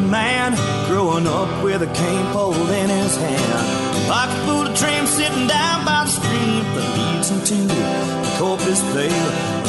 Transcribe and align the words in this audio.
man 0.00 0.54
growing 0.86 1.26
up 1.26 1.50
with 1.62 1.82
a 1.82 1.86
cane 1.86 2.26
pole 2.32 2.54
in 2.54 2.88
his 2.88 3.16
hand. 3.16 4.08
Like 4.08 4.30
a 4.30 4.46
Buddha 4.46 4.74
dream 4.74 5.06
sitting 5.06 5.46
down 5.46 5.84
by 5.84 6.04
the 6.04 6.10
stream 6.10 6.64
that 6.74 6.86
leads 6.96 7.28
him 7.30 7.40
to 7.50 7.58
the 7.74 8.36
Corpus 8.38 8.82
Bay. 8.94 9.14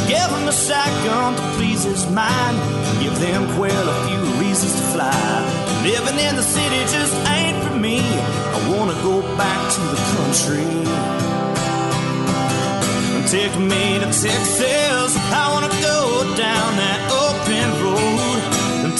Give 0.08 0.30
him 0.36 0.48
a 0.48 0.52
shotgun 0.52 1.36
to 1.36 1.42
please 1.58 1.84
his 1.84 2.10
mind. 2.10 2.58
Give 3.02 3.18
them 3.20 3.48
quail 3.56 3.86
a 3.90 3.98
few 4.08 4.22
reasons 4.42 4.74
to 4.74 4.84
fly. 4.94 5.82
Living 5.84 6.18
in 6.20 6.36
the 6.36 6.44
city 6.44 6.82
just 6.96 7.14
ain't 7.30 7.58
for 7.64 7.76
me. 7.78 8.00
I 8.00 8.60
wanna 8.74 8.98
go 9.04 9.22
back 9.38 9.62
to 9.76 9.82
the 9.94 10.00
country. 10.14 10.68
Take 13.28 13.56
me 13.60 14.00
to 14.00 14.10
Texas. 14.12 15.12
I 15.32 15.50
wanna 15.54 15.74
go 15.82 16.36
down 16.36 16.70
that 16.78 17.00
open 17.24 17.68
road. 17.84 18.11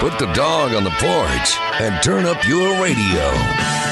put 0.00 0.18
the 0.18 0.30
dog 0.34 0.74
on 0.74 0.84
the 0.84 0.90
porch, 0.90 1.56
and 1.80 2.02
turn 2.02 2.26
up 2.26 2.46
your 2.46 2.82
radio. 2.82 3.30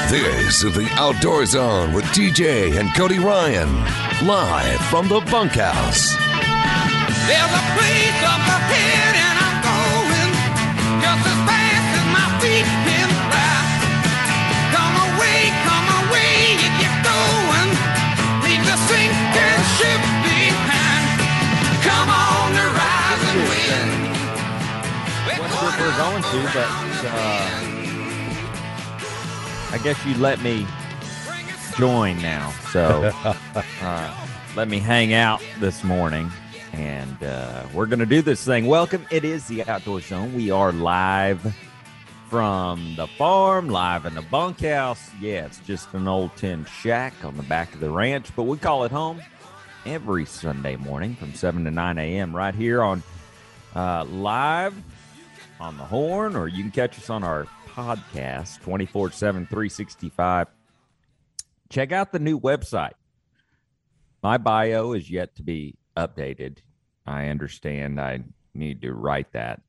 This 0.09 0.63
is 0.63 0.75
the 0.75 0.87
Outdoor 0.93 1.45
Zone 1.45 1.93
with 1.93 2.05
TJ 2.05 2.77
and 2.79 2.93
Cody 2.95 3.17
Ryan, 3.17 3.73
live 4.25 4.79
from 4.81 5.07
the 5.07 5.19
bunkhouse. 5.31 6.13
There's 7.25 7.53
a 7.53 7.63
place 7.73 8.21
up 8.23 8.45
ahead 8.45 9.14
we're 25.79 25.97
going 25.97 26.23
to, 26.23 26.41
but 26.53 26.67
uh, 27.05 27.49
I 29.71 29.79
guess 29.83 30.03
you 30.05 30.15
let 30.15 30.41
me 30.41 30.65
join 31.77 32.17
now. 32.21 32.51
So 32.71 33.11
uh, 33.81 34.27
let 34.55 34.69
me 34.69 34.79
hang 34.79 35.13
out 35.13 35.43
this 35.59 35.83
morning, 35.83 36.31
and 36.71 37.21
uh, 37.21 37.65
we're 37.73 37.87
going 37.87 37.99
to 37.99 38.05
do 38.05 38.21
this 38.21 38.45
thing. 38.45 38.67
Welcome. 38.67 39.05
It 39.11 39.25
is 39.25 39.47
the 39.47 39.65
Outdoor 39.65 39.99
Zone. 39.99 40.33
We 40.33 40.49
are 40.49 40.71
live 40.71 41.55
from 42.29 42.95
the 42.95 43.07
farm, 43.07 43.69
live 43.69 44.05
in 44.05 44.15
the 44.15 44.21
bunkhouse. 44.21 45.09
Yeah, 45.19 45.45
it's 45.45 45.59
just 45.59 45.93
an 45.93 46.07
old 46.07 46.35
tin 46.37 46.65
shack 46.65 47.13
on 47.23 47.35
the 47.35 47.43
back 47.43 47.73
of 47.73 47.81
the 47.81 47.89
ranch, 47.89 48.33
but 48.35 48.43
we 48.43 48.57
call 48.57 48.85
it 48.85 48.91
home 48.91 49.21
every 49.85 50.25
Sunday 50.25 50.77
morning 50.77 51.15
from 51.15 51.33
7 51.33 51.65
to 51.65 51.71
9 51.71 51.97
a.m. 51.97 52.35
right 52.35 52.55
here 52.55 52.81
on 52.81 53.03
uh, 53.75 54.05
live 54.05 54.73
on 55.59 55.77
the 55.77 55.83
horn, 55.83 56.35
or 56.35 56.47
you 56.47 56.63
can 56.63 56.71
catch 56.71 56.97
us 56.97 57.09
on 57.09 57.23
our 57.23 57.47
podcast 57.69 58.61
24 58.61 59.11
7, 59.11 59.45
365. 59.45 60.47
Check 61.69 61.91
out 61.91 62.11
the 62.11 62.19
new 62.19 62.39
website. 62.39 62.93
My 64.21 64.37
bio 64.37 64.93
is 64.93 65.09
yet 65.09 65.35
to 65.35 65.43
be 65.43 65.75
updated. 65.97 66.57
I 67.05 67.27
understand 67.27 67.99
I 67.99 68.21
need 68.53 68.81
to 68.81 68.93
write 68.93 69.31
that. 69.33 69.61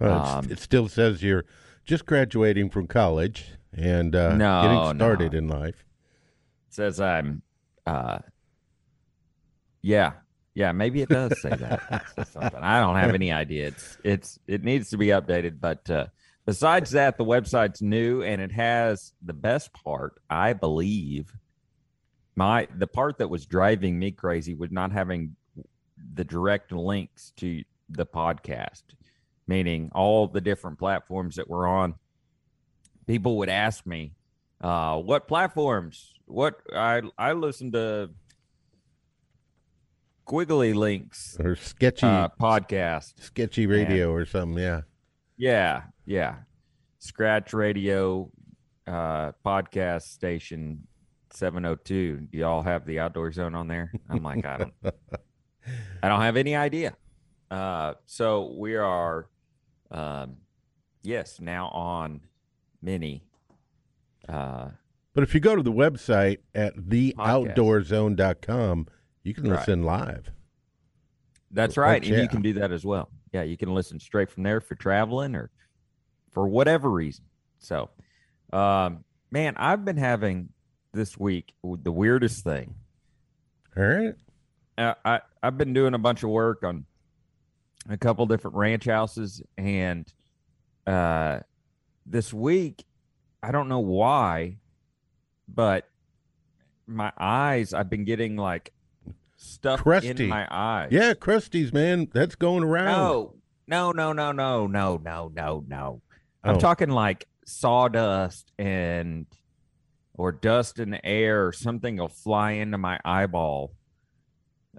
Well, 0.00 0.24
Um, 0.24 0.50
it 0.50 0.58
still 0.58 0.88
says 0.88 1.22
you're 1.22 1.44
just 1.84 2.06
graduating 2.06 2.70
from 2.70 2.86
college 2.86 3.46
and 3.72 4.14
uh, 4.16 4.34
No, 4.36 4.62
getting 4.62 4.98
started 4.98 5.32
no. 5.32 5.38
in 5.38 5.48
life. 5.48 5.84
says 6.70 7.00
I'm, 7.00 7.42
uh, 7.86 8.18
yeah, 9.82 10.12
yeah, 10.54 10.70
maybe 10.70 11.02
it 11.02 11.08
does 11.08 11.40
say 11.40 11.50
that. 11.50 12.04
Something. 12.32 12.62
I 12.62 12.80
don't 12.80 12.96
have 12.96 13.14
any 13.14 13.32
idea. 13.32 13.68
It's 13.68 13.98
it's 14.04 14.38
it 14.46 14.62
needs 14.62 14.90
to 14.90 14.96
be 14.96 15.08
updated. 15.08 15.60
But 15.60 15.90
uh, 15.90 16.06
besides 16.46 16.92
that, 16.92 17.18
the 17.18 17.24
website's 17.24 17.82
new 17.82 18.22
and 18.22 18.40
it 18.40 18.52
has 18.52 19.12
the 19.20 19.32
best 19.32 19.72
part, 19.72 20.20
I 20.30 20.52
believe. 20.52 21.32
My 22.36 22.68
the 22.76 22.86
part 22.86 23.18
that 23.18 23.28
was 23.28 23.46
driving 23.46 23.98
me 23.98 24.12
crazy 24.12 24.54
was 24.54 24.70
not 24.70 24.92
having 24.92 25.34
the 26.14 26.24
direct 26.24 26.70
links 26.70 27.32
to 27.36 27.64
the 27.88 28.06
podcast, 28.06 28.82
meaning 29.46 29.90
all 29.92 30.28
the 30.28 30.40
different 30.40 30.78
platforms 30.78 31.36
that 31.36 31.48
we're 31.48 31.66
on. 31.66 31.94
People 33.06 33.38
would 33.38 33.48
ask 33.48 33.84
me, 33.86 34.14
uh, 34.60 34.98
what 34.98 35.26
platforms? 35.26 36.14
What 36.26 36.60
I 36.72 37.02
I 37.18 37.32
listen 37.32 37.72
to 37.72 38.10
Quiggly 40.26 40.74
Links 40.74 41.36
Or 41.38 41.54
sketchy, 41.56 42.06
uh, 42.06 42.28
podcast. 42.40 43.20
sketchy 43.22 43.66
radio 43.66 44.10
or 44.12 44.24
something. 44.24 44.62
Yeah. 44.62 44.80
Yeah, 45.36 45.82
yeah. 46.06 46.36
Scratch 46.98 47.52
Radio 47.52 48.30
uh, 48.86 49.32
podcast 49.44 50.02
station 50.02 50.86
702. 51.32 52.28
Do 52.30 52.38
y'all 52.38 52.62
have 52.62 52.86
the 52.86 53.00
outdoor 53.00 53.32
zone 53.32 53.54
on 53.54 53.68
there? 53.68 53.92
I'm 54.08 54.22
like, 54.22 54.46
I 54.46 54.56
don't 54.58 54.72
I 56.02 56.08
don't 56.08 56.20
have 56.22 56.36
any 56.36 56.54
idea. 56.56 56.94
Uh, 57.50 57.94
so 58.06 58.54
we 58.56 58.76
are 58.76 59.28
um, 59.90 60.36
yes, 61.02 61.40
now 61.40 61.68
on 61.68 62.20
mini 62.80 63.24
uh 64.28 64.68
But 65.14 65.24
if 65.24 65.34
you 65.34 65.40
go 65.40 65.56
to 65.56 65.62
the 65.62 65.72
website 65.72 66.38
at 66.54 66.76
theoutdoorzone.com, 66.76 68.86
you 69.24 69.34
can 69.34 69.50
Right. 69.50 69.58
listen 69.58 69.82
live. 69.82 70.30
That's 71.50 71.76
right. 71.76 72.02
And 72.02 72.12
yeah. 72.16 72.22
you 72.22 72.28
can 72.28 72.42
do 72.42 72.52
that 72.54 72.70
as 72.72 72.84
well. 72.84 73.10
Yeah, 73.32 73.42
you 73.42 73.56
can 73.56 73.74
listen 73.74 73.98
straight 73.98 74.30
from 74.30 74.42
there 74.44 74.60
for 74.60 74.74
traveling 74.76 75.34
or 75.34 75.50
for 76.30 76.46
whatever 76.46 76.90
reason. 76.90 77.24
So, 77.58 77.90
um, 78.52 79.04
man, 79.30 79.54
I've 79.56 79.84
been 79.84 79.96
having 79.96 80.50
this 80.92 81.18
week 81.18 81.54
the 81.62 81.90
weirdest 81.92 82.44
thing. 82.44 82.74
All 83.76 83.82
right. 83.84 84.14
Uh, 84.78 84.94
I 85.04 85.20
I've 85.42 85.58
been 85.58 85.72
doing 85.72 85.94
a 85.94 85.98
bunch 85.98 86.22
of 86.22 86.30
work 86.30 86.62
on 86.64 86.84
a 87.88 87.96
couple 87.96 88.26
different 88.26 88.56
ranch 88.56 88.86
houses, 88.86 89.42
and 89.56 90.12
uh, 90.86 91.40
this 92.06 92.32
week 92.32 92.84
I 93.42 93.52
don't 93.52 93.68
know 93.68 93.80
why, 93.80 94.56
but 95.48 95.88
my 96.86 97.12
eyes 97.18 97.72
I've 97.72 97.90
been 97.90 98.04
getting 98.04 98.36
like 98.36 98.72
stuff 99.44 99.80
Crusty. 99.82 100.24
in 100.24 100.28
my 100.28 100.46
eyes. 100.50 100.88
Yeah, 100.90 101.14
Krusty's, 101.14 101.72
man. 101.72 102.08
That's 102.12 102.34
going 102.34 102.64
around. 102.64 102.86
No, 102.98 103.34
no, 103.66 103.92
no, 103.92 104.12
no, 104.12 104.32
no, 104.32 104.66
no, 104.66 104.96
no, 105.02 105.32
no, 105.34 105.64
no. 105.66 106.02
I'm 106.42 106.56
Oh. 106.56 106.60
talking 106.60 106.90
like 106.90 107.26
sawdust 107.46 108.52
and 108.58 109.26
or 110.14 110.32
dust 110.32 110.78
in 110.78 110.90
the 110.90 111.04
air 111.04 111.46
or 111.46 111.52
something 111.52 111.96
will 111.96 112.08
fly 112.08 112.52
into 112.52 112.78
my 112.78 112.98
eyeball 113.04 113.72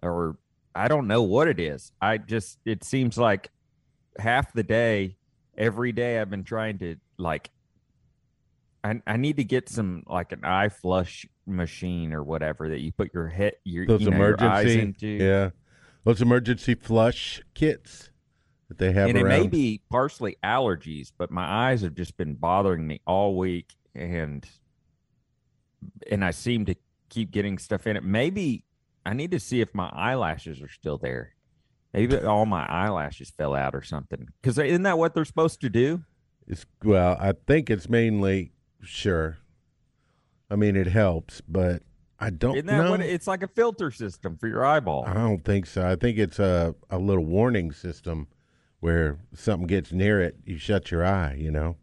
or 0.02 0.38
I 0.74 0.88
don't 0.88 1.08
know 1.08 1.24
what 1.24 1.48
it 1.48 1.60
is. 1.60 1.92
I 2.02 2.18
just 2.18 2.60
it 2.66 2.84
seems 2.84 3.18
like 3.18 3.50
half 4.20 4.54
the 4.54 4.64
day, 4.64 5.18
every 5.58 5.92
day 5.92 6.20
I've 6.20 6.30
been 6.30 6.44
trying 6.44 6.78
to 6.80 6.96
like 7.18 7.50
I, 8.86 9.02
I 9.08 9.18
need 9.18 9.38
to 9.38 9.44
get 9.44 9.68
some 9.68 10.04
like 10.06 10.32
an 10.32 10.46
eye 10.46 10.70
flush 10.70 11.26
machine 11.48 12.14
or 12.14 12.24
whatever 12.24 12.70
that 12.70 12.82
you 12.82 12.92
put 12.92 13.14
your 13.14 13.28
head 13.28 13.54
your, 13.64 13.88
Those 13.88 14.02
you 14.02 14.12
know, 14.12 14.18
your 14.18 14.44
eyes 14.44 14.66
emergency. 14.66 14.80
into. 14.80 15.08
Yeah. 15.08 15.50
Those 16.04 16.22
emergency 16.22 16.76
flush 16.76 17.42
kits 17.56 18.12
that 18.70 18.78
they 18.78 18.92
have 18.92 19.10
and 19.10 19.18
it 19.18 19.26
may 19.26 19.48
be 19.48 19.82
partially 19.90 20.38
allergies, 20.44 21.12
but 21.18 21.32
my 21.32 21.46
eyes 21.72 21.82
have 21.82 21.96
just 21.96 22.16
been 22.16 22.36
bothering 22.36 22.86
me 22.86 23.02
all 23.08 23.36
week, 23.38 23.74
and 23.96 24.48
and 26.12 26.24
I 26.24 26.30
seem 26.30 26.66
to 26.66 26.76
keep 27.10 27.32
getting 27.32 27.58
stuff 27.58 27.88
in 27.88 27.98
it. 27.98 28.04
Maybe 28.04 28.66
I 29.04 29.14
need 29.14 29.32
to 29.32 29.40
see 29.40 29.62
if 29.62 29.74
my 29.74 29.90
eyelashes 29.90 30.62
are 30.62 30.70
still 30.70 31.00
there. 31.00 31.34
Maybe 31.92 32.18
all 32.24 32.46
my 32.46 32.68
eyelashes 32.68 33.32
fell 33.32 33.56
out 33.56 33.74
or 33.74 33.82
something. 33.82 34.28
Because 34.42 34.60
isn't 34.60 34.84
that 34.84 35.00
what 35.00 35.16
they're 35.16 35.26
supposed 35.26 35.62
to 35.62 35.70
do? 35.72 36.04
It's 36.48 36.68
well, 36.84 37.18
I 37.20 37.34
think 37.48 37.72
it's 37.72 37.90
mainly 37.90 38.52
sure. 38.82 39.38
I 40.50 40.56
mean, 40.56 40.76
it 40.76 40.88
helps, 40.88 41.42
but 41.42 41.82
I 42.20 42.30
don't 42.30 42.56
Isn't 42.56 42.68
that 42.68 42.84
know. 42.84 42.92
what 42.92 43.02
it's 43.02 43.28
like 43.28 43.44
a 43.44 43.48
filter 43.48 43.92
system 43.92 44.38
for 44.38 44.48
your 44.48 44.64
eyeball? 44.66 45.06
I 45.06 45.14
don't 45.14 45.44
think 45.44 45.66
so. 45.66 45.88
I 45.88 45.96
think 45.96 46.18
it's 46.18 46.40
a 46.40 46.76
a 46.90 46.98
little 46.98 47.26
warning 47.26 47.72
system 47.72 48.28
where 48.80 49.18
something 49.34 49.68
gets 49.68 49.92
near 49.92 50.22
it, 50.22 50.38
you 50.46 50.58
shut 50.58 50.92
your 50.92 51.04
eye. 51.06 51.36
You 51.38 51.52
know. 51.52 51.78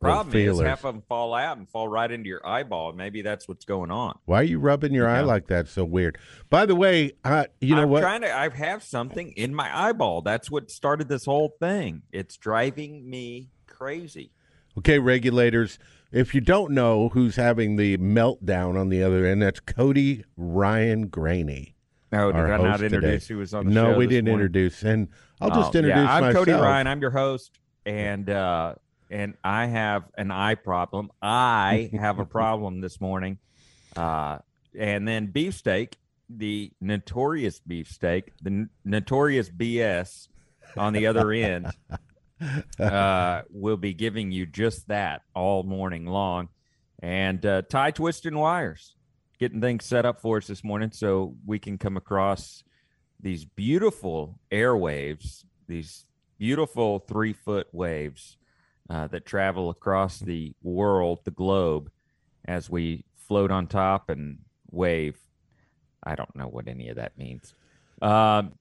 problem 0.00 0.34
is 0.36 0.60
half 0.60 0.84
of 0.84 0.94
them 0.94 1.02
fall 1.08 1.34
out 1.34 1.58
and 1.58 1.68
fall 1.68 1.86
right 1.88 2.10
into 2.10 2.28
your 2.28 2.46
eyeball. 2.46 2.92
Maybe 2.92 3.20
that's 3.22 3.46
what's 3.46 3.64
going 3.64 3.90
on. 3.90 4.18
Why 4.24 4.40
are 4.40 4.44
you 4.44 4.58
rubbing 4.58 4.94
your 4.94 5.08
eye 5.08 5.20
like 5.20 5.48
that? 5.48 5.68
So 5.68 5.84
weird. 5.84 6.18
By 6.50 6.66
the 6.66 6.74
way, 6.74 7.12
uh, 7.24 7.44
you 7.60 7.74
know 7.76 7.82
I'm 7.82 7.90
what? 7.90 8.00
trying 8.00 8.22
to. 8.22 8.34
I 8.34 8.48
have 8.48 8.82
something 8.82 9.32
in 9.32 9.54
my 9.54 9.70
eyeball. 9.88 10.22
That's 10.22 10.50
what 10.50 10.70
started 10.70 11.08
this 11.08 11.26
whole 11.26 11.54
thing. 11.60 12.02
It's 12.10 12.36
driving 12.36 13.08
me 13.08 13.50
crazy. 13.66 14.32
Okay, 14.78 14.98
regulators. 14.98 15.78
If 16.10 16.34
you 16.34 16.40
don't 16.40 16.72
know 16.72 17.10
who's 17.10 17.36
having 17.36 17.76
the 17.76 17.98
meltdown 17.98 18.78
on 18.80 18.88
the 18.88 19.02
other 19.02 19.26
end, 19.26 19.42
that's 19.42 19.60
Cody 19.60 20.24
Ryan 20.36 21.08
Graney. 21.08 21.74
No, 22.10 22.32
did 22.32 22.40
I 22.40 22.48
not 22.48 22.60
host 22.60 22.80
today. 22.80 22.96
introduce 22.96 23.28
who 23.28 23.36
was 23.36 23.52
on 23.52 23.66
the 23.66 23.72
no, 23.72 23.92
show? 23.92 23.98
we 23.98 24.06
this 24.06 24.12
didn't 24.14 24.28
morning? 24.30 24.46
introduce. 24.46 24.82
And 24.82 25.08
I'll 25.40 25.50
just 25.50 25.74
Oh, 25.74 25.78
introduce 25.78 25.96
yeah, 26.04 26.14
I'm 26.14 26.20
myself. 26.24 26.46
Cody 26.46 26.52
Ryan. 26.58 26.86
I'm 26.86 27.00
your 27.02 27.10
host, 27.10 27.60
and 27.84 28.30
uh, 28.30 28.76
and 29.10 29.34
I 29.44 29.66
have 29.66 30.04
an 30.16 30.30
eye 30.30 30.54
problem. 30.54 31.10
I 31.20 31.90
have 32.00 32.18
a 32.18 32.24
problem 32.38 32.80
this 32.80 32.98
morning, 32.98 33.36
uh, 33.94 34.38
and 34.78 35.06
then 35.06 35.26
beefsteak, 35.26 35.98
the 36.30 36.72
notorious 36.80 37.60
beefsteak, 37.60 38.32
the 38.40 38.50
n- 38.50 38.70
notorious 38.86 39.50
BS 39.50 40.28
on 40.78 40.94
the 40.94 41.06
other 41.06 41.30
end, 41.32 41.66
uh, 42.78 43.42
will 43.50 43.76
be 43.76 43.94
giving 43.94 44.30
you 44.30 44.46
just 44.46 44.88
that 44.88 45.22
all 45.34 45.62
morning 45.62 46.06
long, 46.06 46.48
and 47.00 47.44
uh, 47.44 47.62
tie 47.62 47.90
twisting 47.90 48.38
wires, 48.38 48.94
getting 49.38 49.60
things 49.60 49.84
set 49.84 50.06
up 50.06 50.20
for 50.20 50.38
us 50.38 50.46
this 50.46 50.64
morning 50.64 50.90
so 50.92 51.34
we 51.46 51.58
can 51.58 51.78
come 51.78 51.96
across 51.96 52.62
these 53.20 53.44
beautiful 53.44 54.38
airwaves, 54.50 55.44
these 55.66 56.06
beautiful 56.38 57.00
three 57.00 57.32
foot 57.32 57.66
waves 57.72 58.36
uh, 58.88 59.06
that 59.08 59.26
travel 59.26 59.70
across 59.70 60.18
the 60.18 60.54
world, 60.62 61.20
the 61.24 61.30
globe, 61.30 61.90
as 62.46 62.70
we 62.70 63.04
float 63.16 63.50
on 63.50 63.66
top 63.66 64.08
and 64.08 64.38
wave. 64.70 65.18
I 66.02 66.14
don't 66.14 66.34
know 66.34 66.46
what 66.46 66.68
any 66.68 66.88
of 66.88 66.96
that 66.96 67.18
means. 67.18 67.54
Um, 68.00 68.52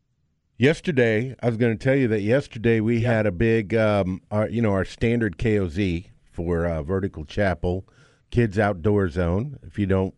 Yesterday, 0.60 1.36
I 1.40 1.46
was 1.46 1.58
going 1.58 1.78
to 1.78 1.84
tell 1.84 1.96
you 1.96 2.08
that 2.08 2.22
yesterday 2.22 2.80
we 2.80 3.02
had 3.02 3.28
a 3.28 3.32
big, 3.32 3.76
um, 3.76 4.24
our, 4.32 4.50
you 4.50 4.60
know, 4.60 4.72
our 4.72 4.86
standard 4.86 5.38
KOZ 5.38 6.08
for 6.32 6.66
uh, 6.66 6.82
Vertical 6.82 7.26
Chapel 7.26 7.86
Kids 8.32 8.58
Outdoor 8.58 9.08
Zone. 9.08 9.60
If 9.62 9.78
you 9.78 9.86
don't, 9.86 10.16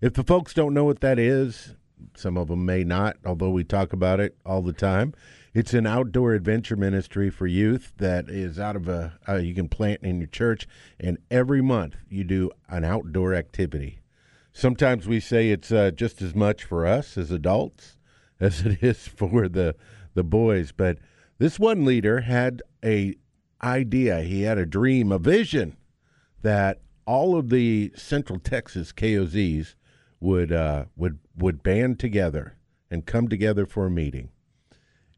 if 0.00 0.14
the 0.14 0.24
folks 0.24 0.52
don't 0.54 0.74
know 0.74 0.82
what 0.82 1.02
that 1.02 1.20
is, 1.20 1.76
some 2.16 2.36
of 2.36 2.48
them 2.48 2.66
may 2.66 2.82
not, 2.82 3.18
although 3.24 3.50
we 3.50 3.62
talk 3.62 3.92
about 3.92 4.18
it 4.18 4.36
all 4.44 4.60
the 4.60 4.72
time. 4.72 5.14
It's 5.54 5.72
an 5.72 5.86
outdoor 5.86 6.34
adventure 6.34 6.76
ministry 6.76 7.30
for 7.30 7.46
youth 7.46 7.92
that 7.98 8.28
is 8.28 8.58
out 8.58 8.74
of 8.74 8.88
a, 8.88 9.16
uh, 9.28 9.36
you 9.36 9.54
can 9.54 9.68
plant 9.68 10.02
in 10.02 10.18
your 10.18 10.26
church, 10.26 10.66
and 10.98 11.16
every 11.30 11.62
month 11.62 11.94
you 12.08 12.24
do 12.24 12.50
an 12.68 12.82
outdoor 12.82 13.34
activity. 13.34 14.00
Sometimes 14.52 15.06
we 15.06 15.20
say 15.20 15.50
it's 15.50 15.70
uh, 15.70 15.92
just 15.92 16.20
as 16.22 16.34
much 16.34 16.64
for 16.64 16.84
us 16.84 17.16
as 17.16 17.30
adults 17.30 17.95
as 18.40 18.62
it 18.62 18.82
is 18.82 19.08
for 19.08 19.48
the 19.48 19.74
the 20.14 20.24
boys. 20.24 20.72
But 20.72 20.98
this 21.38 21.58
one 21.58 21.84
leader 21.84 22.20
had 22.20 22.62
a 22.84 23.14
idea. 23.62 24.22
He 24.22 24.42
had 24.42 24.58
a 24.58 24.66
dream, 24.66 25.12
a 25.12 25.18
vision 25.18 25.76
that 26.42 26.80
all 27.06 27.36
of 27.36 27.50
the 27.50 27.92
Central 27.94 28.38
Texas 28.38 28.92
KOZs 28.92 29.74
would 30.20 30.52
uh, 30.52 30.86
would 30.96 31.18
would 31.36 31.62
band 31.62 31.98
together 31.98 32.56
and 32.90 33.06
come 33.06 33.28
together 33.28 33.66
for 33.66 33.86
a 33.86 33.90
meeting. 33.90 34.30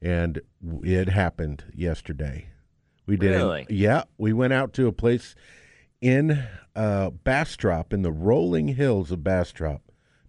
And 0.01 0.41
it 0.83 1.09
happened 1.09 1.65
yesterday. 1.75 2.49
We 3.07 3.17
did. 3.17 3.31
Really? 3.31 3.67
yeah, 3.69 4.05
we 4.17 4.33
went 4.33 4.53
out 4.53 4.73
to 4.75 4.87
a 4.87 4.93
place 4.93 5.35
in 6.01 6.47
uh, 6.77 7.11
Bastrop, 7.11 7.93
in 7.93 8.03
the 8.03 8.13
rolling 8.13 8.69
hills 8.69 9.11
of 9.11 9.25
Bastrop. 9.25 9.88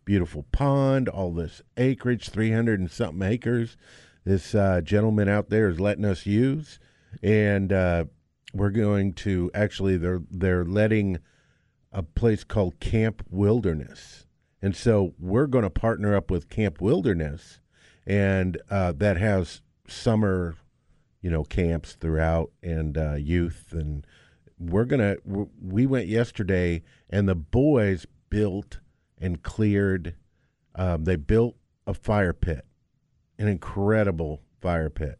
Beautiful 0.10 0.48
pond, 0.52 1.08
all 1.08 1.32
this 1.32 1.62
acreage, 1.78 2.30
300 2.30 2.80
and 2.80 2.90
something 2.90 3.22
acres. 3.22 3.78
This 4.26 4.56
uh, 4.56 4.82
gentleman 4.82 5.30
out 5.30 5.52
there 5.52 5.70
is 5.70 5.80
letting 5.80 6.04
us 6.04 6.26
use. 6.26 6.80
And 7.22 7.72
uh, 7.72 8.06
we're 8.52 8.72
going 8.72 9.14
to 9.14 9.52
actually, 9.54 9.98
they're, 9.98 10.24
they're 10.32 10.66
letting 10.66 11.20
a 11.94 12.02
place 12.02 12.44
called 12.44 12.80
Camp 12.80 13.22
Wilderness. 13.30 14.26
And 14.64 14.76
so 14.76 15.14
we're 15.20 15.46
going 15.46 15.62
to 15.62 15.70
partner 15.70 16.16
up 16.16 16.32
with 16.32 16.50
Camp 16.50 16.82
Wilderness, 16.82 17.60
and 18.08 18.60
uh, 18.72 18.94
that 18.94 19.18
has 19.18 19.62
summer, 19.88 20.56
you 21.22 21.30
know, 21.30 21.44
camps 21.44 21.94
throughout 21.94 22.50
and 22.64 22.98
uh, 22.98 23.14
youth. 23.14 23.68
And 23.74 24.08
we're 24.58 24.86
going 24.86 25.02
to, 25.02 25.50
we 25.62 25.86
went 25.86 26.08
yesterday, 26.08 26.82
and 27.12 27.30
the 27.30 27.36
boys 27.36 28.08
built 28.32 28.80
and 29.20 29.42
cleared, 29.44 30.16
um, 30.76 31.04
they 31.04 31.16
built 31.16 31.56
a 31.88 31.94
fire 31.94 32.34
pit, 32.34 32.66
an 33.38 33.48
incredible 33.48 34.42
fire 34.62 34.90
pit, 34.90 35.20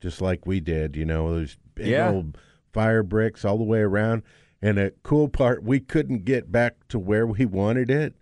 just 0.00 0.20
like 0.20 0.46
we 0.46 0.60
did, 0.60 0.96
you 0.96 1.04
know, 1.04 1.30
those 1.30 1.56
big 1.74 1.88
Yeah. 1.88 2.10
old 2.10 2.38
fire 2.72 3.02
bricks 3.02 3.44
all 3.44 3.58
the 3.58 3.64
way 3.64 3.80
around. 3.80 4.22
And 4.62 4.78
a 4.78 4.90
cool 5.02 5.28
part, 5.28 5.62
we 5.62 5.80
couldn't 5.80 6.24
get 6.24 6.52
back 6.52 6.86
to 6.88 6.98
where 6.98 7.26
we 7.26 7.46
wanted 7.46 7.90
it 7.90 8.14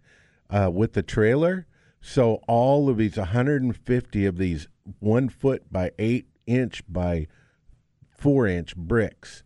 uh, 0.51 0.71
with 0.73 0.93
the 0.93 1.03
trailer. 1.03 1.67
So 2.01 2.37
all 2.47 2.89
of 2.89 2.97
these 2.99 3.17
150 3.17 4.25
of 4.27 4.39
these 4.39 4.69
one 5.01 5.29
foot 5.29 5.71
by 5.73 5.91
eight 5.99 6.29
inch 6.47 6.83
by 6.89 7.27
four 8.09 8.47
inch 8.47 8.77
bricks, 8.77 9.43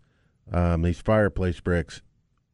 um, 0.52 0.82
these 0.82 1.00
fireplace 1.00 1.60
bricks, 1.60 2.02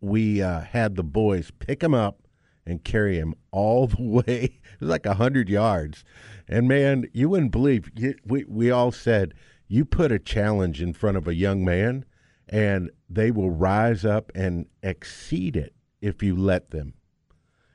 we 0.01 0.41
uh, 0.41 0.61
had 0.61 0.95
the 0.95 1.03
boys 1.03 1.51
pick 1.59 1.81
them 1.81 1.95
up 1.95 2.21
and 2.69 2.85
carry 2.85 3.17
him 3.17 3.35
all 3.51 3.87
the 3.89 4.03
way. 4.03 4.61
It 4.63 4.81
was 4.81 4.91
like 4.91 5.07
a 5.07 5.15
hundred 5.15 5.49
yards, 5.49 6.05
and 6.47 6.69
man, 6.69 7.09
you 7.13 7.29
wouldn't 7.29 7.53
believe. 7.53 7.91
You, 7.97 8.15
we 8.25 8.45
we 8.45 8.71
all 8.71 8.93
said 8.93 9.35
you 9.67 9.85
put 9.85 10.13
a 10.13 10.19
challenge 10.19 10.81
in 10.81 10.93
front 10.93 11.17
of 11.17 11.27
a 11.27 11.35
young 11.35 11.65
man, 11.65 12.05
and 12.49 12.91
they 13.09 13.31
will 13.31 13.51
rise 13.51 14.05
up 14.05 14.31
and 14.35 14.67
exceed 14.83 15.57
it 15.57 15.75
if 16.01 16.23
you 16.23 16.37
let 16.37 16.71
them. 16.71 16.95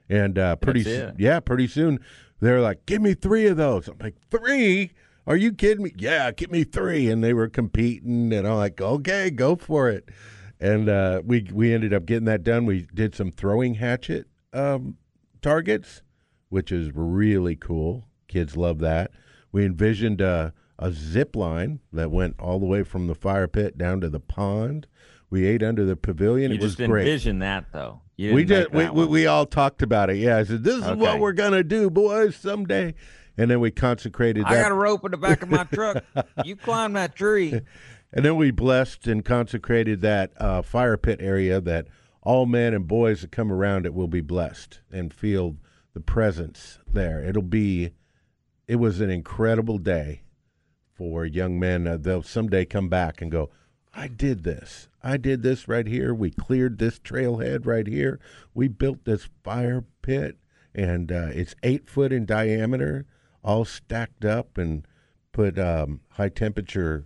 And 0.09 0.37
uh, 0.37 0.55
pretty, 0.57 0.83
soon, 0.83 1.15
yeah, 1.17 1.39
pretty 1.39 1.67
soon 1.67 1.99
they're 2.39 2.61
like, 2.61 2.85
"Give 2.85 3.01
me 3.01 3.13
three 3.13 3.47
of 3.47 3.57
those." 3.57 3.87
I'm 3.87 3.97
like, 3.99 4.15
three? 4.29 4.91
Are 5.25 5.37
you 5.37 5.53
kidding 5.53 5.85
me? 5.85 5.93
Yeah, 5.97 6.31
give 6.31 6.51
me 6.51 6.65
three. 6.65 7.09
And 7.09 7.23
they 7.23 7.33
were 7.33 7.47
competing, 7.47 8.33
and 8.33 8.47
I'm 8.47 8.57
like, 8.57 8.79
"Okay, 8.81 9.29
go 9.29 9.55
for 9.55 9.89
it." 9.89 10.09
And 10.59 10.87
uh, 10.89 11.21
we 11.25 11.47
we 11.51 11.73
ended 11.73 11.93
up 11.93 12.05
getting 12.05 12.25
that 12.25 12.43
done. 12.43 12.65
We 12.65 12.87
did 12.93 13.15
some 13.15 13.31
throwing 13.31 13.75
hatchet 13.75 14.27
um, 14.53 14.97
targets, 15.41 16.01
which 16.49 16.71
is 16.71 16.91
really 16.93 17.55
cool. 17.55 18.07
Kids 18.27 18.55
love 18.55 18.79
that. 18.79 19.11
We 19.51 19.65
envisioned 19.65 20.21
uh, 20.21 20.51
a 20.79 20.91
zip 20.91 21.35
line 21.35 21.79
that 21.91 22.11
went 22.11 22.39
all 22.39 22.59
the 22.59 22.65
way 22.65 22.83
from 22.83 23.07
the 23.07 23.15
fire 23.15 23.47
pit 23.47 23.77
down 23.77 24.01
to 24.01 24.09
the 24.09 24.19
pond. 24.19 24.87
We 25.29 25.45
ate 25.45 25.63
under 25.63 25.85
the 25.85 25.95
pavilion. 25.95 26.51
you 26.51 26.57
it 26.57 26.61
was 26.61 26.75
just 26.75 26.89
great 26.89 27.07
envision 27.07 27.39
that 27.39 27.65
though. 27.71 28.01
We 28.17 28.43
did. 28.43 28.73
We, 28.73 28.89
we 28.89 29.05
we 29.05 29.27
all 29.27 29.45
talked 29.45 29.81
about 29.81 30.09
it. 30.09 30.17
Yeah, 30.17 30.37
I 30.37 30.43
said 30.43 30.63
this 30.63 30.85
is 30.85 30.91
what 30.91 31.19
we're 31.19 31.33
gonna 31.33 31.63
do, 31.63 31.89
boys, 31.89 32.35
someday. 32.35 32.93
And 33.35 33.49
then 33.49 33.59
we 33.59 33.71
consecrated 33.71 34.45
I 34.45 34.53
that, 34.53 34.61
got 34.61 34.71
a 34.71 34.75
rope 34.75 35.03
in 35.05 35.11
the 35.11 35.17
back 35.17 35.41
of 35.41 35.49
my 35.49 35.63
truck. 35.63 36.03
you 36.45 36.55
climb 36.55 36.93
that 36.93 37.15
tree. 37.15 37.51
and 38.13 38.23
then 38.23 38.35
we 38.35 38.51
blessed 38.51 39.07
and 39.07 39.25
consecrated 39.25 40.01
that 40.01 40.31
uh, 40.37 40.61
fire 40.61 40.97
pit 40.97 41.19
area 41.19 41.59
that 41.61 41.87
all 42.23 42.45
men 42.45 42.73
and 42.73 42.87
boys 42.87 43.21
that 43.21 43.31
come 43.31 43.51
around 43.51 43.85
it 43.85 43.93
will 43.93 44.07
be 44.07 44.21
blessed 44.21 44.79
and 44.91 45.13
feel 45.13 45.57
the 45.93 45.99
presence 45.99 46.79
there. 46.87 47.23
It'll 47.23 47.41
be. 47.41 47.91
It 48.65 48.77
was 48.77 49.01
an 49.01 49.09
incredible 49.09 49.77
day 49.77 50.21
for 50.95 51.25
young 51.25 51.59
men. 51.59 51.85
Uh, 51.85 51.97
they'll 51.97 52.23
someday 52.23 52.63
come 52.65 52.87
back 52.87 53.21
and 53.21 53.29
go, 53.29 53.49
I 53.93 54.07
did 54.07 54.43
this. 54.43 54.87
I 55.03 55.17
did 55.17 55.43
this 55.43 55.67
right 55.67 55.85
here. 55.85 56.13
We 56.13 56.31
cleared 56.31 56.79
this 56.79 56.97
trailhead 56.97 57.65
right 57.65 57.85
here. 57.85 58.19
We 58.53 58.69
built 58.69 59.03
this 59.03 59.27
fire 59.43 59.83
pit, 60.01 60.37
and 60.73 61.11
uh, 61.11 61.29
it's 61.33 61.55
eight 61.61 61.89
foot 61.89 62.13
in 62.13 62.25
diameter, 62.25 63.05
all 63.43 63.65
stacked 63.65 64.23
up, 64.23 64.57
and 64.57 64.87
put 65.33 65.59
um, 65.59 65.99
high 66.11 66.29
temperature 66.29 67.05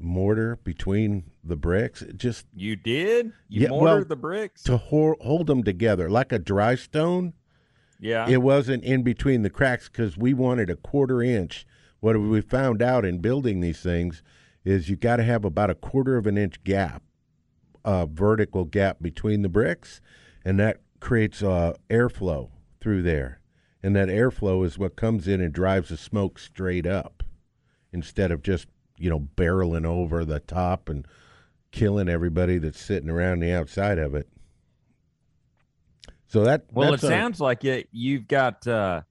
mortar 0.00 0.56
between 0.64 1.30
the 1.44 1.56
bricks. 1.56 2.02
It 2.02 2.16
just 2.16 2.46
You 2.54 2.76
did? 2.76 3.32
You 3.48 3.62
Yeah, 3.62 3.68
mortared 3.68 3.98
well, 3.98 4.04
the 4.04 4.16
bricks? 4.16 4.62
to 4.64 4.76
ho- 4.76 5.16
hold 5.20 5.46
them 5.46 5.62
together 5.62 6.08
like 6.10 6.32
a 6.32 6.38
dry 6.38 6.74
stone. 6.74 7.34
yeah. 7.98 8.28
It 8.28 8.42
wasn't 8.42 8.82
in 8.84 9.02
between 9.02 9.42
the 9.42 9.50
cracks 9.50 9.88
because 9.88 10.16
we 10.16 10.32
wanted 10.34 10.70
a 10.70 10.76
quarter 10.76 11.22
inch. 11.22 11.66
What 12.00 12.18
we 12.18 12.40
found 12.40 12.80
out 12.82 13.04
in 13.04 13.18
building 13.18 13.60
these 13.60 13.80
things 13.80 14.22
is 14.64 14.88
you 14.88 14.96
got 14.96 15.16
to 15.16 15.22
have 15.24 15.44
about 15.44 15.70
a 15.70 15.74
quarter 15.74 16.16
of 16.16 16.26
an 16.26 16.38
inch 16.38 16.62
gap, 16.64 17.02
a 17.84 18.06
vertical 18.06 18.64
gap 18.64 18.98
between 19.02 19.42
the 19.42 19.48
bricks, 19.48 20.00
and 20.44 20.58
that 20.58 20.80
creates 21.00 21.42
uh, 21.42 21.74
airflow 21.90 22.50
through 22.80 23.02
there. 23.02 23.40
And 23.82 23.96
that 23.96 24.08
airflow 24.08 24.64
is 24.66 24.78
what 24.78 24.96
comes 24.96 25.26
in 25.28 25.40
and 25.40 25.52
drives 25.52 25.88
the 25.90 25.96
smoke 25.96 26.38
straight 26.38 26.86
up 26.86 27.22
instead 27.92 28.30
of 28.30 28.42
just, 28.42 28.66
you 29.00 29.08
know, 29.10 29.20
barreling 29.36 29.86
over 29.86 30.24
the 30.24 30.38
top 30.38 30.88
and 30.88 31.06
killing 31.72 32.08
everybody 32.08 32.58
that's 32.58 32.80
sitting 32.80 33.08
around 33.08 33.40
the 33.40 33.52
outside 33.52 33.98
of 33.98 34.14
it. 34.14 34.28
So 36.26 36.44
that 36.44 36.66
Well, 36.70 36.92
it 36.92 37.02
a- 37.02 37.06
sounds 37.06 37.40
like 37.40 37.64
it. 37.64 37.88
You've 37.90 38.28
got 38.28 38.66
uh, 38.66 39.02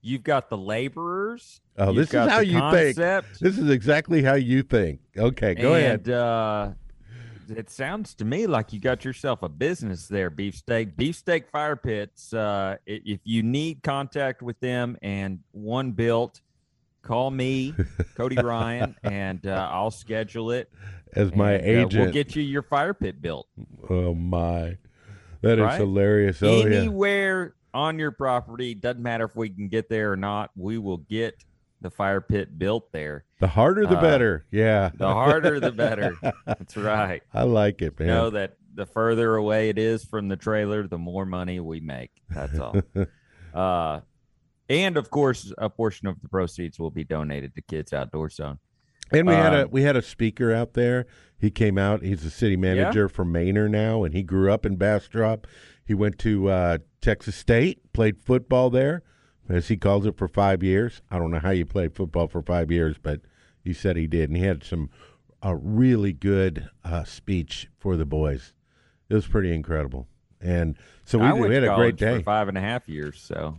you've 0.00 0.24
got 0.24 0.48
the 0.48 0.56
laborers. 0.56 1.60
Oh, 1.76 1.92
this 1.92 2.08
is 2.08 2.28
how 2.28 2.40
you 2.40 2.58
think. 2.70 2.96
this 3.40 3.58
is 3.58 3.70
exactly 3.70 4.22
how 4.22 4.34
you 4.34 4.62
think. 4.62 5.00
Okay, 5.16 5.54
go 5.54 5.74
and, 5.74 5.84
ahead. 5.84 6.08
Uh, 6.08 6.70
it 7.48 7.68
sounds 7.68 8.14
to 8.14 8.24
me 8.24 8.46
like 8.46 8.72
you 8.72 8.80
got 8.80 9.04
yourself 9.04 9.42
a 9.42 9.48
business 9.48 10.08
there, 10.08 10.30
beefsteak. 10.30 10.96
Beefsteak 10.96 11.48
fire 11.50 11.76
pits. 11.76 12.32
Uh, 12.32 12.76
if 12.86 13.20
you 13.24 13.42
need 13.42 13.82
contact 13.82 14.40
with 14.42 14.58
them 14.60 14.96
and 15.02 15.40
one 15.52 15.92
built, 15.92 16.40
call 17.04 17.30
me, 17.30 17.74
Cody 18.16 18.36
Ryan, 18.36 18.96
and 19.04 19.46
uh, 19.46 19.68
I'll 19.70 19.90
schedule 19.90 20.50
it. 20.50 20.70
As 21.14 21.34
my 21.34 21.52
and, 21.52 21.62
uh, 21.62 21.86
agent, 21.86 21.94
we'll 22.04 22.12
get 22.12 22.34
you 22.34 22.42
your 22.42 22.62
fire 22.62 22.94
pit 22.94 23.22
built. 23.22 23.46
oh 23.88 24.14
my, 24.14 24.76
that 25.42 25.58
is 25.58 25.64
Right? 25.64 25.78
hilarious. 25.80 26.42
Oh 26.42 26.66
yeah, 26.66 26.76
Anywhere 26.78 27.54
on 27.72 27.98
your 27.98 28.10
property, 28.10 28.74
doesn't 28.74 29.02
matter 29.02 29.24
if 29.24 29.36
we 29.36 29.48
can 29.50 29.68
get 29.68 29.88
there 29.88 30.12
or 30.12 30.16
not, 30.16 30.50
we 30.56 30.78
will 30.78 30.98
get 30.98 31.44
the 31.80 31.90
fire 31.90 32.20
pit 32.20 32.58
built 32.58 32.90
there. 32.92 33.24
the 33.40 33.46
harder 33.46 33.86
the 33.86 33.98
uh, 33.98 34.00
better. 34.00 34.46
Yeah, 34.50 34.90
The 34.94 35.06
harder, 35.12 35.60
the 35.60 35.70
better. 35.72 36.16
That's 36.46 36.76
right. 36.76 37.22
I 37.32 37.42
like 37.42 37.82
it, 37.82 37.98
man. 37.98 38.08
Know 38.08 38.30
that 38.30 38.56
the 38.74 38.86
further 38.86 39.36
away 39.36 39.68
it 39.68 39.78
is 39.78 40.04
from 40.04 40.28
the 40.28 40.36
trailer, 40.36 40.86
the 40.88 40.98
more 40.98 41.26
money 41.26 41.60
we 41.60 41.80
make. 41.80 42.10
That's 42.30 42.58
all. 42.58 42.76
uh, 43.54 44.00
and 44.68 44.96
of 44.96 45.10
course, 45.10 45.52
a 45.58 45.68
portion 45.70 46.06
of 46.08 46.20
the 46.22 46.28
proceeds 46.28 46.78
will 46.78 46.90
be 46.90 47.04
donated 47.04 47.54
to 47.54 47.62
Kids 47.62 47.92
Outdoor 47.92 48.30
Zone. 48.30 48.58
And 49.12 49.26
we 49.28 49.34
had 49.34 49.52
a 49.54 49.64
Um, 49.64 49.70
we 49.70 49.82
had 49.82 49.96
a 49.96 50.02
speaker 50.02 50.52
out 50.52 50.72
there. 50.72 51.06
He 51.38 51.50
came 51.50 51.76
out. 51.76 52.02
He's 52.02 52.24
a 52.24 52.30
city 52.30 52.56
manager 52.56 53.08
for 53.08 53.24
Manor 53.24 53.68
now, 53.68 54.02
and 54.04 54.14
he 54.14 54.22
grew 54.22 54.50
up 54.50 54.64
in 54.64 54.76
Bastrop. 54.76 55.46
He 55.84 55.92
went 55.92 56.18
to 56.20 56.48
uh, 56.48 56.78
Texas 57.02 57.36
State, 57.36 57.92
played 57.92 58.16
football 58.24 58.70
there, 58.70 59.02
as 59.48 59.68
he 59.68 59.76
calls 59.76 60.06
it, 60.06 60.16
for 60.16 60.26
five 60.26 60.62
years. 60.62 61.02
I 61.10 61.18
don't 61.18 61.30
know 61.30 61.38
how 61.40 61.50
you 61.50 61.66
play 61.66 61.88
football 61.88 62.28
for 62.28 62.40
five 62.40 62.70
years, 62.70 62.96
but 63.00 63.20
he 63.62 63.74
said 63.74 63.96
he 63.96 64.06
did, 64.06 64.30
and 64.30 64.36
he 64.38 64.44
had 64.44 64.64
some 64.64 64.88
a 65.42 65.54
really 65.54 66.14
good 66.14 66.70
uh, 66.82 67.04
speech 67.04 67.68
for 67.78 67.96
the 67.98 68.06
boys. 68.06 68.54
It 69.10 69.14
was 69.14 69.26
pretty 69.26 69.52
incredible, 69.52 70.08
and 70.40 70.76
so 71.04 71.18
we, 71.18 71.48
we 71.48 71.54
had 71.54 71.64
a 71.64 71.74
great 71.74 71.96
day. 71.96 72.16
for 72.18 72.24
five 72.24 72.48
and 72.48 72.56
a 72.56 72.62
half 72.62 72.88
years. 72.88 73.20
So, 73.20 73.58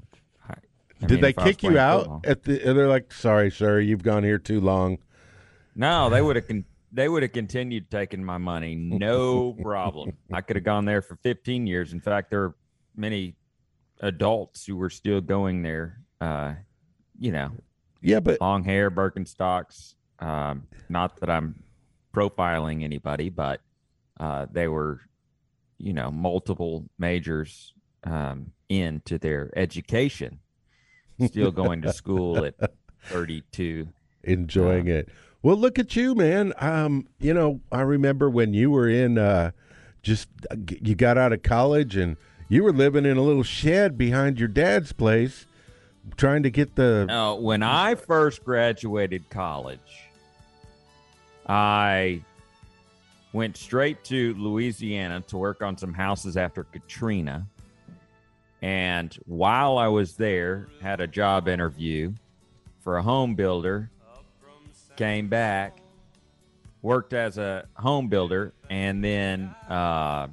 I, 1.05 1.07
Did 1.07 1.13
mean, 1.15 1.21
they 1.21 1.29
if 1.29 1.39
I 1.39 1.43
was 1.45 1.55
kick 1.55 1.63
you 1.63 1.77
out 1.77 1.99
football- 2.01 2.21
at 2.25 2.43
the? 2.43 2.57
They're 2.73 2.87
like, 2.87 3.11
"Sorry, 3.13 3.51
sir, 3.51 3.79
you've 3.79 4.03
gone 4.03 4.23
here 4.23 4.39
too 4.39 4.59
long." 4.59 4.97
No, 5.75 6.09
they 6.09 6.21
would 6.21 6.35
have 6.35 6.47
con- 6.47 6.65
they 6.91 7.09
would 7.09 7.23
have 7.23 7.33
continued 7.33 7.91
taking 7.91 8.23
my 8.23 8.37
money, 8.37 8.75
no 8.75 9.53
problem. 9.61 10.15
I 10.31 10.41
could 10.41 10.55
have 10.55 10.63
gone 10.63 10.85
there 10.85 11.01
for 11.01 11.17
15 11.17 11.67
years. 11.67 11.91
In 11.91 11.99
fact, 11.99 12.29
there 12.29 12.43
are 12.43 12.55
many 12.95 13.35
adults 13.99 14.65
who 14.65 14.77
were 14.77 14.89
still 14.89 15.19
going 15.19 15.61
there. 15.61 15.99
Uh, 16.21 16.53
you 17.19 17.31
know, 17.31 17.51
Yeah, 18.01 18.21
but 18.21 18.39
long 18.39 18.63
hair, 18.63 18.89
Birkenstocks. 18.89 19.95
Um, 20.19 20.67
not 20.87 21.19
that 21.19 21.29
I'm 21.29 21.63
profiling 22.13 22.83
anybody, 22.83 23.29
but 23.29 23.59
uh, 24.17 24.45
they 24.49 24.69
were, 24.69 25.01
you 25.77 25.91
know, 25.93 26.09
multiple 26.11 26.85
majors 26.97 27.73
um, 28.05 28.51
into 28.69 29.17
their 29.17 29.51
education, 29.57 30.39
still 31.23 31.51
going 31.51 31.81
to 31.81 31.93
school 31.93 32.43
at 32.45 32.55
32. 33.05 33.87
enjoying 34.23 34.87
it. 34.87 35.09
Well, 35.41 35.55
look 35.57 35.77
at 35.77 35.95
you, 35.95 36.15
man. 36.15 36.53
Um, 36.57 37.07
you 37.19 37.33
know, 37.33 37.59
I 37.71 37.81
remember 37.81 38.29
when 38.29 38.53
you 38.53 38.71
were 38.71 38.89
in 38.89 39.17
uh 39.17 39.51
just 40.01 40.27
you 40.81 40.95
got 40.95 41.17
out 41.17 41.33
of 41.33 41.43
college 41.43 41.95
and 41.95 42.17
you 42.49 42.63
were 42.63 42.73
living 42.73 43.05
in 43.05 43.17
a 43.17 43.21
little 43.21 43.43
shed 43.43 43.97
behind 43.97 44.39
your 44.39 44.47
dad's 44.47 44.91
place 44.91 45.45
trying 46.17 46.43
to 46.43 46.51
get 46.51 46.75
the 46.75 47.05
Now, 47.07 47.35
when 47.35 47.63
I 47.63 47.95
first 47.95 48.43
graduated 48.43 49.29
college, 49.29 49.79
I 51.47 52.21
went 53.33 53.57
straight 53.57 54.03
to 54.05 54.33
Louisiana 54.35 55.21
to 55.27 55.37
work 55.37 55.61
on 55.61 55.77
some 55.77 55.93
houses 55.93 56.37
after 56.37 56.63
Katrina. 56.63 57.45
And 58.65 59.15
while 59.27 59.77
I 59.77 59.89
was 59.89 60.15
there, 60.15 60.69
had 60.81 60.99
a 60.99 61.05
job 61.05 61.47
interview 61.47 62.13
for 62.79 62.97
a 62.97 63.03
home 63.03 63.35
builder, 63.35 63.91
came 64.95 65.27
back, 65.27 65.77
worked 66.81 67.13
as 67.13 67.37
a 67.37 67.67
home 67.75 68.07
builder, 68.07 68.53
and 68.71 69.03
then 69.03 69.53
uh, 69.69 70.29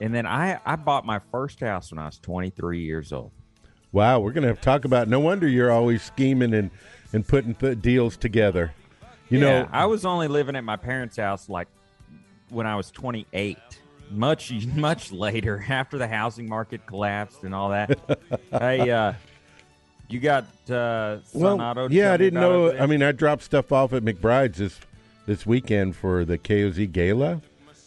and 0.00 0.14
then 0.14 0.24
I, 0.24 0.60
I 0.64 0.76
bought 0.76 1.04
my 1.04 1.18
first 1.32 1.58
house 1.58 1.90
when 1.90 1.98
I 1.98 2.06
was 2.06 2.20
23 2.20 2.78
years 2.78 3.12
old. 3.12 3.32
Wow, 3.90 4.20
we're 4.20 4.30
going 4.30 4.42
to 4.42 4.48
have 4.48 4.60
to 4.60 4.64
talk 4.64 4.84
about 4.84 5.08
no 5.08 5.18
wonder 5.18 5.48
you're 5.48 5.72
always 5.72 6.00
scheming 6.00 6.54
and 6.54 6.70
and 7.12 7.26
putting 7.26 7.56
th- 7.56 7.80
deals 7.80 8.16
together. 8.16 8.72
You 9.30 9.40
yeah, 9.40 9.62
know, 9.62 9.68
I 9.72 9.86
was 9.86 10.04
only 10.04 10.28
living 10.28 10.54
at 10.54 10.62
my 10.62 10.76
parents' 10.76 11.16
house 11.16 11.48
like 11.48 11.66
when 12.50 12.68
I 12.68 12.76
was 12.76 12.92
28. 12.92 13.58
Much, 14.14 14.52
much 14.74 15.12
later, 15.12 15.64
after 15.68 15.98
the 15.98 16.08
housing 16.08 16.48
market 16.48 16.86
collapsed 16.86 17.42
and 17.42 17.54
all 17.54 17.70
that. 17.70 17.98
hey, 18.50 18.90
uh, 18.90 19.12
you 20.08 20.20
got 20.20 20.44
uh, 20.70 21.20
Sun 21.22 21.40
well, 21.40 21.60
Auto? 21.60 21.88
yeah, 21.88 22.12
I 22.12 22.16
didn't 22.16 22.40
know. 22.40 22.72
I 22.76 22.86
mean, 22.86 23.02
I 23.02 23.12
dropped 23.12 23.42
stuff 23.42 23.72
off 23.72 23.92
at 23.92 24.02
McBride's 24.02 24.58
this 24.58 24.80
this 25.26 25.46
weekend 25.46 25.96
for 25.96 26.24
the 26.24 26.36
KOZ 26.38 26.92
Gala. 26.92 27.40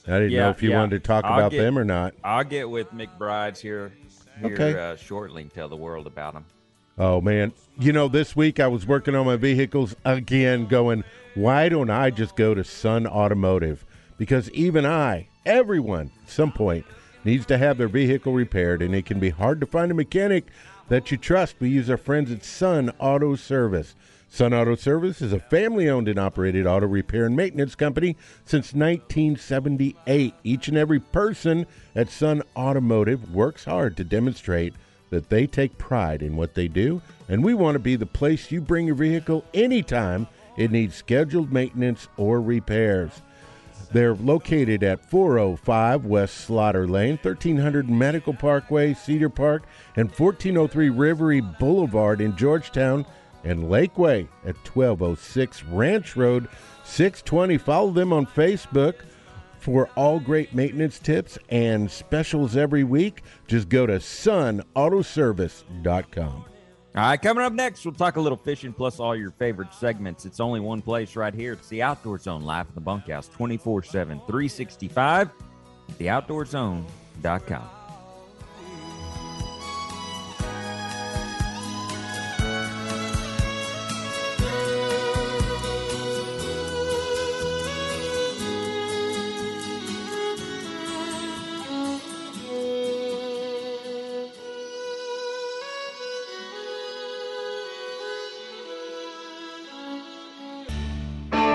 I 0.07 0.19
didn't 0.19 0.33
know 0.33 0.49
if 0.49 0.63
you 0.63 0.71
yeah. 0.71 0.79
wanted 0.79 1.01
to 1.03 1.07
talk 1.07 1.25
I'll 1.25 1.37
about 1.37 1.51
get- 1.51 1.61
them 1.61 1.77
or 1.77 1.83
not. 1.83 2.13
I'll 2.23 2.43
get 2.43 2.69
with 2.69 2.91
McBride's 2.91 3.59
here, 3.59 3.91
here 4.41 4.53
Okay. 4.53 4.79
uh, 4.79 4.95
shortly 4.95 5.43
and 5.43 5.53
tell 5.53 5.69
the 5.69 5.75
world 5.75 6.07
about 6.07 6.33
them. 6.33 6.45
Oh 6.97 7.21
man, 7.21 7.53
you 7.77 7.93
know 7.93 8.07
this 8.07 8.35
week 8.35 8.59
I 8.59 8.67
was 8.67 8.87
working 8.87 9.13
on 9.13 9.25
my 9.25 9.35
vehicles 9.35 9.95
again, 10.03 10.65
going, 10.65 11.03
why 11.35 11.69
don't 11.69 11.91
I 11.91 12.09
just 12.09 12.35
go 12.35 12.55
to 12.55 12.63
Sun 12.63 13.05
Automotive? 13.05 13.85
Because 14.17 14.49
even 14.51 14.83
I, 14.85 15.27
everyone, 15.47 16.11
at 16.23 16.29
some 16.29 16.51
point 16.51 16.85
needs 17.23 17.45
to 17.47 17.57
have 17.57 17.77
their 17.77 17.87
vehicle 17.87 18.33
repaired, 18.33 18.81
and 18.81 18.93
it 18.93 19.05
can 19.05 19.19
be 19.19 19.29
hard 19.29 19.59
to 19.61 19.65
find 19.65 19.91
a 19.91 19.95
mechanic 19.95 20.45
that 20.89 21.09
you 21.09 21.17
trust. 21.17 21.55
We 21.59 21.69
use 21.69 21.89
our 21.89 21.97
friends 21.97 22.31
at 22.31 22.43
Sun 22.43 22.91
Auto 22.99 23.35
Service. 23.35 23.95
Sun 24.29 24.53
Auto 24.53 24.75
Service 24.75 25.21
is 25.21 25.33
a 25.33 25.39
family 25.39 25.89
owned 25.89 26.07
and 26.07 26.19
operated 26.19 26.67
auto 26.67 26.85
repair 26.85 27.25
and 27.25 27.35
maintenance 27.35 27.75
company 27.75 28.17
since 28.45 28.73
1978. 28.73 30.33
Each 30.43 30.67
and 30.67 30.77
every 30.77 30.99
person 30.99 31.65
at 31.95 32.09
Sun 32.09 32.43
Automotive 32.55 33.33
works 33.33 33.65
hard 33.65 33.95
to 33.97 34.03
demonstrate 34.03 34.73
that 35.09 35.29
they 35.29 35.47
take 35.47 35.77
pride 35.77 36.21
in 36.21 36.35
what 36.35 36.53
they 36.53 36.67
do, 36.67 37.01
and 37.29 37.43
we 37.43 37.53
want 37.53 37.75
to 37.75 37.79
be 37.79 37.95
the 37.95 38.05
place 38.05 38.51
you 38.51 38.59
bring 38.59 38.87
your 38.87 38.95
vehicle 38.95 39.45
anytime 39.53 40.27
it 40.57 40.71
needs 40.71 40.95
scheduled 40.95 41.53
maintenance 41.53 42.07
or 42.17 42.41
repairs. 42.41 43.21
They're 43.91 44.15
located 44.15 44.83
at 44.83 45.09
405 45.09 46.05
West 46.05 46.41
Slaughter 46.41 46.87
Lane, 46.87 47.17
1300 47.21 47.89
Medical 47.89 48.33
Parkway, 48.33 48.93
Cedar 48.93 49.29
Park, 49.29 49.63
and 49.95 50.09
1403 50.09 50.89
Rivery 50.89 51.57
Boulevard 51.57 52.19
in 52.21 52.35
Georgetown, 52.35 53.05
and 53.43 53.63
Lakeway 53.63 54.27
at 54.43 54.55
1206 54.57 55.63
Ranch 55.65 56.15
Road, 56.17 56.47
620. 56.83 57.57
Follow 57.57 57.91
them 57.91 58.11
on 58.11 58.25
Facebook 58.25 58.95
for 59.57 59.87
all 59.95 60.19
great 60.19 60.53
maintenance 60.53 60.99
tips 60.99 61.37
and 61.49 61.89
specials 61.89 62.57
every 62.57 62.83
week. 62.83 63.23
Just 63.47 63.69
go 63.69 63.85
to 63.85 63.99
sunautoservice.com. 63.99 66.45
All 66.97 67.03
right, 67.03 67.21
coming 67.21 67.43
up 67.43 67.53
next, 67.53 67.85
we'll 67.85 67.93
talk 67.93 68.15
a 68.15 68.19
little 68.19 68.39
fishing 68.39 68.73
plus 68.73 68.99
all 68.99 69.15
your 69.15 69.29
favorite 69.29 69.71
segments. 69.71 70.25
It's 70.25 70.39
only 70.39 70.59
one 70.59 70.81
place 70.81 71.15
right 71.15 71.31
here. 71.31 71.53
It's 71.53 71.67
the 71.67 71.83
Outdoor 71.83 72.17
Zone 72.17 72.41
live 72.41 72.67
in 72.69 72.73
the 72.73 72.81
bunkhouse 72.81 73.27
24 73.27 73.83
7, 73.83 74.17
365, 74.25 75.29
theoutdoorzone.com. 75.99 77.76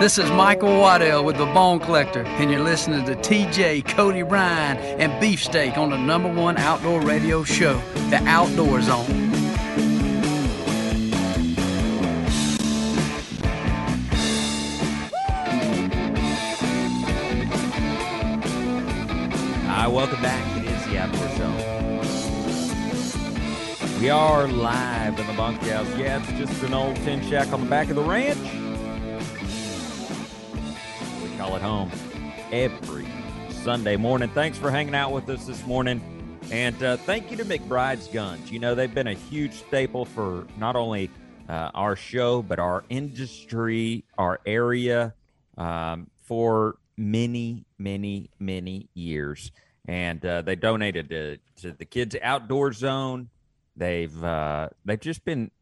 This 0.02 0.18
is 0.18 0.28
Michael 0.32 0.80
Waddell 0.80 1.24
with 1.24 1.36
The 1.36 1.46
Bone 1.46 1.78
Collector, 1.78 2.24
and 2.24 2.50
you're 2.50 2.58
listening 2.58 3.04
to 3.04 3.14
TJ, 3.14 3.86
Cody 3.86 4.24
Ryan, 4.24 4.76
and 4.98 5.12
Beefsteak 5.20 5.78
on 5.78 5.90
the 5.90 5.96
number 5.96 6.28
one 6.28 6.56
outdoor 6.56 7.00
radio 7.02 7.44
show, 7.44 7.80
The 8.10 8.16
Outdoor 8.26 8.82
Zone. 8.82 9.06
Hi, 19.68 19.86
welcome 19.86 20.20
back. 20.20 20.56
It 20.56 20.64
is 20.64 20.84
The 20.86 20.98
Outdoor 20.98 21.28
Zone. 21.36 21.60
We 24.00 24.10
are 24.10 24.48
live 24.48 25.20
in 25.20 25.28
the 25.28 25.32
bunkhouse. 25.34 25.86
Yeah, 25.96 26.18
it's 26.18 26.32
just 26.32 26.60
an 26.64 26.74
old 26.74 26.96
tin 26.96 27.24
shack 27.30 27.52
on 27.52 27.60
the 27.60 27.70
back 27.70 27.88
of 27.88 27.94
the 27.94 28.02
ranch 28.02 28.61
home 31.62 31.92
every 32.50 33.06
Sunday 33.62 33.96
morning. 33.96 34.28
Thanks 34.30 34.58
for 34.58 34.68
hanging 34.68 34.96
out 34.96 35.12
with 35.12 35.28
us 35.28 35.46
this 35.46 35.64
morning. 35.64 36.02
And 36.50 36.82
uh, 36.82 36.96
thank 36.96 37.30
you 37.30 37.36
to 37.36 37.44
McBride's 37.44 38.08
Guns. 38.08 38.50
You 38.50 38.58
know, 38.58 38.74
they've 38.74 38.92
been 38.92 39.06
a 39.06 39.14
huge 39.14 39.52
staple 39.52 40.04
for 40.04 40.44
not 40.58 40.74
only 40.74 41.08
uh, 41.48 41.70
our 41.72 41.94
show, 41.94 42.42
but 42.42 42.58
our 42.58 42.82
industry, 42.90 44.04
our 44.18 44.40
area 44.44 45.14
um, 45.56 46.10
for 46.22 46.78
many, 46.96 47.64
many, 47.78 48.28
many 48.40 48.88
years. 48.94 49.52
And 49.86 50.24
uh, 50.26 50.42
they 50.42 50.56
donated 50.56 51.10
to, 51.10 51.38
to 51.60 51.76
the 51.78 51.84
Kids 51.84 52.16
Outdoor 52.20 52.72
Zone. 52.72 53.28
They've 53.76 54.22
uh, 54.24 54.70
they've 54.84 55.00
just 55.00 55.24
been 55.24 55.52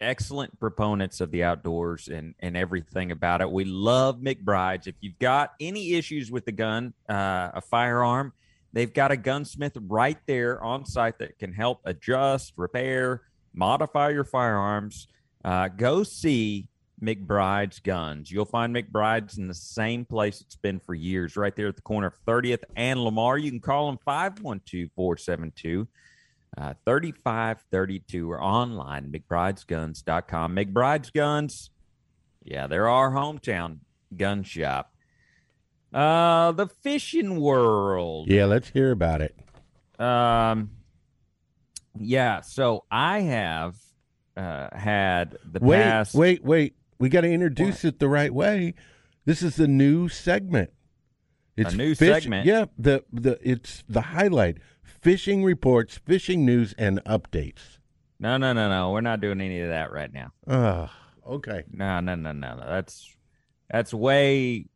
excellent 0.00 0.58
proponents 0.60 1.20
of 1.20 1.30
the 1.30 1.44
outdoors 1.44 2.08
and 2.08 2.34
and 2.40 2.56
everything 2.56 3.10
about 3.10 3.40
it. 3.40 3.50
We 3.50 3.64
love 3.64 4.18
McBride's. 4.18 4.86
If 4.86 4.96
you've 5.00 5.18
got 5.18 5.54
any 5.60 5.94
issues 5.94 6.30
with 6.30 6.44
the 6.44 6.52
gun, 6.52 6.94
uh, 7.08 7.50
a 7.54 7.60
firearm, 7.60 8.32
they've 8.72 8.92
got 8.92 9.10
a 9.10 9.16
gunsmith 9.16 9.76
right 9.80 10.18
there 10.26 10.62
on 10.62 10.84
site 10.84 11.18
that 11.18 11.38
can 11.38 11.52
help 11.52 11.80
adjust, 11.84 12.52
repair, 12.56 13.22
modify 13.54 14.10
your 14.10 14.24
firearms. 14.24 15.08
Uh, 15.44 15.68
go 15.68 16.02
see 16.02 16.68
McBride's 17.02 17.78
Guns. 17.80 18.30
You'll 18.30 18.44
find 18.44 18.74
McBride's 18.74 19.38
in 19.38 19.46
the 19.46 19.54
same 19.54 20.04
place 20.04 20.40
it's 20.40 20.56
been 20.56 20.80
for 20.80 20.94
years, 20.94 21.36
right 21.36 21.54
there 21.54 21.68
at 21.68 21.76
the 21.76 21.82
corner 21.82 22.08
of 22.08 22.14
30th 22.26 22.64
and 22.76 23.00
Lamar. 23.00 23.38
You 23.38 23.50
can 23.50 23.60
call 23.60 23.86
them 23.86 23.98
512 24.04 24.90
472 24.94 25.86
uh, 26.56 26.74
3532 26.84 28.30
or 28.30 28.42
online, 28.42 29.12
McBride'sGuns.com. 29.12 30.56
McBride's 30.56 31.10
Guns, 31.10 31.70
yeah, 32.42 32.66
they're 32.66 32.88
our 32.88 33.10
hometown 33.10 33.78
gun 34.16 34.42
shop. 34.42 34.92
Uh, 35.92 36.52
the 36.52 36.66
fishing 36.66 37.40
world. 37.40 38.28
Yeah, 38.28 38.44
let's 38.46 38.68
hear 38.70 38.90
about 38.90 39.20
it. 39.22 39.34
Um, 40.00 40.70
yeah, 41.98 42.40
so 42.42 42.84
I 42.90 43.20
have 43.20 43.76
uh, 44.36 44.68
had 44.76 45.36
the 45.44 45.60
Wait, 45.60 45.82
past. 45.82 46.14
wait, 46.14 46.44
wait. 46.44 46.74
We 46.98 47.08
got 47.08 47.22
to 47.22 47.30
introduce 47.30 47.84
it 47.84 47.98
the 48.00 48.08
right 48.08 48.32
way. 48.32 48.74
This 49.24 49.42
is 49.42 49.56
the 49.56 49.68
new 49.68 50.08
segment. 50.08 50.70
It's 51.56 51.74
new 51.74 51.94
fish- 51.94 52.22
segment? 52.22 52.46
Yeah, 52.46 52.66
the 52.78 53.04
the 53.12 53.38
it's 53.42 53.82
the 53.88 54.00
highlight: 54.00 54.58
fishing 55.00 55.44
reports, 55.44 55.96
fishing 56.04 56.44
news, 56.44 56.74
and 56.78 57.02
updates. 57.04 57.78
No, 58.20 58.36
no, 58.36 58.52
no, 58.52 58.68
no. 58.68 58.90
We're 58.92 59.00
not 59.00 59.20
doing 59.20 59.40
any 59.40 59.60
of 59.60 59.68
that 59.68 59.92
right 59.92 60.12
now. 60.12 60.32
Ah, 60.48 60.92
okay. 61.26 61.62
No, 61.72 62.00
no, 62.00 62.14
no, 62.16 62.32
no, 62.32 62.54
no. 62.56 62.64
That's 62.66 63.14
that's 63.70 63.94
way 63.94 64.66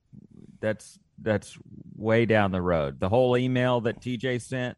that's 0.60 0.98
that's 1.20 1.58
way 1.96 2.24
down 2.26 2.52
the 2.52 2.62
road. 2.62 3.00
The 3.00 3.08
whole 3.08 3.36
email 3.36 3.80
that 3.82 4.00
TJ 4.00 4.40
sent 4.42 4.76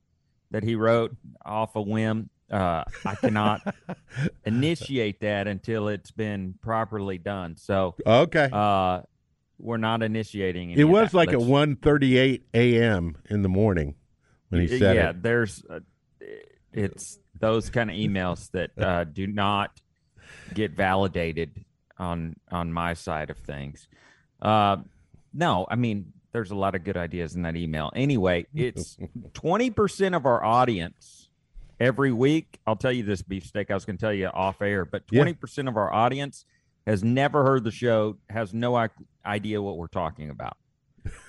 that 0.50 0.62
he 0.62 0.76
wrote 0.76 1.14
off 1.44 1.74
a 1.76 1.82
whim, 1.82 2.30
uh, 2.50 2.84
I 3.04 3.14
cannot 3.16 3.60
initiate 4.44 5.20
that 5.20 5.46
until 5.48 5.88
it's 5.88 6.10
been 6.10 6.54
properly 6.62 7.18
done. 7.18 7.56
So 7.56 7.94
Okay. 8.06 8.48
uh, 8.52 9.02
we're 9.58 9.76
not 9.78 10.02
initiating. 10.02 10.72
any 10.72 10.80
it 10.80 10.84
was 10.84 11.12
like 11.14 11.30
at 11.32 11.40
Let's- 11.40 11.50
1.38 11.76 12.42
a.m. 12.54 13.16
in 13.30 13.42
the 13.42 13.48
morning 13.48 13.94
when 14.54 14.68
he 14.68 14.78
said 14.78 14.96
yeah, 14.96 15.10
it. 15.10 15.22
there's 15.22 15.64
uh, 15.68 15.80
it's 16.72 17.18
those 17.38 17.70
kind 17.70 17.90
of 17.90 17.96
emails 17.96 18.50
that 18.52 18.70
uh, 18.78 19.04
do 19.04 19.26
not 19.26 19.80
get 20.52 20.72
validated 20.72 21.64
on 21.98 22.36
on 22.50 22.72
my 22.72 22.94
side 22.94 23.30
of 23.30 23.38
things. 23.38 23.88
Uh, 24.40 24.78
no, 25.32 25.66
I 25.68 25.76
mean 25.76 26.12
there's 26.32 26.50
a 26.50 26.56
lot 26.56 26.74
of 26.74 26.82
good 26.84 26.96
ideas 26.96 27.36
in 27.36 27.42
that 27.42 27.56
email. 27.56 27.92
Anyway, 27.94 28.46
it's 28.54 28.96
twenty 29.34 29.70
percent 29.70 30.14
of 30.14 30.26
our 30.26 30.42
audience 30.42 31.28
every 31.80 32.12
week. 32.12 32.58
I'll 32.66 32.76
tell 32.76 32.92
you 32.92 33.02
this 33.02 33.22
beefsteak. 33.22 33.70
I 33.70 33.74
was 33.74 33.84
going 33.84 33.96
to 33.96 34.00
tell 34.00 34.12
you 34.12 34.26
off 34.28 34.62
air, 34.62 34.84
but 34.84 35.02
Yeah. 35.10 35.20
twenty 35.20 35.34
percent 35.34 35.68
of 35.68 35.76
our 35.76 35.92
audience 35.92 36.44
has 36.86 37.02
never 37.02 37.44
heard 37.44 37.64
the 37.64 37.70
show, 37.70 38.18
has 38.28 38.52
no 38.52 38.88
idea 39.24 39.62
what 39.62 39.78
we're 39.78 39.86
talking 39.86 40.30
about. 40.30 40.56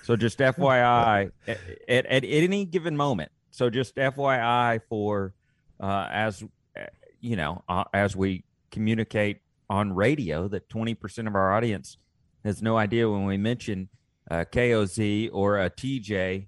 So 0.04 0.16
just 0.16 0.40
FYI, 0.40 1.32
at, 1.48 1.58
at, 1.88 2.06
at 2.06 2.26
any 2.26 2.66
given 2.66 2.96
moment. 2.96 3.32
So 3.52 3.70
just 3.70 3.96
FYI 3.96 4.82
for 4.90 5.34
uh, 5.80 6.08
as 6.12 6.44
uh, 6.78 6.86
you 7.22 7.36
know, 7.36 7.64
uh, 7.70 7.86
as 7.94 8.16
we 8.16 8.44
communicate 8.72 9.40
on 9.70 9.94
radio, 9.94 10.48
that 10.50 10.70
twenty 10.70 10.94
percent 10.94 11.28
of 11.28 11.36
our 11.36 11.54
audience 11.54 11.98
has 12.44 12.62
no 12.62 12.78
idea 12.78 13.10
when 13.10 13.26
we 13.26 13.38
mention 13.38 13.90
uh, 14.30 14.46
KOZ 14.52 15.30
or 15.34 15.60
a 15.60 15.70
TJ. 15.70 16.48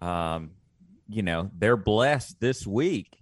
Um, 0.00 0.50
you 1.08 1.22
know, 1.22 1.50
they're 1.56 1.76
blessed 1.76 2.40
this 2.40 2.66
week 2.66 3.18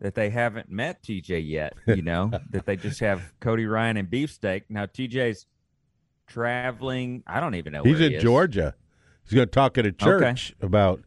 that 0.00 0.14
they 0.14 0.30
haven't 0.30 0.70
met 0.70 1.02
TJ 1.02 1.48
yet. 1.48 1.74
You 1.86 2.02
know, 2.02 2.30
that 2.50 2.66
they 2.66 2.76
just 2.76 3.00
have 3.00 3.22
Cody 3.40 3.66
Ryan 3.66 3.98
and 3.98 4.10
beefsteak. 4.10 4.64
Now 4.68 4.86
TJ's 4.86 5.46
traveling. 6.26 7.22
I 7.26 7.40
don't 7.40 7.54
even 7.54 7.72
know. 7.72 7.82
He's 7.82 7.98
where 7.98 8.04
in 8.04 8.10
he 8.12 8.16
is. 8.16 8.22
Georgia. 8.22 8.74
He's 9.30 9.36
going 9.36 9.46
to 9.46 9.52
talk 9.52 9.78
at 9.78 9.86
a 9.86 9.92
church 9.92 10.54
about 10.60 11.02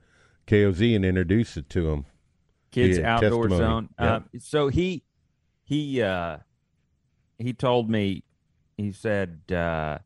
KOZ 0.48 0.96
and 0.96 1.04
introduce 1.04 1.58
it 1.58 1.70
to 1.72 1.90
him. 1.90 2.06
kids 2.72 2.98
Yeah, 2.98 3.16
outdoor 3.16 3.50
testimony. 3.50 3.58
zone. 3.58 3.90
Yeah. 4.00 4.16
Uh, 4.16 4.20
so 4.40 4.68
he 4.70 5.04
he 5.66 6.02
uh 6.02 6.38
he 7.38 7.52
told 7.54 7.90
me 7.90 8.24
he 8.78 8.94
said, 8.94 9.42
uh, 9.52 9.98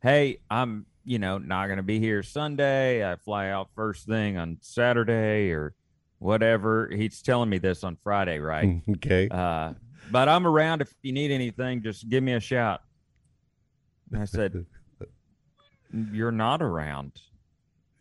"Hey, 0.00 0.38
I'm 0.50 0.86
you 1.04 1.18
know 1.18 1.36
not 1.36 1.66
going 1.66 1.76
to 1.76 1.82
be 1.82 2.00
here 2.00 2.22
Sunday. 2.22 3.04
I 3.08 3.16
fly 3.16 3.50
out 3.50 3.68
first 3.74 4.06
thing 4.06 4.38
on 4.38 4.56
Saturday 4.62 5.50
or 5.50 5.74
whatever." 6.20 6.88
He's 6.90 7.20
telling 7.20 7.50
me 7.50 7.58
this 7.58 7.84
on 7.84 7.96
Friday, 8.02 8.38
right? 8.38 8.80
Okay. 8.88 9.28
uh, 9.30 9.74
but 10.10 10.28
I'm 10.30 10.46
around 10.46 10.80
if 10.80 10.92
you 11.02 11.12
need 11.12 11.30
anything. 11.30 11.82
Just 11.82 12.08
give 12.08 12.22
me 12.24 12.32
a 12.32 12.40
shout. 12.40 12.80
And 14.12 14.22
I 14.22 14.24
said, 14.24 14.64
"You're 16.12 16.32
not 16.32 16.62
around." 16.62 17.12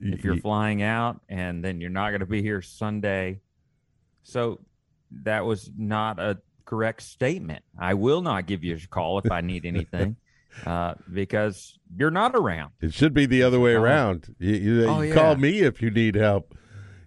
If 0.03 0.23
you're 0.23 0.37
flying 0.37 0.81
out 0.81 1.21
and 1.29 1.63
then 1.63 1.79
you're 1.79 1.89
not 1.89 2.09
going 2.09 2.19
to 2.19 2.25
be 2.25 2.41
here 2.41 2.61
Sunday. 2.61 3.39
So 4.23 4.59
that 5.23 5.45
was 5.45 5.69
not 5.77 6.19
a 6.19 6.39
correct 6.65 7.01
statement. 7.03 7.63
I 7.79 7.93
will 7.93 8.21
not 8.21 8.45
give 8.47 8.63
you 8.63 8.75
a 8.75 8.87
call 8.87 9.19
if 9.19 9.31
I 9.31 9.41
need 9.41 9.65
anything 9.65 10.15
uh, 10.65 10.95
because 11.11 11.77
you're 11.95 12.11
not 12.11 12.35
around. 12.35 12.71
It 12.81 12.93
should 12.93 13.13
be 13.13 13.25
the 13.25 13.43
other 13.43 13.59
way 13.59 13.75
Oh. 13.75 13.81
around. 13.81 14.33
You, 14.39 14.53
you, 14.55 14.85
Oh, 14.85 15.01
you 15.01 15.09
yeah. 15.09 15.15
call 15.15 15.35
me 15.35 15.59
if 15.59 15.81
you 15.81 15.89
need 15.91 16.15
help. 16.15 16.55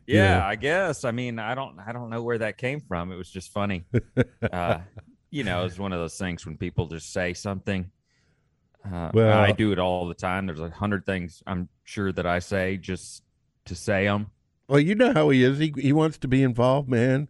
Yeah, 0.06 0.38
Yeah. 0.38 0.46
I 0.46 0.54
guess. 0.56 1.04
I 1.04 1.10
mean, 1.10 1.38
I 1.38 1.54
don't, 1.54 1.78
I 1.84 1.92
don't 1.92 2.10
know 2.10 2.22
where 2.22 2.38
that 2.38 2.58
came 2.58 2.80
from. 2.80 3.12
It 3.12 3.16
was 3.16 3.30
just 3.30 3.50
funny. 3.52 3.84
uh, 4.52 4.78
you 5.30 5.42
know, 5.44 5.64
it's 5.64 5.78
one 5.78 5.92
of 5.92 5.98
those 5.98 6.16
things 6.16 6.46
when 6.46 6.56
people 6.56 6.86
just 6.86 7.12
say 7.12 7.34
something. 7.34 7.90
Uh, 8.90 9.10
Well- 9.14 9.38
I 9.38 9.52
do 9.52 9.72
it 9.72 9.78
all 9.78 10.06
the 10.08 10.14
time. 10.14 10.46
There's 10.46 10.60
a 10.60 10.70
hundred 10.70 11.04
things 11.06 11.42
I'm 11.46 11.68
sure 11.84 12.12
that 12.12 12.26
I 12.26 12.38
say 12.38 12.76
just 12.76 13.22
to 13.66 13.74
say 13.74 14.04
them. 14.04 14.30
Well, 14.68 14.80
you 14.80 14.94
know 14.94 15.12
how 15.12 15.28
he 15.30 15.42
is. 15.44 15.58
He 15.58 15.72
he 15.76 15.92
wants 15.92 16.18
to 16.18 16.28
be 16.28 16.42
involved, 16.42 16.88
man. 16.88 17.28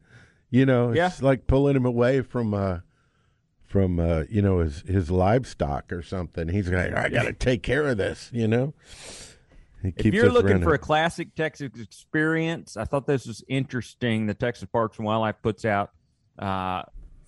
You 0.50 0.64
know, 0.66 0.90
it's 0.90 0.96
Yeah. 0.96 1.10
like 1.20 1.46
pulling 1.46 1.76
him 1.76 1.84
away 1.84 2.22
from 2.22 2.54
uh 2.54 2.78
from 3.64 3.98
uh 4.00 4.24
you 4.30 4.40
know 4.42 4.60
his 4.60 4.80
his 4.82 5.10
livestock 5.10 5.92
or 5.92 6.02
something. 6.02 6.48
He's 6.48 6.68
like, 6.70 6.94
I 6.94 7.08
got 7.08 7.24
to 7.24 7.32
take 7.38 7.62
care 7.62 7.86
of 7.88 7.96
this. 7.96 8.30
You 8.32 8.48
know. 8.48 8.74
If 9.82 10.06
you're 10.06 10.30
looking 10.30 10.48
running. 10.52 10.62
for 10.64 10.74
a 10.74 10.78
classic 10.78 11.34
Texas 11.36 11.70
experience, 11.78 12.76
I 12.76 12.84
thought 12.84 13.06
this 13.06 13.26
was 13.26 13.44
interesting. 13.46 14.26
The 14.26 14.34
Texas 14.34 14.68
Parks 14.72 14.96
and 14.98 15.06
Wildlife 15.06 15.36
puts 15.42 15.64
out 15.64 15.90
uh, 16.38 16.82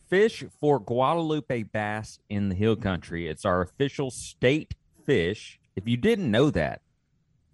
fish 0.09 0.45
for 0.61 0.81
Guadalupe 0.81 1.65
bass 1.65 2.19
in 2.29 2.49
the 2.49 2.55
hill 2.55 2.77
country. 2.77 3.29
It's 3.29 3.45
our 3.45 3.61
official 3.61 4.11
state 4.11 4.75
fish. 5.05 5.59
If 5.77 5.89
you 5.89 5.97
didn't 5.97 6.31
know 6.31 6.51
that, 6.51 6.83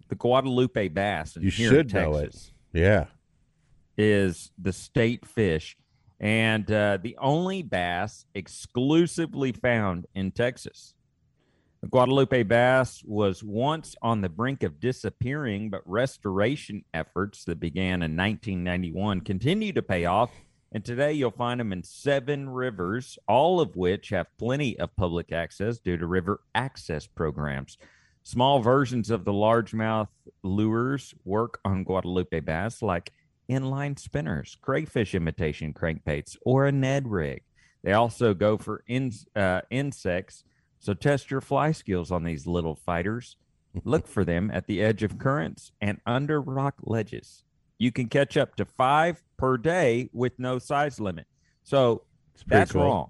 the 0.09 0.15
Guadalupe 0.15 0.89
bass 0.89 1.35
You 1.35 1.51
here 1.51 1.69
should 1.69 1.93
in 1.95 2.01
know 2.01 2.17
it. 2.17 2.35
Yeah, 2.73 3.05
is 3.97 4.51
the 4.57 4.73
state 4.73 5.25
fish 5.25 5.77
and 6.19 6.69
uh, 6.71 6.97
the 7.01 7.17
only 7.17 7.61
bass 7.61 8.25
exclusively 8.33 9.51
found 9.51 10.05
in 10.15 10.31
Texas. 10.31 10.93
The 11.81 11.89
Guadalupe 11.89 12.43
bass 12.43 13.03
was 13.05 13.43
once 13.43 13.95
on 14.01 14.21
the 14.21 14.29
brink 14.29 14.63
of 14.63 14.79
disappearing, 14.79 15.69
but 15.69 15.81
restoration 15.85 16.83
efforts 16.93 17.43
that 17.45 17.59
began 17.59 18.01
in 18.01 18.15
1991 18.15 19.21
continue 19.21 19.73
to 19.73 19.81
pay 19.81 20.05
off. 20.05 20.31
And 20.71 20.83
today 20.83 21.13
you'll 21.13 21.31
find 21.31 21.59
them 21.59 21.71
in 21.71 21.83
seven 21.83 22.49
rivers, 22.49 23.17
all 23.27 23.61
of 23.61 23.75
which 23.75 24.09
have 24.09 24.37
plenty 24.37 24.77
of 24.77 24.95
public 24.95 25.31
access 25.31 25.79
due 25.79 25.97
to 25.97 26.05
river 26.05 26.41
access 26.53 27.07
programs. 27.07 27.77
Small 28.23 28.59
versions 28.59 29.09
of 29.09 29.23
the 29.23 29.31
largemouth 29.31 30.07
lures 30.43 31.13
work 31.23 31.59
on 31.63 31.83
Guadalupe 31.83 32.39
bass, 32.39 32.81
like 32.81 33.13
inline 33.49 33.97
spinners, 33.99 34.57
crayfish 34.61 35.13
imitation 35.13 35.73
crankbaits, 35.73 36.35
or 36.43 36.65
a 36.65 36.71
Ned 36.71 37.07
rig. 37.07 37.43
They 37.83 37.93
also 37.93 38.33
go 38.33 38.57
for 38.57 38.83
in, 38.87 39.11
uh, 39.35 39.61
insects, 39.69 40.43
so 40.79 40.93
test 40.93 41.29
your 41.29 41.41
fly 41.41 41.71
skills 41.71 42.11
on 42.11 42.23
these 42.23 42.47
little 42.47 42.75
fighters. 42.75 43.37
Look 43.83 44.07
for 44.07 44.25
them 44.25 44.49
at 44.51 44.67
the 44.67 44.81
edge 44.81 45.03
of 45.03 45.19
currents 45.19 45.71
and 45.79 46.01
under 46.05 46.41
rock 46.41 46.75
ledges. 46.81 47.43
You 47.77 47.91
can 47.91 48.07
catch 48.07 48.37
up 48.37 48.55
to 48.55 48.65
five 48.65 49.21
per 49.37 49.57
day 49.57 50.09
with 50.13 50.33
no 50.37 50.59
size 50.59 50.99
limit. 50.99 51.27
So 51.63 52.03
that's 52.47 52.71
cool. 52.71 52.83
wrong. 52.83 53.09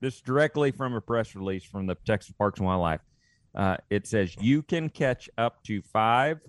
This 0.00 0.20
directly 0.20 0.70
from 0.70 0.94
a 0.94 1.00
press 1.00 1.34
release 1.34 1.64
from 1.64 1.86
the 1.86 1.96
Texas 2.06 2.34
Parks 2.36 2.60
and 2.60 2.66
Wildlife. 2.66 3.00
Uh, 3.54 3.76
it 3.90 4.06
says 4.06 4.34
you 4.40 4.62
can 4.62 4.88
catch 4.88 5.30
up 5.38 5.62
to 5.64 5.80
five 5.80 6.40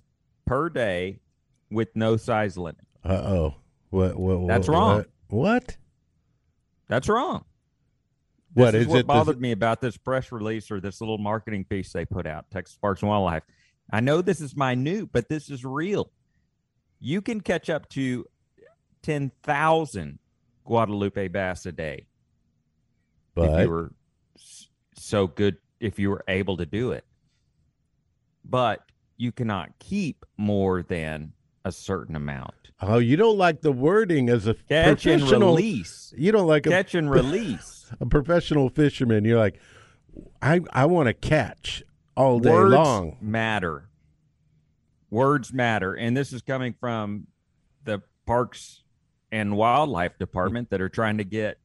per 0.46 0.68
day 0.68 1.20
with 1.70 1.88
no 1.94 2.16
size 2.16 2.58
limit. 2.58 2.84
Uh 3.04 3.12
oh. 3.12 3.54
What, 3.90 4.16
what, 4.16 4.40
what? 4.40 4.48
That's 4.48 4.68
wrong. 4.68 4.96
What? 4.96 5.06
what? 5.28 5.76
That's 6.88 7.08
wrong. 7.08 7.44
What 8.54 8.72
this 8.72 8.82
is 8.82 8.86
is 8.86 8.88
what 8.88 8.98
it? 9.00 9.06
Bothered 9.06 9.40
me 9.40 9.52
about 9.52 9.80
this 9.80 9.96
press 9.96 10.32
release 10.32 10.70
or 10.70 10.80
this 10.80 11.00
little 11.00 11.18
marketing 11.18 11.64
piece 11.64 11.92
they 11.92 12.04
put 12.04 12.26
out, 12.26 12.46
Texas 12.50 12.76
Parks 12.80 13.02
and 13.02 13.10
Wildlife. 13.10 13.42
I 13.92 14.00
know 14.00 14.22
this 14.22 14.40
is 14.40 14.56
minute, 14.56 15.10
but 15.12 15.28
this 15.28 15.50
is 15.50 15.64
real. 15.64 16.10
You 16.98 17.20
can 17.22 17.40
catch 17.40 17.68
up 17.70 17.88
to 17.90 18.24
10,000 19.02 20.18
Guadalupe 20.64 21.28
bass 21.28 21.64
a 21.66 21.72
day 21.72 21.94
if 22.04 22.06
But 23.34 23.62
you 23.62 23.70
were 23.70 23.92
so 24.94 25.26
good, 25.26 25.56
if 25.78 25.98
you 25.98 26.10
were 26.10 26.24
able 26.26 26.56
to 26.56 26.66
do 26.66 26.92
it. 26.92 27.04
But 28.44 28.80
you 29.16 29.32
cannot 29.32 29.78
keep 29.78 30.24
more 30.36 30.82
than 30.82 31.32
a 31.64 31.72
certain 31.72 32.16
amount. 32.16 32.54
oh, 32.80 32.98
you 32.98 33.16
don't 33.16 33.38
like 33.38 33.60
the 33.62 33.72
wording 33.72 34.28
as 34.28 34.46
a 34.46 34.54
Catch 34.68 35.06
and 35.06 35.22
release. 35.30 36.12
You 36.16 36.32
don't 36.32 36.46
like 36.46 36.66
a, 36.66 36.70
Catch 36.70 36.94
and 36.94 37.10
release. 37.20 37.90
a 38.00 38.06
professional 38.06 38.68
fisherman. 38.68 39.24
You're 39.24 39.38
like, 39.38 39.60
I 40.40 40.60
I 40.72 40.86
want 40.86 41.08
to 41.08 41.12
catch 41.14 41.82
all 42.16 42.38
day 42.40 42.50
Words 42.50 42.74
long. 42.74 43.16
matter. 43.20 43.88
Words 45.16 45.50
matter, 45.50 45.94
and 45.94 46.14
this 46.14 46.30
is 46.34 46.42
coming 46.42 46.74
from 46.78 47.26
the 47.84 48.02
Parks 48.26 48.82
and 49.32 49.56
Wildlife 49.56 50.18
Department 50.18 50.68
that 50.68 50.82
are 50.82 50.90
trying 50.90 51.16
to 51.16 51.24
get 51.24 51.56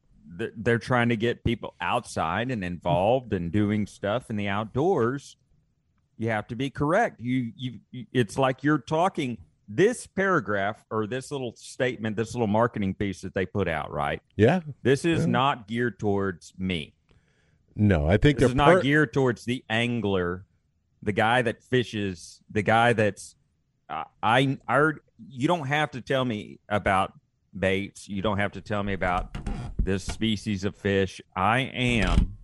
they're 0.56 0.78
trying 0.78 1.10
to 1.10 1.16
get 1.16 1.44
people 1.44 1.74
outside 1.78 2.50
and 2.50 2.64
involved 2.64 3.34
and 3.34 3.52
doing 3.52 3.86
stuff 3.86 4.30
in 4.30 4.36
the 4.36 4.48
outdoors. 4.48 5.36
You 6.16 6.30
have 6.30 6.46
to 6.46 6.56
be 6.56 6.70
correct. 6.70 7.20
You 7.20 7.52
you, 7.54 8.06
it's 8.14 8.38
like 8.38 8.64
you're 8.64 8.78
talking 8.78 9.36
this 9.68 10.06
paragraph 10.06 10.82
or 10.90 11.06
this 11.06 11.30
little 11.30 11.52
statement, 11.54 12.16
this 12.16 12.32
little 12.34 12.46
marketing 12.46 12.94
piece 12.94 13.20
that 13.20 13.34
they 13.34 13.44
put 13.44 13.68
out, 13.68 13.92
right? 13.92 14.22
Yeah. 14.34 14.60
This 14.82 15.04
is 15.04 15.20
Yeah. 15.26 15.30
not 15.30 15.68
geared 15.68 15.98
towards 15.98 16.54
me. 16.56 16.94
No, 17.76 18.06
I 18.06 18.16
think 18.16 18.38
This 18.38 18.48
is 18.48 18.54
they're 18.54 18.66
not 18.74 18.82
geared 18.82 19.12
towards 19.12 19.44
the 19.44 19.62
angler, 19.68 20.46
the 21.02 21.12
guy 21.12 21.42
that 21.42 21.62
fishes, 21.62 22.40
the 22.50 22.62
guy 22.62 22.94
that's. 22.94 23.36
I, 24.22 24.58
I, 24.68 24.92
you 25.28 25.48
don't 25.48 25.66
have 25.66 25.90
to 25.92 26.00
tell 26.00 26.24
me 26.24 26.58
about 26.68 27.12
baits. 27.56 28.08
You 28.08 28.22
don't 28.22 28.38
have 28.38 28.52
to 28.52 28.60
tell 28.60 28.82
me 28.82 28.92
about 28.92 29.36
this 29.82 30.04
species 30.04 30.64
of 30.64 30.76
fish. 30.76 31.20
I 31.36 31.60
am 31.60 32.38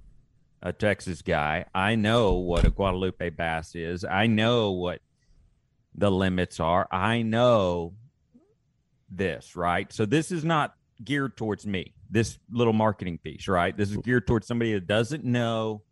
a 0.63 0.73
Texas 0.73 1.23
guy. 1.23 1.65
I 1.75 1.95
know 1.95 2.35
what 2.35 2.65
a 2.65 2.71
Guadalupe 2.71 3.31
bass 3.31 3.75
is. 3.75 4.05
I 4.05 4.27
know 4.27 4.73
what 4.73 5.01
the 5.95 6.11
limits 6.11 6.61
are. 6.61 6.87
I 6.91 7.23
know 7.23 7.95
this, 9.11 9.57
right? 9.57 9.93
So 9.93 10.05
this 10.05 10.31
is 10.31 10.45
not 10.45 10.75
geared 11.03 11.37
towards 11.37 11.67
me. 11.67 11.95
This 12.11 12.39
little 12.51 12.73
marketing 12.73 13.19
piece, 13.19 13.49
right? 13.49 13.77
This 13.77 13.91
is 13.91 13.97
geared 13.99 14.27
towards 14.27 14.47
somebody 14.47 14.75
that 14.75 14.87
doesn't 14.87 15.25
know 15.25 15.83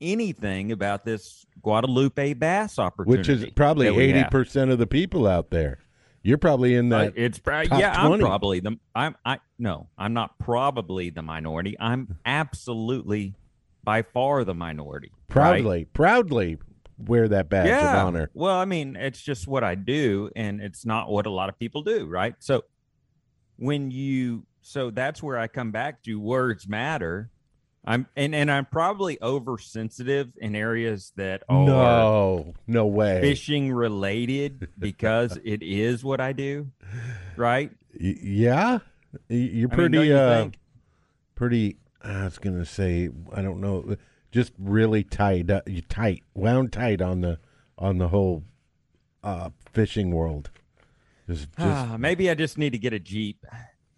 anything 0.00 0.72
about 0.72 1.04
this 1.04 1.46
Guadalupe 1.62 2.34
bass 2.34 2.78
opportunity, 2.78 3.18
which 3.18 3.28
is 3.28 3.50
probably 3.54 3.88
eighty 3.88 4.24
percent 4.30 4.70
of 4.70 4.78
the 4.78 4.86
people 4.86 5.26
out 5.26 5.50
there. 5.50 5.78
You're 6.22 6.38
probably 6.38 6.74
in 6.74 6.92
Uh, 6.92 7.10
it's 7.14 7.38
probably 7.38 7.78
yeah. 7.78 8.04
20. 8.04 8.14
I'm 8.14 8.20
probably 8.20 8.60
the 8.60 8.78
I'm 8.94 9.16
I 9.24 9.38
no. 9.58 9.88
I'm 9.96 10.12
not 10.12 10.38
probably 10.40 11.10
the 11.10 11.22
minority. 11.22 11.76
I'm 11.78 12.18
absolutely 12.26 13.34
by 13.84 14.02
far 14.02 14.42
the 14.42 14.54
minority. 14.54 15.12
right? 15.32 15.62
proudly, 15.62 15.84
proudly 15.84 16.58
wear 16.98 17.28
that 17.28 17.48
badge 17.48 17.68
yeah. 17.68 18.00
of 18.00 18.06
honor. 18.08 18.30
Well, 18.34 18.56
I 18.56 18.64
mean, 18.64 18.96
it's 18.96 19.20
just 19.22 19.46
what 19.46 19.62
I 19.62 19.76
do, 19.76 20.30
and 20.34 20.60
it's 20.60 20.84
not 20.84 21.08
what 21.08 21.26
a 21.26 21.30
lot 21.30 21.48
of 21.48 21.58
people 21.58 21.82
do, 21.82 22.06
right? 22.06 22.34
So 22.40 22.64
when 23.56 23.90
you 23.90 24.46
so 24.62 24.90
that's 24.90 25.22
where 25.22 25.38
I 25.38 25.46
come 25.46 25.70
back 25.70 26.02
to 26.02 26.18
words 26.18 26.68
matter. 26.68 27.30
I'm 27.86 28.06
and, 28.16 28.34
and 28.34 28.50
I'm 28.50 28.66
probably 28.66 29.16
oversensitive 29.22 30.32
in 30.38 30.56
areas 30.56 31.12
that 31.16 31.42
are 31.48 31.66
No, 31.66 32.54
no 32.66 32.86
way. 32.86 33.20
fishing 33.20 33.72
related 33.72 34.68
because 34.78 35.38
it 35.44 35.62
is 35.62 36.04
what 36.04 36.20
I 36.20 36.32
do, 36.32 36.68
right? 37.36 37.70
Y- 38.00 38.16
yeah, 38.20 38.78
you're 39.28 39.70
I 39.72 39.76
mean, 39.76 39.90
pretty. 39.90 40.08
you 40.08 40.16
uh, 40.16 40.50
pretty. 41.34 41.76
I 42.02 42.24
was 42.24 42.38
gonna 42.38 42.64
say, 42.64 43.08
I 43.32 43.42
don't 43.42 43.60
know, 43.60 43.96
just 44.32 44.52
really 44.58 45.02
tight, 45.04 45.50
uh, 45.50 45.62
you 45.66 45.82
tight, 45.82 46.22
wound 46.34 46.72
tight 46.72 47.00
on 47.00 47.20
the 47.20 47.38
on 47.78 47.98
the 47.98 48.08
whole 48.08 48.42
uh, 49.22 49.50
fishing 49.72 50.10
world. 50.10 50.50
Just, 51.28 51.48
just 51.56 51.60
Ah, 51.60 51.96
maybe 51.98 52.30
I 52.30 52.34
just 52.34 52.56
need 52.58 52.70
to 52.70 52.78
get 52.78 52.92
a 52.92 53.00
Jeep. 53.00 53.44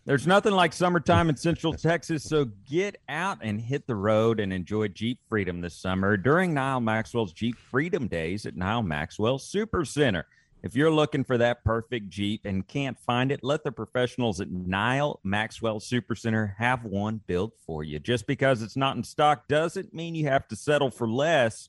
There's 0.09 0.27
nothing 0.27 0.55
like 0.55 0.73
summertime 0.73 1.29
in 1.29 1.37
Central 1.37 1.75
Texas, 1.75 2.25
so 2.25 2.47
get 2.67 2.97
out 3.11 3.41
and 3.43 3.61
hit 3.61 3.87
the 3.87 3.95
road 3.95 4.41
and 4.41 4.55
enjoy 4.55 4.89
Jeep 4.89 5.19
Freedom 5.29 5.61
this 5.61 5.75
summer 5.75 6.17
during 6.17 6.55
Nile 6.55 6.81
Maxwell's 6.81 7.35
Jeep 7.35 7.59
Freedom 7.59 8.09
Days 8.09 8.47
at 8.47 8.57
Nile 8.57 8.83
Maxwell 8.83 9.39
Super 9.39 9.85
Center. 9.85 10.25
If 10.63 10.75
you're 10.75 10.91
looking 10.91 11.25
for 11.25 11.37
that 11.37 11.63
perfect 11.63 12.09
Jeep 12.09 12.47
and 12.47 12.67
can't 12.67 12.99
find 12.99 13.31
it, 13.31 13.41
let 13.43 13.65
the 13.65 13.71
professionals 13.71 14.41
at 14.41 14.51
Nile 14.51 15.21
Maxwell 15.25 15.79
Super 15.79 16.15
Center 16.15 16.57
have 16.57 16.87
one 16.87 17.21
built 17.27 17.53
for 17.67 17.85
you. 17.85 17.99
Just 17.99 18.27
because 18.27 18.63
it's 18.63 18.79
not 18.79 18.97
in 18.97 19.05
stock 19.05 19.47
doesn't 19.47 19.93
mean 19.93 20.15
you 20.15 20.27
have 20.29 20.49
to 20.49 20.57
settle 20.57 20.91
for 20.91 21.07
less. 21.07 21.69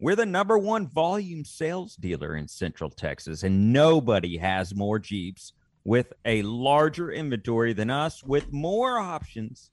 We're 0.00 0.16
the 0.16 0.24
number 0.24 0.56
one 0.56 0.88
volume 0.88 1.44
sales 1.44 1.94
dealer 1.94 2.36
in 2.36 2.48
Central 2.48 2.88
Texas, 2.88 3.42
and 3.42 3.70
nobody 3.70 4.38
has 4.38 4.74
more 4.74 4.98
Jeeps 4.98 5.52
with 5.86 6.12
a 6.24 6.42
larger 6.42 7.12
inventory 7.12 7.72
than 7.72 7.90
us, 7.90 8.22
with 8.24 8.52
more 8.52 8.98
options 8.98 9.70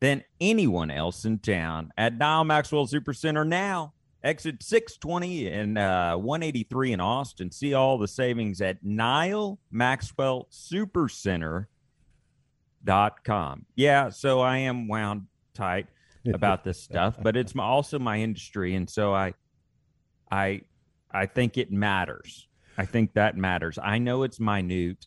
than 0.00 0.22
anyone 0.42 0.90
else 0.90 1.24
in 1.24 1.38
town 1.38 1.90
at 1.96 2.18
Nile 2.18 2.44
Maxwell 2.44 2.86
Super 2.86 3.14
Center 3.14 3.46
now. 3.46 3.94
Exit 4.22 4.62
620 4.62 5.48
and 5.48 5.78
uh, 5.78 6.16
183 6.16 6.92
in 6.92 7.00
Austin. 7.00 7.50
See 7.50 7.72
all 7.72 7.96
the 7.96 8.08
savings 8.08 8.60
at 8.60 8.84
Nile 8.84 9.58
Maxwell 9.70 10.48
Super 10.50 11.08
Center 11.08 11.68
dot 12.84 13.24
com. 13.24 13.64
Yeah, 13.74 14.10
so 14.10 14.40
I 14.40 14.58
am 14.58 14.86
wound 14.86 15.26
tight 15.54 15.86
about 16.26 16.62
this 16.62 16.82
stuff, 16.82 17.16
but 17.22 17.36
it's 17.36 17.54
my, 17.54 17.64
also 17.64 17.98
my 17.98 18.20
industry, 18.20 18.74
and 18.74 18.90
so 18.90 19.14
I, 19.14 19.32
I, 20.30 20.62
I 21.10 21.24
think 21.24 21.56
it 21.56 21.72
matters. 21.72 22.48
I 22.78 22.84
think 22.84 23.14
that 23.14 23.36
matters. 23.36 23.78
I 23.82 23.98
know 23.98 24.22
it's 24.22 24.40
minute. 24.40 25.06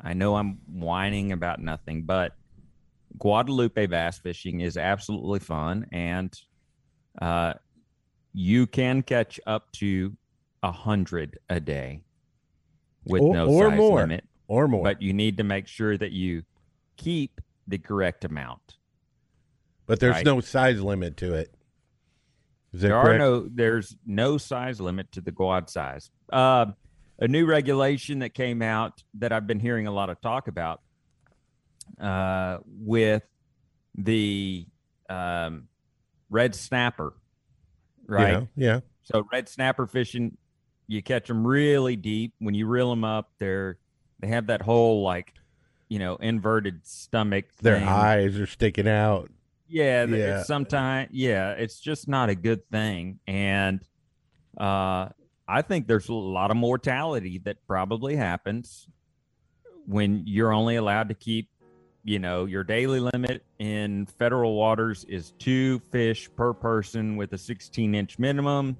I 0.00 0.12
know 0.12 0.36
I'm 0.36 0.58
whining 0.66 1.32
about 1.32 1.60
nothing, 1.60 2.02
but 2.02 2.32
Guadalupe 3.18 3.86
bass 3.86 4.18
fishing 4.18 4.60
is 4.60 4.76
absolutely 4.76 5.38
fun, 5.38 5.86
and 5.92 6.32
uh, 7.20 7.54
you 8.32 8.66
can 8.66 9.02
catch 9.02 9.40
up 9.46 9.70
to 9.72 10.16
a 10.62 10.72
hundred 10.72 11.38
a 11.48 11.60
day 11.60 12.02
with 13.04 13.22
or, 13.22 13.34
no 13.34 13.46
or 13.46 13.70
size 13.70 13.76
more, 13.76 14.00
limit 14.00 14.24
or 14.48 14.68
more. 14.68 14.82
but 14.82 15.00
you 15.00 15.12
need 15.12 15.36
to 15.36 15.44
make 15.44 15.68
sure 15.68 15.96
that 15.96 16.12
you 16.12 16.42
keep 16.96 17.40
the 17.68 17.78
correct 17.78 18.24
amount. 18.24 18.76
But 19.86 20.00
there's 20.00 20.16
right. 20.16 20.24
no 20.24 20.40
size 20.40 20.80
limit 20.80 21.16
to 21.18 21.34
it. 21.34 21.54
Is 22.72 22.80
There 22.80 22.92
correct? 22.92 23.08
are 23.08 23.18
no 23.18 23.48
there's 23.48 23.94
no 24.04 24.38
size 24.38 24.80
limit 24.80 25.12
to 25.12 25.20
the 25.20 25.32
quad 25.32 25.70
size. 25.70 26.10
Uh, 26.32 26.66
a 27.18 27.28
new 27.28 27.46
regulation 27.46 28.20
that 28.20 28.34
came 28.34 28.62
out 28.62 29.02
that 29.14 29.32
I've 29.32 29.46
been 29.46 29.60
hearing 29.60 29.86
a 29.86 29.92
lot 29.92 30.10
of 30.10 30.20
talk 30.20 30.48
about 30.48 30.80
uh, 32.00 32.58
with 32.66 33.22
the 33.94 34.66
um, 35.08 35.68
red 36.30 36.54
snapper, 36.54 37.14
right? 38.06 38.46
Yeah, 38.56 38.72
yeah. 38.74 38.80
So 39.04 39.26
red 39.30 39.48
snapper 39.48 39.86
fishing, 39.86 40.36
you 40.86 41.02
catch 41.02 41.28
them 41.28 41.46
really 41.46 41.96
deep. 41.96 42.34
When 42.38 42.54
you 42.54 42.66
reel 42.66 42.90
them 42.90 43.04
up, 43.04 43.30
they're 43.38 43.78
they 44.20 44.28
have 44.28 44.46
that 44.46 44.62
whole 44.62 45.02
like, 45.02 45.34
you 45.88 45.98
know, 45.98 46.16
inverted 46.16 46.86
stomach. 46.86 47.46
Their 47.60 47.78
thing. 47.78 47.88
eyes 47.88 48.38
are 48.38 48.46
sticking 48.46 48.88
out. 48.88 49.30
yeah, 49.68 50.04
Yeah. 50.04 50.42
Sometimes, 50.42 51.10
yeah, 51.12 51.52
it's 51.52 51.78
just 51.80 52.08
not 52.08 52.28
a 52.28 52.34
good 52.34 52.68
thing, 52.70 53.20
and 53.26 53.80
uh, 54.58 55.08
I 55.46 55.62
think 55.62 55.86
there's 55.86 56.08
a 56.08 56.14
lot 56.14 56.50
of 56.50 56.56
mortality 56.56 57.38
that 57.44 57.58
probably 57.66 58.16
happens 58.16 58.88
when 59.86 60.22
you're 60.26 60.52
only 60.52 60.76
allowed 60.76 61.08
to 61.08 61.14
keep, 61.14 61.48
you 62.02 62.18
know, 62.18 62.46
your 62.46 62.64
daily 62.64 63.00
limit 63.00 63.44
in 63.58 64.06
federal 64.06 64.54
waters 64.54 65.04
is 65.04 65.32
two 65.38 65.80
fish 65.90 66.30
per 66.34 66.54
person 66.54 67.16
with 67.16 67.32
a 67.34 67.38
16 67.38 67.94
inch 67.94 68.18
minimum. 68.18 68.76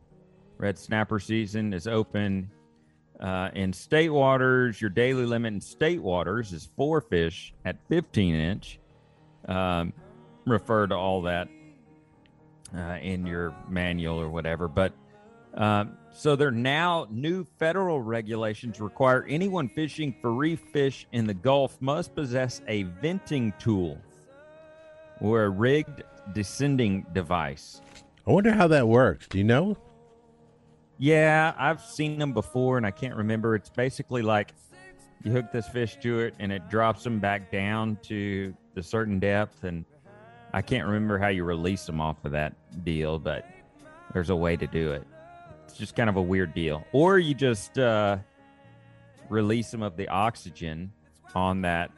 Red 0.57 0.79
snapper 0.79 1.19
season 1.19 1.75
is 1.75 1.87
open 1.87 2.51
uh, 3.21 3.51
in 3.55 3.73
state 3.73 4.11
waters. 4.11 4.81
Your 4.81 4.91
daily 4.91 5.27
limit 5.27 5.53
in 5.53 5.61
state 5.61 6.01
waters 6.01 6.53
is 6.53 6.71
four 6.77 7.01
fish 7.01 7.53
at 7.65 7.77
15 7.89 8.35
inch. 8.35 8.79
Um, 9.47 9.93
refer 10.47 10.87
to 10.87 10.95
all 10.95 11.23
that 11.23 11.49
uh, 12.75 12.99
in 13.03 13.27
your 13.27 13.55
manual 13.69 14.19
or 14.19 14.31
whatever. 14.31 14.69
But 14.69 14.93
um, 15.57 15.97
so 16.13 16.37
there 16.37 16.51
now 16.51 17.07
new 17.11 17.45
federal 17.59 18.01
regulations 18.01 18.81
require 18.81 19.25
anyone 19.29 19.69
fishing 19.69 20.15
for 20.21 20.33
reef 20.33 20.61
fish 20.73 21.07
in 21.13 21.27
the 21.27 21.35
Gulf 21.35 21.81
must 21.81 22.15
possess 22.15 22.61
a 22.69 22.85
venting 22.85 23.53
tool 23.59 23.99
or 25.21 25.45
a 25.45 25.49
rigged 25.49 26.03
descending 26.33 27.07
device. 27.13 27.81
I 28.27 28.31
wonder 28.31 28.53
how 28.53 28.69
that 28.69 28.87
works. 28.89 29.29
Do 29.29 29.39
you 29.39 29.45
know? 29.45 29.77
Yeah, 30.99 31.53
I've 31.59 31.81
seen 31.81 32.19
them 32.19 32.33
before 32.33 32.77
and 32.77 32.87
I 32.87 32.91
can't 32.91 33.17
remember. 33.17 33.55
It's 33.55 33.71
basically 33.71 34.23
like 34.23 34.55
you 35.25 35.33
hook 35.33 35.53
this 35.53 35.69
fish 35.69 35.97
to 36.03 36.21
it 36.21 36.35
and 36.39 36.53
it 36.53 36.69
drops 36.69 37.05
them 37.05 37.19
back 37.19 37.51
down 37.51 37.99
to 38.05 38.55
the 38.75 38.83
certain 38.83 39.19
depth. 39.19 39.65
And 39.65 39.85
I 40.53 40.63
can't 40.63 40.87
remember 40.87 41.19
how 41.19 41.29
you 41.29 41.45
release 41.45 41.87
them 41.87 42.01
off 42.01 42.25
of 42.25 42.33
that 42.33 42.55
deal, 42.85 43.19
but 43.19 43.49
there's 44.13 44.31
a 44.31 44.37
way 44.37 44.57
to 44.57 44.67
do 44.67 44.93
it. 44.93 45.05
It's 45.75 45.81
just 45.81 45.97
kind 45.97 46.09
of 46.09 46.15
a 46.15 46.23
weird 46.23 46.55
deal. 46.55 46.87
Or 46.93 47.19
you 47.19 47.35
just 47.35 47.81
uh, 47.81 48.19
release 49.29 49.73
them 49.73 49.83
of 49.83 49.97
the 49.97 50.07
oxygen 50.07 50.93
on 51.35 51.63
that, 51.63 51.91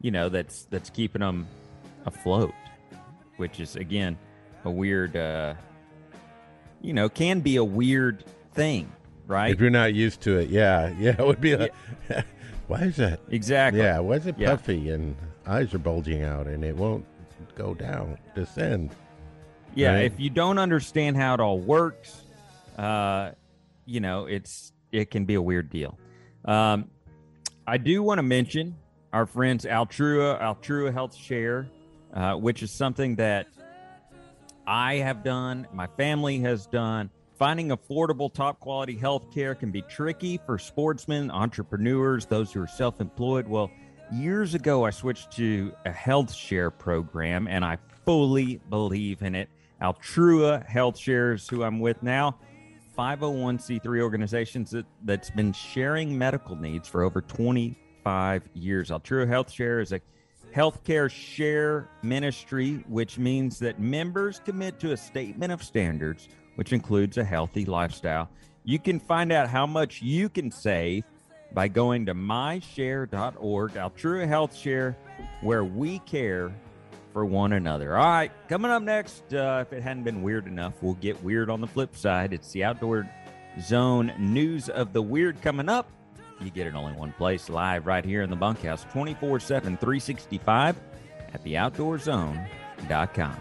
you 0.00 0.12
know, 0.12 0.28
that's 0.28 0.66
that's 0.70 0.88
keeping 0.88 1.18
them 1.18 1.48
afloat, 2.06 2.52
which 3.38 3.58
is 3.58 3.74
again 3.74 4.16
a 4.64 4.70
weird. 4.70 5.16
Uh, 5.16 5.54
you 6.80 6.92
know, 6.92 7.08
can 7.08 7.40
be 7.40 7.56
a 7.56 7.64
weird 7.64 8.22
thing, 8.52 8.92
right? 9.26 9.50
If 9.52 9.60
you're 9.60 9.68
not 9.70 9.94
used 9.94 10.20
to 10.20 10.38
it, 10.38 10.48
yeah, 10.48 10.94
yeah, 10.96 11.16
it 11.18 11.26
would 11.26 11.40
be 11.40 11.56
like, 11.56 11.74
why 12.68 12.82
is 12.82 12.94
that? 12.98 13.18
Exactly. 13.30 13.80
Yeah, 13.82 13.98
why 13.98 14.14
is 14.14 14.28
it 14.28 14.36
Yeah. 14.38 14.50
puffy 14.50 14.90
and 14.90 15.16
eyes 15.44 15.74
are 15.74 15.78
bulging 15.80 16.22
out 16.22 16.46
and 16.46 16.62
it 16.62 16.76
won't 16.76 17.04
go 17.56 17.74
down, 17.74 18.16
descend? 18.36 18.94
Yeah, 19.74 19.94
Right. 19.94 20.04
if 20.04 20.20
you 20.20 20.30
don't 20.30 20.58
understand 20.58 21.16
how 21.16 21.34
it 21.34 21.40
all 21.40 21.58
works, 21.58 22.21
uh, 22.78 23.32
you 23.84 24.00
know, 24.00 24.26
it's 24.26 24.72
it 24.90 25.10
can 25.10 25.24
be 25.24 25.34
a 25.34 25.42
weird 25.42 25.70
deal. 25.70 25.98
Um, 26.44 26.90
I 27.66 27.78
do 27.78 28.02
want 28.02 28.18
to 28.18 28.22
mention 28.22 28.76
our 29.12 29.26
friends 29.26 29.64
Altrua, 29.64 30.40
Altrua 30.40 30.92
Health 30.92 31.14
Share, 31.14 31.68
uh, 32.12 32.34
which 32.34 32.62
is 32.62 32.70
something 32.70 33.16
that 33.16 33.46
I 34.66 34.96
have 34.96 35.22
done, 35.24 35.66
my 35.72 35.86
family 35.86 36.38
has 36.40 36.66
done. 36.66 37.10
Finding 37.38 37.70
affordable, 37.70 38.32
top 38.32 38.60
quality 38.60 38.96
health 38.96 39.32
care 39.34 39.54
can 39.54 39.72
be 39.72 39.82
tricky 39.82 40.38
for 40.46 40.58
sportsmen, 40.58 41.30
entrepreneurs, 41.30 42.26
those 42.26 42.52
who 42.52 42.62
are 42.62 42.68
self 42.68 43.00
employed. 43.00 43.48
Well, 43.48 43.70
years 44.12 44.54
ago, 44.54 44.84
I 44.84 44.90
switched 44.90 45.32
to 45.32 45.72
a 45.84 45.90
health 45.90 46.32
share 46.32 46.70
program 46.70 47.48
and 47.48 47.64
I 47.64 47.78
fully 48.04 48.60
believe 48.70 49.22
in 49.22 49.34
it. 49.34 49.48
Altrua 49.80 50.64
Health 50.64 50.96
Shares, 50.96 51.48
who 51.48 51.64
I'm 51.64 51.80
with 51.80 52.00
now, 52.02 52.38
501c3 52.96 54.00
organizations 54.00 54.70
that, 54.70 54.86
that's 55.04 55.30
been 55.30 55.52
sharing 55.52 56.16
medical 56.16 56.56
needs 56.56 56.88
for 56.88 57.02
over 57.02 57.20
25 57.20 58.48
years. 58.54 58.90
Altrua 58.90 59.26
Health 59.26 59.50
Share 59.50 59.80
is 59.80 59.92
a 59.92 60.00
healthcare 60.54 61.10
share 61.10 61.88
ministry, 62.02 62.84
which 62.88 63.18
means 63.18 63.58
that 63.58 63.80
members 63.80 64.40
commit 64.44 64.78
to 64.80 64.92
a 64.92 64.96
statement 64.96 65.52
of 65.52 65.62
standards, 65.62 66.28
which 66.56 66.72
includes 66.72 67.16
a 67.16 67.24
healthy 67.24 67.64
lifestyle. 67.64 68.28
You 68.64 68.78
can 68.78 69.00
find 69.00 69.32
out 69.32 69.48
how 69.48 69.66
much 69.66 70.02
you 70.02 70.28
can 70.28 70.50
save 70.50 71.04
by 71.52 71.68
going 71.68 72.06
to 72.06 72.14
myshare.org, 72.14 73.72
Altrua 73.72 74.26
Health 74.26 74.54
Share, 74.54 74.96
where 75.40 75.64
we 75.64 75.98
care 76.00 76.54
for 77.12 77.24
one 77.24 77.52
another. 77.52 77.96
All 77.96 78.04
right, 78.04 78.32
coming 78.48 78.70
up 78.70 78.82
next, 78.82 79.34
uh, 79.34 79.64
if 79.66 79.72
it 79.72 79.82
hadn't 79.82 80.04
been 80.04 80.22
weird 80.22 80.46
enough, 80.46 80.74
we'll 80.82 80.94
get 80.94 81.22
weird 81.22 81.50
on 81.50 81.60
the 81.60 81.66
flip 81.66 81.96
side. 81.96 82.32
It's 82.32 82.50
the 82.52 82.64
Outdoor 82.64 83.08
Zone 83.60 84.12
News 84.18 84.68
of 84.68 84.92
the 84.92 85.02
Weird 85.02 85.40
coming 85.42 85.68
up. 85.68 85.90
You 86.40 86.50
get 86.50 86.66
it 86.66 86.74
only 86.74 86.94
one 86.94 87.12
place, 87.12 87.48
live 87.48 87.86
right 87.86 88.04
here 88.04 88.22
in 88.22 88.30
the 88.30 88.36
bunkhouse, 88.36 88.84
24 88.92 89.40
7, 89.40 89.76
365 89.76 90.76
at 91.34 91.44
theoutdoorzone.com. 91.44 93.36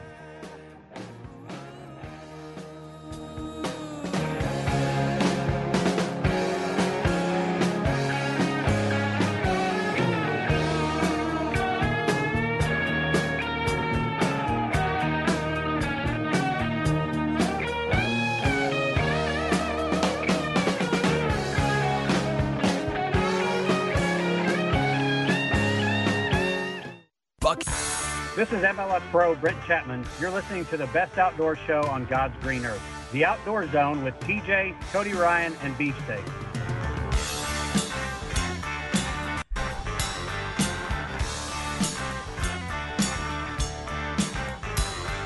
Pro 29.12 29.36
Brent 29.36 29.62
Chapman. 29.68 30.06
You're 30.22 30.32
listening 30.32 30.64
to 30.68 30.78
the 30.78 30.88
best 30.88 31.18
outdoor 31.18 31.58
show 31.58 31.84
on 31.90 32.06
God's 32.06 32.34
green 32.42 32.66
earth, 32.66 32.82
The 33.12 33.26
Outdoor 33.26 33.70
Zone 33.70 34.06
with 34.06 34.18
TJ, 34.22 34.74
Cody 34.94 35.12
Ryan, 35.12 35.54
and 35.64 35.78
Beefsteak. 35.78 36.24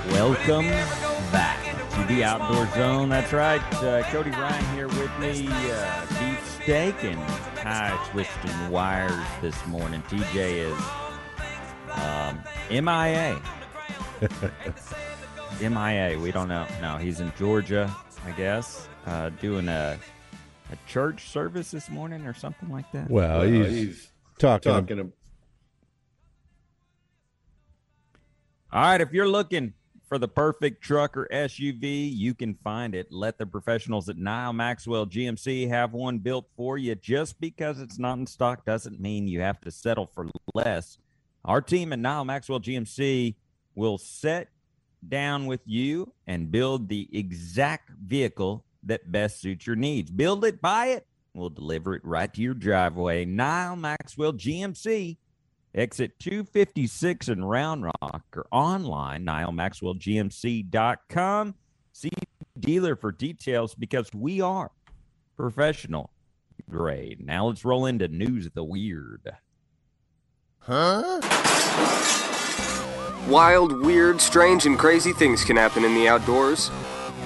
Welcome 0.10 0.66
back 1.32 1.64
to 1.92 2.04
the 2.12 2.24
Outdoor 2.24 2.66
Zone. 2.76 3.10
That's 3.10 3.34
right. 3.34 3.62
Uh, 3.76 4.02
Cody 4.10 4.32
Ryan 4.32 4.66
here 4.74 4.88
with 4.88 5.12
me. 5.20 5.48
Uh, 5.48 6.06
beef 6.20 6.60
steak 6.64 7.04
and 7.04 7.22
tie 7.56 7.96
twisting 8.10 8.70
wires 8.72 9.14
this 9.44 9.64
morning. 9.68 10.02
TJ 10.10 10.72
is 10.72 10.80
um, 11.92 12.42
MIA. 12.72 13.40
MIA. 15.62 16.20
We 16.20 16.32
don't 16.32 16.48
know. 16.50 16.66
No, 16.82 16.98
he's 16.98 17.20
in 17.20 17.32
Georgia, 17.38 17.94
I 18.26 18.32
guess, 18.32 18.88
uh, 19.06 19.30
doing 19.42 19.68
a 19.68 19.98
a 20.72 20.78
church 20.88 21.30
service 21.30 21.70
this 21.70 21.90
morning 21.92 22.26
or 22.26 22.34
something 22.34 22.70
like 22.70 22.92
that. 22.92 23.10
Well, 23.10 23.40
Well, 23.40 23.48
he's, 23.48 23.68
he's 23.72 24.12
talking. 24.40 24.72
talking 24.72 25.00
ab- 25.00 25.14
All 28.74 28.82
right, 28.82 29.00
if 29.00 29.14
you're 29.14 29.28
looking 29.28 29.74
for 30.10 30.18
the 30.18 30.28
perfect 30.28 30.84
truck 30.84 31.16
or 31.16 31.28
SUV, 31.32 32.12
you 32.16 32.34
can 32.34 32.56
find 32.64 32.96
it. 32.96 33.12
Let 33.12 33.38
the 33.38 33.46
professionals 33.46 34.10
at 34.10 34.18
Nile 34.18 34.54
Maxwell 34.54 35.06
GMC 35.06 35.68
have 35.70 35.94
one 35.94 36.18
built 36.18 36.48
for 36.58 36.78
you. 36.80 36.96
Just 36.96 37.40
because 37.40 37.80
it's 37.80 38.00
not 38.00 38.18
in 38.18 38.26
stock 38.28 38.66
doesn't 38.66 39.00
mean 39.00 39.28
you 39.28 39.42
have 39.42 39.62
to 39.62 39.72
settle 39.72 40.08
for 40.08 40.28
less. 40.56 40.98
Our 41.46 41.62
team 41.62 41.94
at 41.94 42.00
Nile 42.00 42.26
Maxwell 42.26 42.60
GMC 42.60 43.36
will 43.76 43.98
set 43.98 44.50
down 45.08 45.46
with 45.46 45.62
you 45.66 46.12
and 46.26 46.52
build 46.52 46.90
the 46.90 47.08
exact 47.12 47.92
vehicle 47.92 48.66
that 48.84 49.12
best 49.12 49.42
suits 49.42 49.68
your 49.68 49.76
needs. 49.76 50.10
Build 50.12 50.46
it, 50.46 50.62
buy 50.62 50.86
it, 50.88 51.06
we'll 51.34 51.50
deliver 51.50 51.96
it 51.96 52.06
right 52.06 52.34
to 52.34 52.42
your 52.42 52.54
driveway. 52.54 53.26
Nile 53.26 53.76
Maxwell 53.76 54.32
GMC 54.34 55.18
exit 55.74 56.18
256 56.20 57.28
in 57.28 57.44
Round 57.44 57.84
Rock 57.84 58.24
or 58.36 58.46
online, 58.52 59.26
NileMaxwellGMC.com. 59.26 61.56
See 61.92 62.12
dealer 62.60 62.96
for 62.96 63.12
details 63.12 63.74
because 63.76 64.10
we 64.14 64.40
are 64.42 64.72
professional 65.36 66.12
grade. 66.70 67.26
Now 67.26 67.48
let's 67.48 67.66
roll 67.66 67.86
into 67.86 68.08
news 68.08 68.46
of 68.46 68.54
the 68.54 68.64
weird. 68.64 69.34
Wild, 73.28 73.84
weird, 73.84 74.22
strange, 74.22 74.68
and 74.68 74.78
crazy 74.78 75.12
things 75.12 75.44
can 75.44 75.58
happen 75.58 75.84
in 75.84 75.96
the 75.96 76.08
outdoors. 76.08 76.70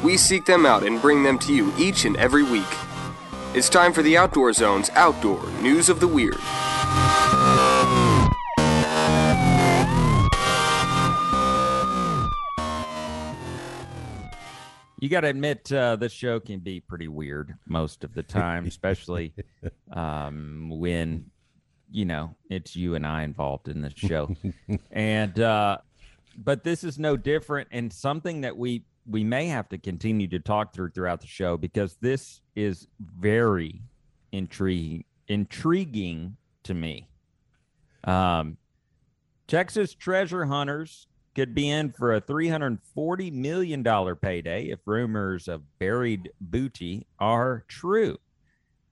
We 0.01 0.15
seek 0.15 0.45
them 0.45 0.65
out 0.65 0.83
and 0.83 1.01
bring 1.01 1.23
them 1.23 1.37
to 1.39 1.53
you 1.53 1.73
each 1.77 2.05
and 2.05 2.15
every 2.15 2.43
week. 2.43 2.63
It's 3.53 3.67
time 3.67 3.91
for 3.91 4.01
the 4.01 4.15
Outdoor 4.15 4.53
Zone's 4.53 4.89
Outdoor 4.91 5.45
News 5.61 5.89
of 5.89 5.99
the 5.99 6.07
Weird. 6.07 6.37
You 15.01 15.09
got 15.09 15.21
to 15.21 15.27
admit, 15.27 15.69
uh, 15.71 15.97
this 15.97 16.13
show 16.13 16.39
can 16.39 16.59
be 16.59 16.79
pretty 16.79 17.09
weird 17.09 17.57
most 17.65 18.05
of 18.05 18.13
the 18.13 18.23
time, 18.23 18.65
especially 18.67 19.33
um, 19.91 20.69
when 20.79 21.25
you 21.91 22.05
know 22.05 22.35
it's 22.49 22.75
you 22.75 22.95
and 22.95 23.05
I 23.05 23.23
involved 23.23 23.67
in 23.67 23.81
this 23.81 23.93
show. 23.97 24.33
and 24.91 25.37
uh, 25.39 25.79
but 26.37 26.63
this 26.63 26.83
is 26.83 26.99
no 26.99 27.17
different, 27.17 27.67
and 27.71 27.91
something 27.91 28.41
that 28.41 28.57
we 28.57 28.83
we 29.05 29.23
may 29.23 29.47
have 29.47 29.67
to 29.69 29.77
continue 29.77 30.27
to 30.27 30.39
talk 30.39 30.73
through 30.73 30.89
throughout 30.89 31.21
the 31.21 31.27
show 31.27 31.57
because 31.57 31.95
this 32.01 32.41
is 32.55 32.87
very 32.99 33.81
intriguing 34.31 35.03
intriguing 35.27 36.35
to 36.63 36.73
me. 36.73 37.07
Um, 38.03 38.57
Texas 39.47 39.93
treasure 39.93 40.45
hunters 40.45 41.07
could 41.35 41.55
be 41.55 41.69
in 41.69 41.91
for 41.91 42.15
a 42.15 42.21
$340 42.21 43.31
million 43.31 44.15
payday 44.15 44.65
if 44.65 44.79
rumors 44.85 45.47
of 45.47 45.61
buried 45.79 46.31
booty 46.41 47.07
are 47.19 47.63
true. 47.67 48.17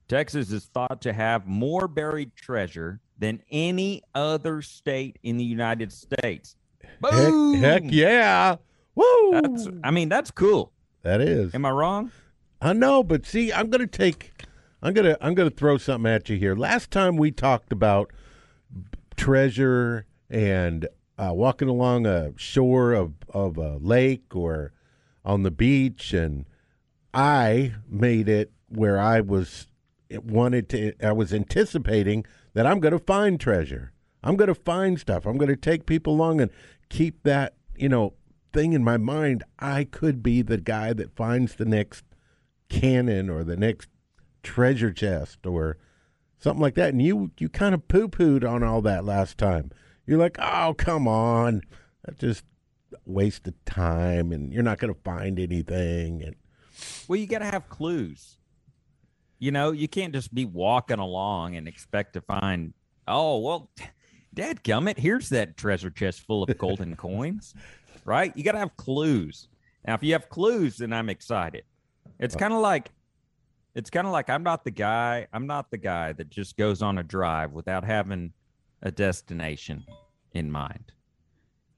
Texas 0.07 0.51
is 0.51 0.65
thought 0.65 1.01
to 1.01 1.11
have 1.11 1.45
more 1.45 1.87
buried 1.87 2.35
treasure 2.35 3.01
than 3.19 3.41
any 3.51 4.01
other 4.15 4.61
state 4.61 5.19
in 5.23 5.37
the 5.37 5.43
United 5.43 5.91
States. 5.91 6.55
Boom! 7.01 7.55
Heck, 7.55 7.83
heck 7.83 7.91
yeah. 7.91 8.55
Woo! 8.95 9.31
That's, 9.31 9.67
I 9.83 9.91
mean, 9.91 10.09
that's 10.09 10.31
cool. 10.31 10.71
that 11.03 11.21
is. 11.21 11.53
Am 11.53 11.65
I 11.65 11.71
wrong? 11.71 12.11
I 12.61 12.73
know, 12.73 13.03
but 13.03 13.25
see, 13.25 13.53
I'm 13.53 13.69
going 13.69 13.81
to 13.81 13.87
take, 13.87 14.43
I'm 14.81 14.93
going 14.93 15.05
to, 15.05 15.17
I'm 15.23 15.35
going 15.35 15.49
to 15.49 15.55
throw 15.55 15.77
something 15.77 16.11
at 16.11 16.29
you 16.29 16.37
here. 16.37 16.55
Last 16.55 16.89
time 16.89 17.15
we 17.17 17.31
talked 17.31 17.71
about 17.71 18.11
treasure 19.15 20.05
and 20.29 20.87
uh, 21.17 21.31
walking 21.33 21.67
along 21.67 22.05
a 22.05 22.31
shore 22.37 22.93
of 22.93 23.13
of 23.29 23.57
a 23.57 23.77
lake 23.77 24.35
or 24.35 24.71
on 25.25 25.43
the 25.43 25.51
beach, 25.51 26.13
and 26.13 26.45
I 27.13 27.73
made 27.89 28.29
it 28.29 28.51
where 28.69 28.99
I 28.99 29.21
was 29.21 29.67
it 30.09 30.23
wanted 30.23 30.69
to. 30.69 30.93
I 31.03 31.11
was 31.11 31.33
anticipating 31.33 32.25
that 32.53 32.65
I'm 32.65 32.79
going 32.79 32.93
to 32.93 32.99
find 32.99 33.39
treasure. 33.39 33.93
I'm 34.23 34.35
going 34.35 34.47
to 34.47 34.55
find 34.55 34.99
stuff. 34.99 35.25
I'm 35.25 35.37
going 35.37 35.49
to 35.49 35.55
take 35.55 35.85
people 35.85 36.13
along 36.13 36.41
and 36.41 36.51
keep 36.89 37.23
that 37.23 37.55
you 37.75 37.89
know 37.89 38.13
thing 38.53 38.73
in 38.73 38.83
my 38.83 38.97
mind. 38.97 39.43
I 39.59 39.83
could 39.83 40.23
be 40.23 40.41
the 40.41 40.57
guy 40.57 40.93
that 40.93 41.15
finds 41.15 41.55
the 41.55 41.65
next 41.65 42.03
cannon 42.69 43.29
or 43.29 43.43
the 43.43 43.57
next 43.57 43.89
treasure 44.43 44.91
chest 44.91 45.45
or 45.45 45.77
something 46.39 46.61
like 46.61 46.75
that. 46.75 46.89
And 46.89 47.01
you 47.01 47.31
you 47.37 47.49
kind 47.49 47.75
of 47.75 47.87
poo 47.87 48.07
pooed 48.07 48.47
on 48.47 48.63
all 48.63 48.81
that 48.81 49.05
last 49.05 49.37
time. 49.37 49.71
You're 50.05 50.19
like, 50.19 50.37
oh 50.39 50.73
come 50.77 51.07
on, 51.07 51.61
that's 52.03 52.19
just 52.19 52.43
waste 53.05 53.47
of 53.47 53.53
time, 53.65 54.31
and 54.31 54.53
you're 54.53 54.63
not 54.63 54.79
going 54.79 54.93
to 54.93 54.99
find 55.01 55.39
anything. 55.39 56.23
And 56.23 56.35
Well, 57.07 57.17
you 57.17 57.27
got 57.27 57.39
to 57.39 57.45
have 57.45 57.69
clues. 57.69 58.37
You 59.39 59.51
know, 59.51 59.71
you 59.71 59.87
can't 59.87 60.13
just 60.13 60.33
be 60.33 60.45
walking 60.45 60.99
along 60.99 61.55
and 61.55 61.67
expect 61.67 62.13
to 62.13 62.21
find, 62.21 62.73
oh, 63.07 63.39
well, 63.39 63.69
dad 64.37 64.63
gummit, 64.63 64.99
here's 64.99 65.29
that 65.29 65.57
treasure 65.57 65.89
chest 65.89 66.21
full 66.21 66.43
of 66.43 66.57
golden 66.57 66.95
coins, 66.95 67.55
right? 68.05 68.31
You 68.37 68.43
got 68.43 68.51
to 68.51 68.59
have 68.59 68.77
clues. 68.77 69.49
Now, 69.85 69.95
if 69.95 70.03
you 70.03 70.13
have 70.13 70.29
clues, 70.29 70.77
then 70.77 70.93
I'm 70.93 71.09
excited. 71.09 71.63
It's 72.19 72.35
oh. 72.35 72.39
kind 72.39 72.53
of 72.53 72.59
like, 72.59 72.91
it's 73.73 73.89
kind 73.89 74.05
of 74.05 74.13
like 74.13 74.29
I'm 74.29 74.43
not 74.43 74.63
the 74.63 74.71
guy, 74.71 75.27
I'm 75.33 75.47
not 75.47 75.71
the 75.71 75.77
guy 75.77 76.13
that 76.13 76.29
just 76.29 76.55
goes 76.55 76.81
on 76.81 76.99
a 76.99 77.03
drive 77.03 77.51
without 77.51 77.83
having 77.83 78.31
a 78.83 78.91
destination 78.91 79.83
in 80.33 80.51
mind. 80.51 80.91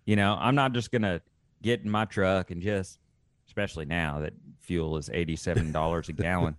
You 0.05 0.17
know, 0.17 0.37
I'm 0.39 0.55
not 0.55 0.73
just 0.73 0.91
going 0.91 1.03
to 1.03 1.21
get 1.61 1.81
in 1.81 1.89
my 1.89 2.05
truck 2.05 2.51
and 2.51 2.61
just, 2.61 2.99
especially 3.47 3.85
now 3.85 4.19
that 4.19 4.33
fuel 4.59 4.97
is 4.97 5.07
$87 5.07 6.09
a 6.09 6.13
gallon, 6.13 6.57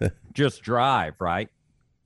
just 0.32 0.62
drive, 0.62 1.20
right? 1.20 1.50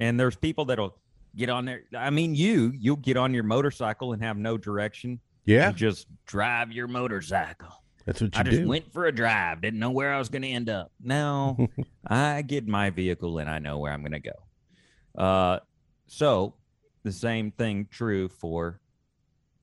And 0.00 0.18
there's 0.18 0.36
people 0.36 0.64
that'll 0.64 0.96
get 1.36 1.48
on 1.48 1.64
there. 1.64 1.84
I 1.96 2.10
mean, 2.10 2.34
you, 2.34 2.72
you'll 2.78 2.96
get 2.96 3.16
on 3.16 3.34
your 3.34 3.42
motorcycle 3.42 4.12
and 4.12 4.22
have 4.22 4.36
no 4.36 4.56
direction. 4.56 5.20
yeah, 5.44 5.72
just 5.72 6.06
drive 6.26 6.72
your 6.72 6.88
motorcycle. 6.88 7.82
that's 8.06 8.20
what 8.20 8.34
you 8.34 8.40
I 8.40 8.42
just 8.44 8.64
went 8.64 8.92
for 8.92 9.06
a 9.06 9.12
drive, 9.12 9.60
didn't 9.60 9.80
know 9.80 9.90
where 9.90 10.12
I 10.12 10.18
was 10.18 10.28
going 10.28 10.42
to 10.42 10.48
end 10.48 10.68
up. 10.68 10.92
No, 11.02 11.68
I 12.06 12.42
get 12.42 12.66
my 12.66 12.90
vehicle 12.90 13.38
and 13.38 13.48
I 13.48 13.58
know 13.58 13.78
where 13.78 13.92
I'm 13.92 14.02
going 14.02 14.12
to 14.12 14.20
go. 14.20 15.22
Uh, 15.22 15.60
so 16.06 16.54
the 17.02 17.12
same 17.12 17.50
thing 17.52 17.88
true 17.90 18.28
for 18.28 18.80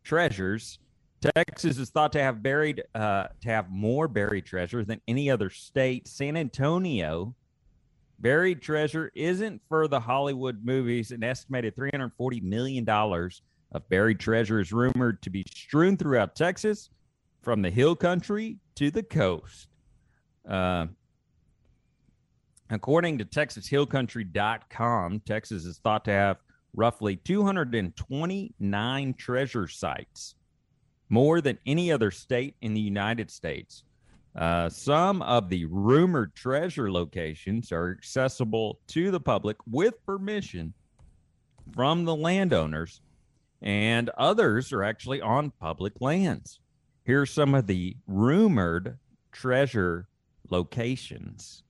treasures. 0.03 0.79
Texas 1.35 1.77
is 1.77 1.89
thought 1.89 2.11
to 2.13 2.21
have 2.21 2.43
buried 2.43 2.83
uh, 2.93 3.27
to 3.41 3.49
have 3.49 3.69
more 3.69 4.07
buried 4.07 4.45
treasure 4.45 4.85
than 4.85 5.01
any 5.07 5.29
other 5.29 5.49
state. 5.49 6.07
San 6.07 6.37
Antonio 6.37 7.35
buried 8.19 8.61
treasure 8.61 9.11
isn't 9.15 9.61
for 9.67 9.87
the 9.87 9.99
Hollywood 9.99 10.63
movies. 10.63 11.11
An 11.11 11.23
estimated 11.23 11.75
340 11.75 12.41
million 12.41 12.83
dollars 12.83 13.41
of 13.71 13.87
buried 13.89 14.19
treasure 14.19 14.59
is 14.59 14.71
rumored 14.71 15.21
to 15.21 15.29
be 15.29 15.43
strewn 15.49 15.97
throughout 15.97 16.35
Texas, 16.35 16.89
from 17.41 17.61
the 17.61 17.69
hill 17.69 17.95
country 17.95 18.57
to 18.75 18.91
the 18.91 19.03
coast. 19.03 19.69
Uh, 20.45 20.87
according 22.69 23.17
to 23.17 23.25
TexasHillCountry.com, 23.25 25.21
Texas 25.21 25.63
is 25.65 25.77
thought 25.79 26.03
to 26.05 26.11
have 26.11 26.37
roughly 26.73 27.15
229 27.15 29.13
treasure 29.13 29.67
sites, 29.67 30.35
more 31.09 31.39
than 31.41 31.57
any 31.65 31.91
other 31.91 32.11
state 32.11 32.55
in 32.61 32.73
the 32.73 32.81
United 32.81 33.31
States. 33.31 33.83
Uh, 34.37 34.69
some 34.69 35.23
of 35.23 35.49
the 35.49 35.65
rumored 35.65 36.35
treasure 36.35 36.91
locations 36.91 37.71
are 37.71 37.91
accessible 37.91 38.79
to 38.87 39.09
the 39.09 39.19
public 39.19 39.57
with 39.65 40.05
permission 40.05 40.73
from 41.73 42.05
the 42.05 42.15
landowners, 42.15 43.01
and 43.63 44.09
others 44.17 44.71
are 44.71 44.83
actually 44.83 45.21
on 45.21 45.51
public 45.59 45.93
lands. 45.99 46.59
Here's 47.03 47.31
some 47.31 47.55
of 47.55 47.65
the 47.65 47.97
rumored 48.05 48.99
treasure 49.31 50.07
locations 50.49 51.63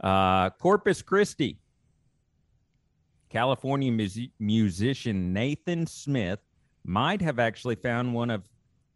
uh, 0.00 0.50
Corpus 0.50 1.02
Christi, 1.02 1.58
California 3.30 3.90
mus- 3.90 4.28
musician 4.38 5.32
Nathan 5.32 5.86
Smith 5.86 6.38
might 6.84 7.20
have 7.20 7.38
actually 7.38 7.74
found 7.74 8.14
one 8.14 8.30
of 8.30 8.48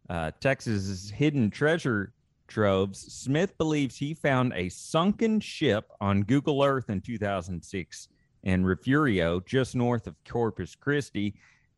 uh, 0.09 0.31
Texas's 0.39 1.09
hidden 1.09 1.49
treasure 1.49 2.13
troves. 2.53 2.99
Smith 2.99 3.57
believes 3.57 3.97
he 3.97 4.13
found 4.13 4.53
a 4.55 4.69
sunken 4.69 5.39
ship 5.39 5.91
on 5.99 6.21
Google 6.21 6.63
Earth 6.63 6.89
in 6.89 7.01
2006 7.01 8.07
in 8.43 8.63
Refugio, 8.63 9.39
just 9.39 9.75
north 9.75 10.05
of 10.05 10.15
Corpus 10.23 10.75
Christi. 10.75 11.33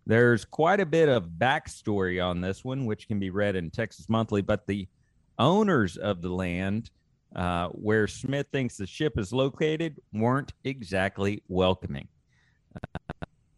There's 0.05 0.43
quite 0.43 0.81
a 0.81 0.85
bit 0.85 1.07
of 1.07 1.29
backstory 1.37 2.23
on 2.23 2.41
this 2.41 2.63
one, 2.63 2.85
which 2.85 3.07
can 3.07 3.19
be 3.19 3.29
read 3.29 3.55
in 3.55 3.71
Texas 3.71 4.09
Monthly, 4.09 4.41
but 4.41 4.67
the 4.67 4.87
owners 5.39 5.97
of 5.97 6.21
the 6.21 6.29
land 6.29 6.91
uh, 7.35 7.69
where 7.69 8.07
Smith 8.07 8.47
thinks 8.51 8.77
the 8.77 8.85
ship 8.85 9.17
is 9.17 9.31
located 9.31 9.95
weren't 10.13 10.53
exactly 10.63 11.41
welcoming. 11.47 12.07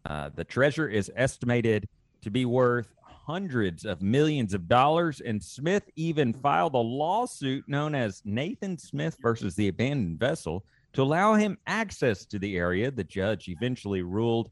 Uh, 0.04 0.30
the 0.34 0.44
treasure 0.44 0.88
is 0.88 1.10
estimated 1.16 1.88
to 2.22 2.30
be 2.30 2.44
worth 2.44 2.94
hundreds 3.28 3.84
of 3.84 4.00
millions 4.00 4.54
of 4.54 4.66
dollars, 4.66 5.20
and 5.20 5.42
Smith 5.42 5.82
even 5.96 6.32
filed 6.32 6.72
a 6.72 6.78
lawsuit 6.78 7.62
known 7.68 7.94
as 7.94 8.22
Nathan 8.24 8.78
Smith 8.78 9.18
versus 9.20 9.54
the 9.54 9.68
abandoned 9.68 10.18
vessel 10.18 10.64
to 10.94 11.02
allow 11.02 11.34
him 11.34 11.58
access 11.66 12.24
to 12.24 12.38
the 12.38 12.56
area. 12.56 12.90
The 12.90 13.04
judge 13.04 13.50
eventually 13.50 14.00
ruled 14.00 14.50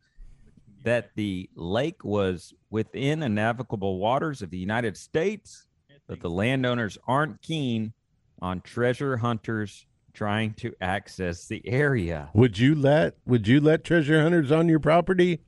that 0.84 1.10
the 1.16 1.48
lake 1.54 2.04
was 2.04 2.52
within 2.68 3.18
the 3.20 3.30
navigable 3.30 3.98
waters 3.98 4.42
of 4.42 4.50
the 4.50 4.58
United 4.58 4.94
States, 4.98 5.66
but 6.06 6.20
the 6.20 6.28
landowners 6.28 6.98
aren't 7.08 7.40
keen 7.40 7.94
on 8.42 8.60
treasure 8.60 9.16
hunters 9.16 9.86
trying 10.12 10.52
to 10.52 10.74
access 10.82 11.46
the 11.46 11.66
area. 11.66 12.28
Would 12.34 12.58
you 12.58 12.74
let 12.74 13.16
Would 13.26 13.48
you 13.48 13.58
let 13.58 13.84
treasure 13.84 14.20
hunters 14.20 14.52
on 14.52 14.68
your 14.68 14.80
property? 14.80 15.40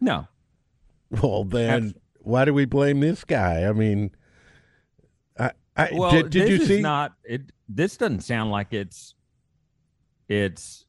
No, 0.00 0.26
Well, 1.20 1.44
then 1.44 1.94
why 2.20 2.44
do 2.44 2.54
we 2.54 2.64
blame 2.64 3.00
this 3.00 3.24
guy? 3.24 3.64
I 3.64 3.72
mean, 3.72 4.10
I, 5.38 5.52
I 5.76 5.90
well, 5.92 6.10
did, 6.10 6.30
did 6.30 6.48
you 6.48 6.64
see? 6.64 6.80
not 6.80 7.14
it. 7.24 7.52
This 7.68 7.96
doesn't 7.96 8.20
sound 8.20 8.50
like 8.50 8.72
it's 8.72 9.14
it's 10.28 10.86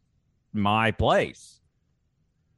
my 0.54 0.92
place, 0.92 1.62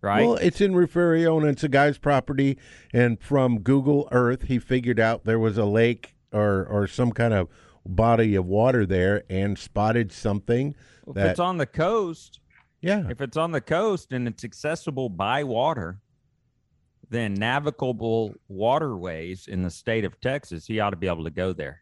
right? 0.02 0.26
Well, 0.26 0.36
it's 0.36 0.62
in 0.62 0.76
Refugio 0.76 1.38
and 1.40 1.48
it's 1.48 1.64
a 1.64 1.70
guy's 1.70 1.98
property. 1.98 2.58
And 2.94 3.22
from 3.22 3.60
Google 3.60 4.08
Earth, 4.12 4.44
he 4.44 4.60
figured 4.60 5.00
out 5.00 5.26
there 5.26 5.40
was 5.40 5.58
a 5.58 5.66
lake 5.66 6.16
or 6.32 6.66
or 6.66 6.88
some 6.88 7.12
kind 7.12 7.34
of 7.34 7.48
body 7.86 8.36
of 8.36 8.46
water 8.46 8.86
there, 8.86 9.24
and 9.30 9.58
spotted 9.58 10.12
something. 10.12 10.76
if 11.08 11.14
that 11.14 11.32
it's 11.32 11.40
on 11.40 11.58
the 11.58 11.68
coast, 11.68 12.40
yeah, 12.82 13.08
if 13.10 13.22
it's 13.22 13.38
on 13.38 13.52
the 13.52 13.62
coast 13.62 14.12
and 14.12 14.28
it's 14.28 14.44
accessible 14.44 15.10
by 15.10 15.44
water, 15.44 16.00
then 17.10 17.34
navigable 17.34 18.34
waterways 18.48 19.48
in 19.48 19.62
the 19.62 19.70
state 19.70 20.06
of 20.06 20.20
Texas, 20.22 20.66
he 20.68 20.80
ought 20.80 20.92
to 20.92 20.96
be 20.98 21.08
able 21.08 21.24
to 21.24 21.32
go 21.32 21.54
there. 21.54 21.82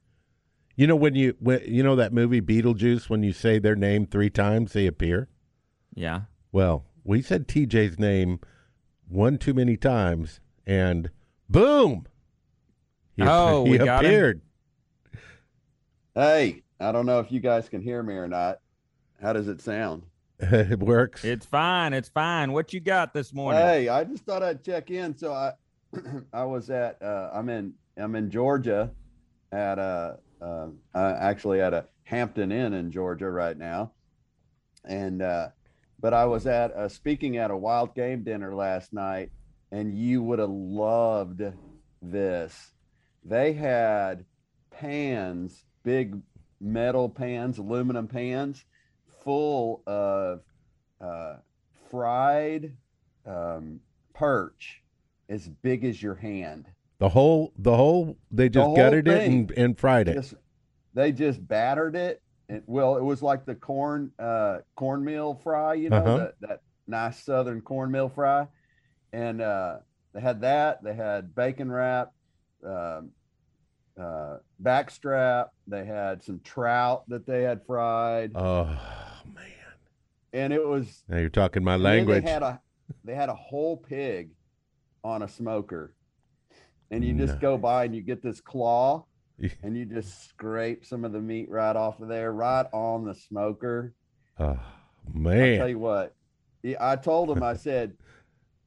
You 0.76 0.88
know 0.88 0.96
when 0.96 1.14
you 1.16 1.36
when, 1.40 1.62
you 1.66 1.84
know 1.84 1.96
that 1.96 2.14
movie 2.14 2.42
Beetlejuice 2.42 3.10
when 3.10 3.22
you 3.24 3.32
say 3.32 3.60
their 3.60 3.76
name 3.76 4.06
three 4.08 4.30
times 4.32 4.74
they 4.74 4.88
appear. 4.88 5.30
Yeah. 5.94 6.22
Well, 6.52 6.86
we 7.04 7.22
said 7.22 7.48
TJ's 7.48 8.00
name 8.00 8.40
one 9.08 9.38
too 9.38 9.54
many 9.54 9.78
times, 9.78 10.40
and 10.66 11.12
boom! 11.50 12.08
He, 13.16 13.22
Oh, 13.24 13.66
he 13.66 13.72
we 13.72 13.78
got 13.78 14.04
him? 14.04 14.10
appeared. 14.12 14.42
Hey, 16.16 16.64
I 16.80 16.92
don't 16.92 17.06
know 17.06 17.20
if 17.20 17.32
you 17.32 17.40
guys 17.40 17.70
can 17.70 17.82
hear 17.82 18.02
me 18.04 18.14
or 18.16 18.28
not. 18.28 18.60
How 19.22 19.34
does 19.34 19.48
it 19.48 19.62
sound? 19.62 20.04
it 20.72 20.80
works. 20.80 21.24
It's 21.24 21.46
fine. 21.46 21.94
It's 21.94 22.10
fine. 22.10 22.52
What 22.52 22.74
you 22.74 22.80
got 22.80 23.14
this 23.14 23.34
morning? 23.34 23.62
Hey, 23.62 23.90
I 23.90 24.04
just 24.04 24.26
thought 24.26 24.44
I'd 24.44 24.64
check 24.64 24.92
in. 24.92 25.18
So 25.18 25.34
I, 25.34 25.54
I 26.34 26.44
was 26.44 26.70
at, 26.70 27.02
uh, 27.02 27.30
I'm 27.34 27.50
in, 27.50 27.74
I'm 27.98 28.16
in 28.16 28.30
Georgia, 28.30 28.92
at 29.54 29.78
a, 29.78 30.18
uh, 30.42 30.68
uh, 30.94 31.18
actually 31.20 31.62
at 31.62 31.74
a 31.74 31.86
Hampton 32.04 32.52
Inn 32.52 32.74
in 32.74 32.92
Georgia 32.92 33.30
right 33.30 33.58
now, 33.58 33.92
and 34.84 35.22
uh, 35.22 35.50
but 36.00 36.14
I 36.14 36.26
was 36.26 36.48
at 36.48 36.72
uh, 36.72 36.90
speaking 36.90 37.38
at 37.38 37.52
a 37.52 37.58
wild 37.58 37.96
game 37.96 38.24
dinner 38.24 38.54
last 38.54 38.92
night, 38.92 39.32
and 39.72 39.94
you 39.94 40.22
would 40.24 40.40
have 40.40 40.50
loved 40.50 41.42
this. 42.02 42.74
They 43.24 43.54
had 43.54 44.26
pans, 44.72 45.64
big 45.84 46.20
metal 46.60 47.08
pans, 47.08 47.58
aluminum 47.58 48.08
pans, 48.08 48.66
full 49.24 49.82
of 49.88 50.42
uh, 51.02 51.36
fried 51.90 52.74
um, 53.26 53.80
perch 54.14 54.82
as 55.30 55.48
big 55.48 55.84
as 55.86 56.02
your 56.02 56.16
hand. 56.16 56.68
the 57.00 57.10
whole 57.10 57.52
the 57.58 57.76
whole 57.76 58.18
they 58.32 58.50
just 58.50 58.66
whole 58.66 58.76
gutted 58.76 59.08
it 59.08 59.24
and, 59.24 59.52
and 59.52 59.78
fried 59.80 60.08
it. 60.08 60.14
Just, 60.16 60.36
they 60.94 61.12
just 61.12 61.46
battered 61.48 61.96
it. 61.96 62.22
And, 62.50 62.62
well, 62.68 62.98
it 62.98 63.04
was 63.04 63.22
like 63.22 63.46
the 63.46 63.56
corn 63.56 64.12
uh, 64.20 64.60
cornmeal 64.76 65.36
fry, 65.36 65.74
you 65.76 65.90
know, 65.90 65.98
Uh-huh. 65.98 66.18
that, 66.18 66.34
that 66.42 66.62
nice 66.88 67.18
southern 67.24 67.62
cornmeal 67.62 68.10
fry. 68.10 68.48
And 69.14 69.42
uh, 69.42 69.78
they 70.14 70.22
had 70.22 70.42
that. 70.42 70.84
They 70.84 70.94
had 70.94 71.34
bacon 71.36 71.72
wrap, 71.72 72.12
um, 72.66 73.12
uh, 74.00 74.38
backstrap. 74.62 75.50
They 75.68 75.86
had 75.86 76.24
some 76.24 76.42
trout 76.44 77.04
that 77.08 77.26
they 77.26 77.44
had 77.44 77.66
fried, 77.66 78.32
Oh! 78.36 78.78
And 80.34 80.52
it 80.52 80.66
was 80.66 81.04
Now 81.08 81.18
you're 81.18 81.30
talking 81.30 81.64
my 81.64 81.76
language. 81.76 82.24
They 82.24 82.30
had 82.32 82.44
a 82.44 82.62
they 83.04 83.16
had 83.16 83.30
a 83.30 83.36
whole 83.36 83.78
pig 83.78 84.32
on 85.04 85.22
a 85.22 85.28
smoker, 85.28 85.94
and 86.92 87.04
you 87.04 87.14
just 87.14 87.40
go 87.40 87.58
by 87.58 87.86
and 87.86 87.96
you 87.96 88.02
get 88.02 88.22
this 88.22 88.42
claw, 88.42 89.06
and 89.62 89.78
you 89.78 89.86
just 89.86 90.30
scrape 90.30 90.86
some 90.86 91.06
of 91.06 91.12
the 91.12 91.22
meat 91.22 91.50
right 91.50 91.76
off 91.76 92.02
of 92.02 92.08
there, 92.08 92.32
right 92.32 92.66
on 92.74 93.06
the 93.06 93.16
smoker. 93.16 93.94
oh 94.40 94.60
man! 95.14 95.54
I'll 95.54 95.58
tell 95.60 95.70
you 95.70 95.80
what, 95.80 96.16
I 96.80 96.96
told 96.96 97.30
him 97.30 97.44
I 97.44 97.54
said, 97.68 97.94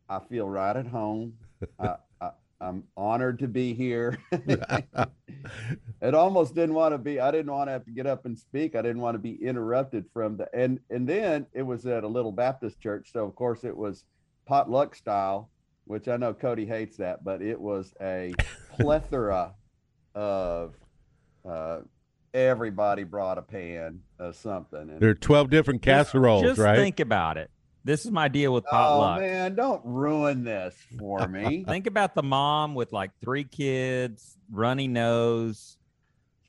I 0.09 0.21
feel 0.21 0.49
right 0.49 0.77
at 0.77 0.87
home. 0.87 1.35
I, 1.79 1.97
I, 2.21 2.31
I'm 2.61 2.85
honored 2.97 3.39
to 3.41 3.49
be 3.49 3.75
here. 3.75 4.19
it 4.33 6.15
almost 6.15 6.55
didn't 6.55 6.75
want 6.75 6.95
to 6.95 6.99
be. 6.99 7.21
I 7.21 7.31
didn't 7.31 7.53
want 7.53 7.69
to 7.69 7.73
have 7.73 7.85
to 7.85 7.91
get 7.91 8.07
up 8.07 8.25
and 8.25 8.39
speak. 8.39 8.75
I 8.75 8.83
didn't 8.83 9.01
want 9.01 9.15
to 9.15 9.19
be 9.19 9.35
interrupted 9.45 10.07
from 10.13 10.37
the 10.37 10.49
and 10.55 10.81
and 10.91 11.09
then 11.09 11.47
it 11.53 11.63
was 11.63 11.87
at 11.87 12.05
a 12.05 12.09
little 12.09 12.33
Baptist 12.33 12.81
church, 12.81 13.11
so 13.13 13.25
of 13.25 13.35
course 13.35 13.65
it 13.65 13.77
was 13.77 14.05
potluck 14.47 14.95
style, 14.95 15.51
which 15.85 16.09
I 16.09 16.17
know 16.17 16.33
Cody 16.33 16.67
hates 16.67 16.97
that, 16.97 17.25
but 17.25 17.43
it 17.43 17.61
was 17.61 17.93
a 18.01 18.35
plethora 18.79 19.55
of. 20.15 20.75
Uh, 21.49 21.83
everybody 22.35 23.03
brought 23.03 23.39
a 23.39 23.43
pan 23.43 24.01
of 24.19 24.37
something. 24.37 24.91
And, 24.91 25.01
There 25.01 25.11
are 25.11 25.15
twelve 25.15 25.49
different 25.49 25.81
casseroles, 25.81 26.43
Just 26.43 26.61
right? 26.61 26.77
think 26.77 27.01
about 27.01 27.39
it. 27.39 27.51
This 27.87 28.05
is 28.05 28.11
my 28.11 28.27
deal 28.27 28.53
with 28.53 28.65
potluck. 28.65 29.19
oh 29.19 29.21
man, 29.21 29.55
don't 29.55 29.81
ruin 29.85 30.43
this 30.43 30.75
for 30.99 31.29
me. 31.29 31.65
Think 31.69 31.87
about 31.87 32.17
the 32.17 32.23
mom 32.25 32.75
with 32.75 32.93
like 32.93 33.13
three 33.23 33.45
kids, 33.45 34.37
runny 34.51 34.89
nose. 34.89 35.79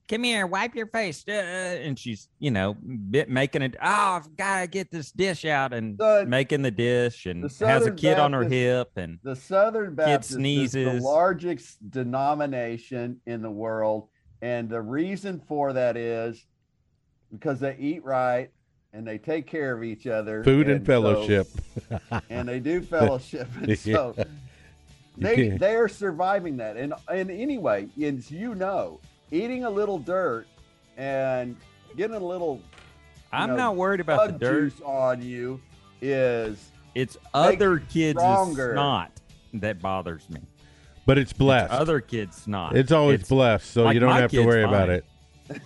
Come 0.08 0.24
here, 0.24 0.48
wipe 0.48 0.74
your 0.74 0.88
face, 0.88 1.24
uh, 1.28 1.32
and 1.34 2.00
she's 2.00 2.28
you 2.40 2.50
know 2.50 2.74
bit 2.74 3.30
making 3.30 3.62
it. 3.62 3.76
Oh, 3.80 3.86
I've 3.86 4.36
got 4.36 4.62
to 4.62 4.68
get 4.68 4.90
this 4.90 5.12
dish 5.12 5.46
out 5.46 5.74
and 5.74 5.96
Son, 6.00 6.28
making 6.28 6.64
the 6.64 6.72
dish, 6.72 7.28
and 7.28 7.44
the 7.44 7.68
has 7.68 7.86
a 7.86 7.92
kid 7.92 8.18
on 8.18 8.34
her 8.34 8.44
hip, 8.44 8.94
and 8.96 9.20
The 9.22 9.36
Southern 9.36 9.94
Baptist 9.94 10.32
is 10.32 10.36
the 10.38 10.40
sneezes. 10.42 11.04
largest 11.04 11.92
denomination 11.92 13.22
in 13.28 13.44
the 13.44 13.52
world, 13.52 14.10
and 14.42 14.68
the 14.68 14.82
reason 14.82 15.40
for 15.48 15.72
that 15.74 15.98
is 15.98 16.44
because 17.32 17.60
they 17.60 17.76
eat 17.78 18.04
right 18.04 18.50
and 18.98 19.06
they 19.08 19.20
take 19.20 19.46
care 19.46 19.74
of 19.74 19.84
each 19.84 20.08
other. 20.08 20.44
Food 20.44 20.68
and 20.68 20.82
so- 20.82 20.86
fellowship. 20.86 21.48
and 22.32 22.50
they 22.50 22.60
do 22.60 22.82
fellowship, 22.82 23.48
and 23.62 23.78
so 23.80 24.16
they 25.16 25.44
Yeah. 25.50 25.58
they 25.58 25.76
are 25.76 25.88
surviving 25.88 26.58
that. 26.58 26.78
And 26.78 26.96
and 27.08 27.30
anyway, 27.30 27.88
as 28.04 28.32
you 28.32 28.56
know, 28.56 29.00
eating 29.32 29.66
a 29.66 29.70
little 29.70 30.00
dirt 30.00 30.48
and 30.98 31.56
getting 31.96 32.16
a 32.16 32.20
little 32.26 32.60
I'm 33.32 33.50
know, 33.52 33.56
not 33.56 33.76
worried 33.76 34.00
about 34.00 34.34
the 34.34 34.40
dirt. 34.40 34.70
juice 34.72 34.82
on 34.84 35.22
you 35.22 35.62
is 36.02 36.72
It's 36.96 37.18
other 37.36 37.78
kids' 37.78 38.20
stronger. 38.20 38.74
snot 38.74 39.12
that 39.54 39.80
bothers 39.80 40.28
me. 40.30 40.40
But 41.06 41.20
it's 41.20 41.34
blessed. 41.34 41.72
Other 41.72 42.02
kids' 42.02 42.36
snot. 42.36 42.76
It's 42.76 42.92
always 42.92 43.28
blessed, 43.30 43.70
so 43.72 43.84
like 43.84 43.94
you 43.94 44.00
don't 44.00 44.12
have 44.16 44.32
to 44.32 44.38
kid's 44.38 44.48
worry 44.48 44.64
about 44.64 44.90
it. 44.90 45.06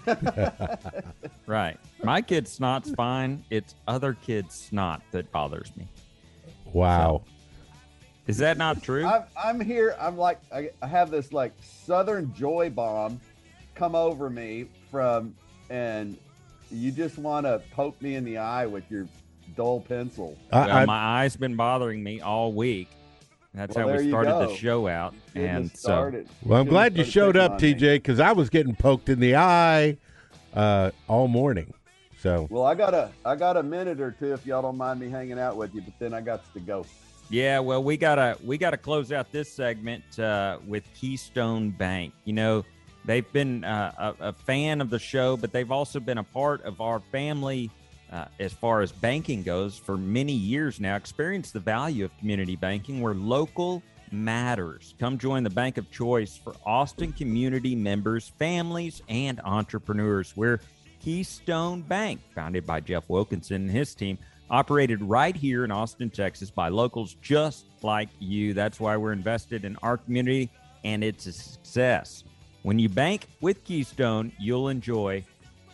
Right. 1.51 1.77
My 2.01 2.21
kid's 2.21 2.49
snot's 2.49 2.91
fine. 2.91 3.43
It's 3.49 3.75
other 3.85 4.13
kids' 4.13 4.55
snot 4.55 5.01
that 5.11 5.29
bothers 5.33 5.69
me. 5.75 5.85
Wow. 6.71 7.23
Is 8.25 8.37
that 8.37 8.57
not 8.57 8.81
true? 8.81 9.05
I'm, 9.05 9.23
I'm 9.35 9.59
here. 9.59 9.97
I'm 9.99 10.17
like, 10.17 10.39
I, 10.53 10.69
I 10.81 10.87
have 10.87 11.11
this 11.11 11.33
like 11.33 11.51
Southern 11.61 12.33
joy 12.33 12.69
bomb 12.69 13.19
come 13.75 13.95
over 13.95 14.29
me 14.29 14.67
from, 14.89 15.35
and 15.69 16.17
you 16.71 16.91
just 16.91 17.17
want 17.17 17.45
to 17.45 17.61
poke 17.71 18.01
me 18.01 18.15
in 18.15 18.23
the 18.23 18.37
eye 18.37 18.65
with 18.65 18.89
your 18.89 19.07
dull 19.57 19.81
pencil. 19.81 20.37
I, 20.53 20.65
well, 20.67 20.77
I, 20.77 20.85
my 20.85 20.97
eyes 20.97 21.35
been 21.35 21.57
bothering 21.57 22.01
me 22.01 22.21
all 22.21 22.53
week. 22.53 22.87
That's 23.53 23.75
Well, 23.75 23.89
how 23.89 23.97
we 23.97 24.07
started 24.09 24.31
the 24.49 24.55
show 24.55 24.87
out, 24.87 25.13
and 25.35 25.69
so 25.75 26.23
well, 26.45 26.61
I'm 26.61 26.67
glad 26.67 26.97
you 26.97 27.03
showed 27.03 27.35
up, 27.35 27.57
picking 27.59 27.75
on 27.75 27.81
me. 27.81 27.87
TJ, 27.87 27.95
because 27.95 28.19
I 28.21 28.31
was 28.31 28.49
getting 28.49 28.75
poked 28.75 29.09
in 29.09 29.19
the 29.19 29.35
eye 29.35 29.97
uh, 30.53 30.91
all 31.09 31.27
morning. 31.27 31.73
So 32.17 32.47
Well, 32.49 32.63
I 32.63 32.75
got 32.75 32.93
a, 32.93 33.09
I 33.25 33.35
got 33.35 33.57
a 33.57 33.63
minute 33.63 33.99
or 33.99 34.11
two 34.11 34.31
if 34.33 34.45
y'all 34.45 34.61
don't 34.61 34.77
mind 34.77 34.99
me 35.01 35.09
hanging 35.09 35.39
out 35.39 35.57
with 35.57 35.73
you, 35.75 35.81
but 35.81 35.93
then 35.99 36.13
I 36.13 36.21
got 36.21 36.41
to 36.53 36.59
go. 36.61 36.85
yeah. 37.29 37.59
Well, 37.59 37.83
we 37.83 37.97
gotta 37.97 38.37
we 38.45 38.57
gotta 38.57 38.77
close 38.77 39.11
out 39.11 39.31
this 39.33 39.51
segment 39.51 40.17
uh, 40.19 40.59
with 40.65 40.83
Keystone 40.93 41.71
Bank. 41.71 42.13
You 42.23 42.33
know, 42.33 42.63
they've 43.03 43.29
been 43.33 43.63
uh, 43.65 44.13
a, 44.21 44.27
a 44.29 44.33
fan 44.33 44.79
of 44.79 44.89
the 44.89 44.99
show, 44.99 45.35
but 45.35 45.51
they've 45.51 45.71
also 45.71 45.99
been 45.99 46.19
a 46.19 46.23
part 46.23 46.63
of 46.63 46.79
our 46.79 46.99
family 47.11 47.69
uh, 48.11 48.25
as 48.39 48.53
far 48.53 48.81
as 48.81 48.91
banking 48.91 49.43
goes 49.43 49.77
for 49.77 49.97
many 49.97 50.33
years 50.33 50.79
now. 50.79 50.95
Experience 50.95 51.51
the 51.51 51.59
value 51.59 52.05
of 52.05 52.17
community 52.17 52.55
banking, 52.55 53.01
where 53.01 53.13
local 53.13 53.81
matters. 54.11 54.93
Come 54.99 55.17
join 55.17 55.43
the 55.43 55.49
bank 55.49 55.77
of 55.77 55.89
choice 55.91 56.35
for 56.35 56.53
Austin 56.65 57.13
community 57.13 57.75
members, 57.75 58.31
families, 58.37 59.01
and 59.07 59.39
entrepreneurs. 59.43 60.35
We're 60.35 60.59
Keystone 61.01 61.81
Bank, 61.81 62.21
founded 62.35 62.65
by 62.65 62.81
Jeff 62.81 63.09
Wilkinson 63.09 63.63
and 63.63 63.71
his 63.71 63.95
team, 63.95 64.17
operated 64.49 65.01
right 65.01 65.35
here 65.35 65.63
in 65.63 65.71
Austin, 65.71 66.09
Texas 66.09 66.51
by 66.51 66.67
locals 66.67 67.15
just 67.21 67.65
like 67.81 68.09
you. 68.19 68.53
That's 68.53 68.79
why 68.79 68.97
we're 68.97 69.13
invested 69.13 69.65
in 69.65 69.77
our 69.77 69.97
community 69.97 70.49
and 70.83 71.03
it's 71.03 71.25
a 71.25 71.31
success. 71.31 72.23
When 72.63 72.77
you 72.77 72.89
bank 72.89 73.27
with 73.39 73.63
Keystone, 73.63 74.31
you'll 74.39 74.69
enjoy 74.69 75.23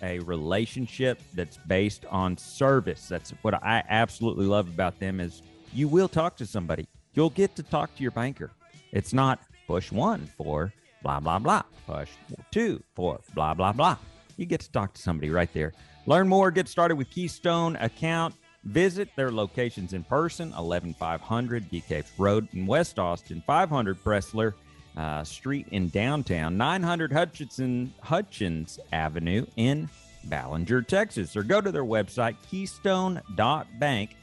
a 0.01 0.19
relationship 0.19 1.19
that's 1.33 1.57
based 1.67 2.05
on 2.09 2.37
service. 2.37 3.07
That's 3.07 3.31
what 3.41 3.53
I 3.53 3.83
absolutely 3.89 4.45
love 4.45 4.67
about 4.67 4.99
them 4.99 5.19
is 5.19 5.41
you 5.73 5.87
will 5.87 6.07
talk 6.07 6.35
to 6.37 6.45
somebody. 6.45 6.87
You'll 7.13 7.29
get 7.29 7.55
to 7.55 7.63
talk 7.63 7.95
to 7.95 8.01
your 8.01 8.11
banker. 8.11 8.51
It's 8.91 9.13
not 9.13 9.39
push 9.67 9.91
one 9.91 10.27
for 10.37 10.73
blah 11.03 11.19
blah 11.19 11.39
blah, 11.39 11.63
push 11.85 12.09
two 12.51 12.81
for 12.95 13.19
blah 13.33 13.53
blah 13.53 13.73
blah. 13.73 13.97
You 14.37 14.45
get 14.45 14.61
to 14.61 14.71
talk 14.71 14.93
to 14.93 15.01
somebody 15.01 15.29
right 15.29 15.51
there. 15.53 15.73
Learn 16.05 16.27
more, 16.27 16.51
get 16.51 16.67
started 16.67 16.95
with 16.95 17.09
Keystone 17.09 17.75
account. 17.77 18.35
Visit 18.63 19.09
their 19.15 19.31
locations 19.31 19.93
in 19.93 20.03
person, 20.03 20.51
11500 20.53 21.69
Bee 21.69 21.81
Caves 21.81 22.11
Road 22.17 22.47
in 22.53 22.65
West 22.67 22.99
Austin, 22.99 23.41
500 23.47 24.03
Pressler 24.03 24.53
uh, 24.97 25.23
Street 25.23 25.67
in 25.71 25.89
downtown, 25.89 26.57
900 26.57 27.13
Hutchinson 27.13 27.93
Hutchins 28.01 28.79
Avenue 28.91 29.45
in 29.55 29.89
Ballinger, 30.25 30.81
Texas, 30.81 31.37
or 31.37 31.43
go 31.43 31.61
to 31.61 31.71
their 31.71 31.85
website, 31.85 32.35
keystone.bank, 32.49 34.15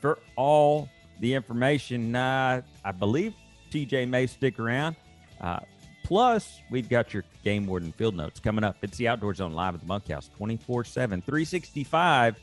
for 0.00 0.18
all 0.36 0.88
the 1.18 1.34
information. 1.34 2.14
Uh, 2.14 2.62
I 2.84 2.92
believe 2.92 3.34
TJ 3.72 4.08
may 4.08 4.26
stick 4.26 4.60
around. 4.60 4.94
Uh, 5.40 5.60
Plus, 6.08 6.62
we've 6.70 6.88
got 6.88 7.12
your 7.12 7.22
Game 7.44 7.66
Warden 7.66 7.92
Field 7.92 8.16
Notes 8.16 8.40
coming 8.40 8.64
up. 8.64 8.78
It's 8.80 8.96
the 8.96 9.08
Outdoor 9.08 9.34
Zone 9.34 9.52
live 9.52 9.74
at 9.74 9.80
the 9.80 9.86
Bunkhouse 9.86 10.30
24 10.38 10.84
7, 10.84 11.20
365 11.20 12.40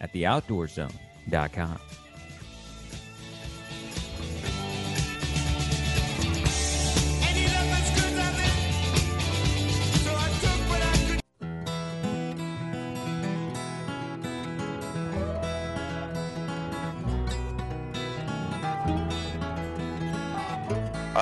at 0.00 0.12
theoutdoorzone.com. 0.12 1.78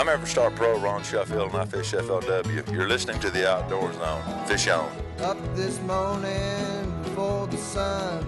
I'm 0.08 0.20
Everstar 0.20 0.56
Pro 0.56 0.78
Ron 0.78 1.02
Sheffield 1.02 1.52
and 1.52 1.60
I 1.60 1.64
fish 1.66 1.92
FLW. 1.92 2.72
You're 2.72 2.88
listening 2.88 3.20
to 3.20 3.28
the 3.28 3.46
Outdoor 3.46 3.92
Zone. 3.92 4.46
Fish 4.46 4.66
on. 4.68 4.90
Up 5.18 5.36
this 5.54 5.78
morning 5.82 7.02
before 7.02 7.46
the 7.46 7.58
sun. 7.58 8.24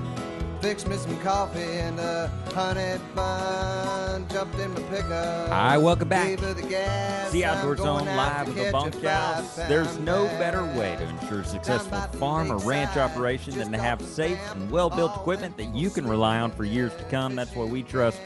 Fix 0.61 0.87
me 0.87 0.99
some 0.99 1.19
coffee 1.21 1.59
and 1.59 1.99
a 1.99 2.31
honey 2.53 3.01
bun. 3.15 4.29
Jumped 4.29 4.59
in 4.59 4.75
my 4.75 4.83
pickup. 4.91 5.49
Hi, 5.49 5.79
welcome 5.79 6.07
back. 6.07 6.27
Gave 6.27 6.41
her 6.41 6.53
the 6.53 6.69
gas. 6.69 7.33
The 7.33 7.47
I'm 7.47 7.57
Outdoor 7.57 7.77
Zone 7.79 8.05
live 8.05 8.45
to 8.45 8.51
at 8.51 8.55
the 8.55 8.55
catch 8.55 8.69
a 8.69 8.73
bunkhouse. 8.73 9.57
There's 9.57 9.99
no 10.01 10.27
better 10.39 10.65
way 10.79 10.97
to 10.99 11.09
ensure 11.09 11.45
successful 11.45 11.99
farm 12.19 12.53
or 12.53 12.59
ranch 12.59 12.99
operation 12.99 13.57
than 13.57 13.73
to 13.73 13.79
have 13.79 14.03
safe 14.03 14.39
and 14.53 14.71
well 14.71 14.91
built 14.91 15.15
equipment 15.15 15.57
that 15.57 15.75
you 15.75 15.89
can 15.89 16.07
rely 16.07 16.41
on 16.41 16.51
for 16.51 16.65
years 16.65 16.95
to 16.97 17.05
come. 17.05 17.35
That's 17.35 17.55
why 17.57 17.65
we 17.65 17.83
trust 17.83 18.21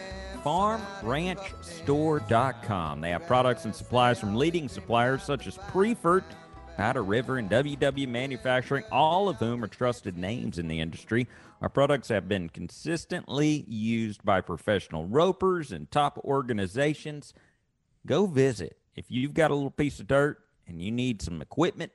farmranchstore.com. 0.45 3.01
They 3.01 3.11
have 3.11 3.27
products 3.27 3.65
and 3.65 3.75
supplies 3.75 4.21
from 4.21 4.37
leading 4.37 4.69
suppliers 4.69 5.23
such 5.23 5.47
as 5.47 5.57
Priefert, 5.57 6.25
Powder 6.77 7.03
River, 7.03 7.39
and 7.39 7.49
WW 7.49 8.07
Manufacturing, 8.09 8.85
all 8.93 9.27
of 9.29 9.39
whom 9.39 9.65
are 9.65 9.69
trusted 9.69 10.19
names 10.19 10.59
in 10.59 10.69
the 10.69 10.81
industry. 10.81 11.27
Our 11.63 11.71
products 11.71 12.09
have 12.09 12.29
been 12.29 12.51
consistently 12.51 13.65
used 13.67 14.23
by 14.25 14.43
professional 14.43 15.07
ropers 15.07 15.73
and 15.73 15.91
top 15.91 16.19
organizations 16.25 17.33
go 18.07 18.27
visit. 18.27 18.77
If 18.95 19.07
you've 19.09 19.35
got 19.35 19.51
a 19.51 19.55
little 19.55 19.71
piece 19.71 19.99
of 19.99 20.07
dirt 20.07 20.39
and 20.67 20.83
you 20.83 20.93
need 20.93 21.23
some 21.23 21.41
equipment, 21.41 21.93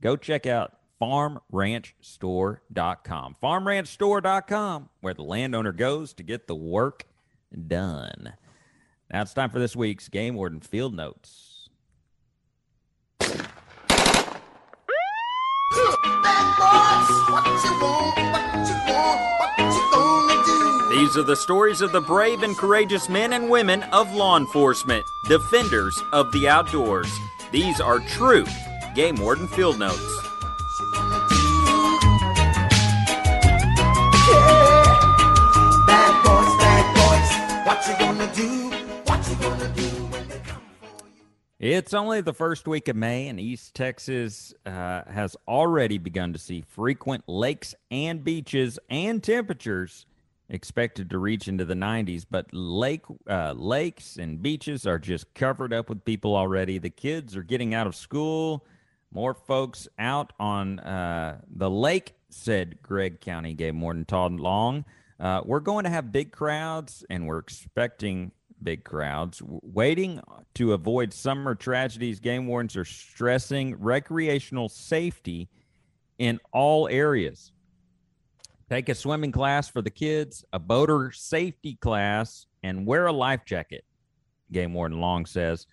go 0.00 0.16
check 0.16 0.46
out 0.46 0.72
farmranchstore.com. 1.00 3.36
Farmranchstore.com, 3.42 4.88
where 5.00 5.14
the 5.14 5.22
landowner 5.22 5.72
goes 5.72 6.12
to 6.14 6.22
get 6.22 6.46
the 6.46 6.54
work 6.54 7.04
done. 7.66 8.34
Now 9.12 9.22
it's 9.22 9.34
time 9.34 9.50
for 9.50 9.58
this 9.58 9.74
week's 9.74 10.08
Game 10.08 10.34
Warden 10.34 10.60
Field 10.60 10.94
Notes. 10.94 11.68
These 20.90 21.16
are 21.16 21.22
the 21.22 21.36
stories 21.36 21.80
of 21.80 21.92
the 21.92 22.00
brave 22.00 22.42
and 22.42 22.56
courageous 22.56 23.08
men 23.08 23.32
and 23.32 23.48
women 23.48 23.82
of 23.84 24.12
law 24.14 24.36
enforcement, 24.36 25.04
defenders 25.28 26.00
of 26.12 26.30
the 26.32 26.48
outdoors. 26.48 27.10
These 27.50 27.80
are 27.80 28.00
true 28.00 28.44
Game 28.94 29.16
Warden 29.16 29.48
Field 29.48 29.78
Notes. 29.78 30.29
It's 41.70 41.94
only 41.94 42.20
the 42.20 42.34
first 42.34 42.66
week 42.66 42.88
of 42.88 42.96
May, 42.96 43.28
and 43.28 43.38
East 43.38 43.76
Texas 43.76 44.52
uh, 44.66 45.02
has 45.08 45.36
already 45.46 45.98
begun 45.98 46.32
to 46.32 46.38
see 46.40 46.64
frequent 46.66 47.22
lakes 47.28 47.76
and 47.92 48.24
beaches 48.24 48.80
and 48.88 49.22
temperatures 49.22 50.04
expected 50.48 51.08
to 51.10 51.18
reach 51.18 51.46
into 51.46 51.64
the 51.64 51.74
90s. 51.74 52.26
But 52.28 52.52
lake 52.52 53.04
uh, 53.28 53.52
lakes 53.52 54.16
and 54.16 54.42
beaches 54.42 54.84
are 54.84 54.98
just 54.98 55.32
covered 55.34 55.72
up 55.72 55.88
with 55.88 56.04
people 56.04 56.34
already. 56.34 56.78
The 56.78 56.90
kids 56.90 57.36
are 57.36 57.44
getting 57.44 57.72
out 57.72 57.86
of 57.86 57.94
school. 57.94 58.66
More 59.12 59.32
folks 59.32 59.86
out 59.96 60.32
on 60.40 60.80
uh, 60.80 61.40
the 61.54 61.70
lake, 61.70 62.14
said 62.30 62.82
Gregg 62.82 63.20
County 63.20 63.54
Game 63.54 63.80
Warden 63.80 64.06
Todd 64.06 64.40
Long. 64.40 64.84
Uh, 65.20 65.42
we're 65.44 65.60
going 65.60 65.84
to 65.84 65.90
have 65.90 66.10
big 66.10 66.32
crowds, 66.32 67.04
and 67.08 67.28
we're 67.28 67.38
expecting 67.38 68.32
big 68.62 68.84
crowds. 68.84 69.42
Waiting 69.44 70.20
to 70.54 70.72
avoid 70.72 71.12
summer 71.12 71.54
tragedies, 71.54 72.20
game 72.20 72.46
wardens 72.46 72.76
are 72.76 72.84
stressing 72.84 73.76
recreational 73.76 74.68
safety 74.68 75.48
in 76.18 76.38
all 76.52 76.88
areas. 76.88 77.52
Take 78.68 78.88
a 78.88 78.94
swimming 78.94 79.32
class 79.32 79.68
for 79.68 79.82
the 79.82 79.90
kids, 79.90 80.44
a 80.52 80.58
boater 80.58 81.10
safety 81.10 81.76
class, 81.80 82.46
and 82.62 82.86
wear 82.86 83.06
a 83.06 83.12
life 83.12 83.44
jacket, 83.44 83.84
Game 84.52 84.74
Warden 84.74 85.00
Long 85.00 85.26
says. 85.26 85.66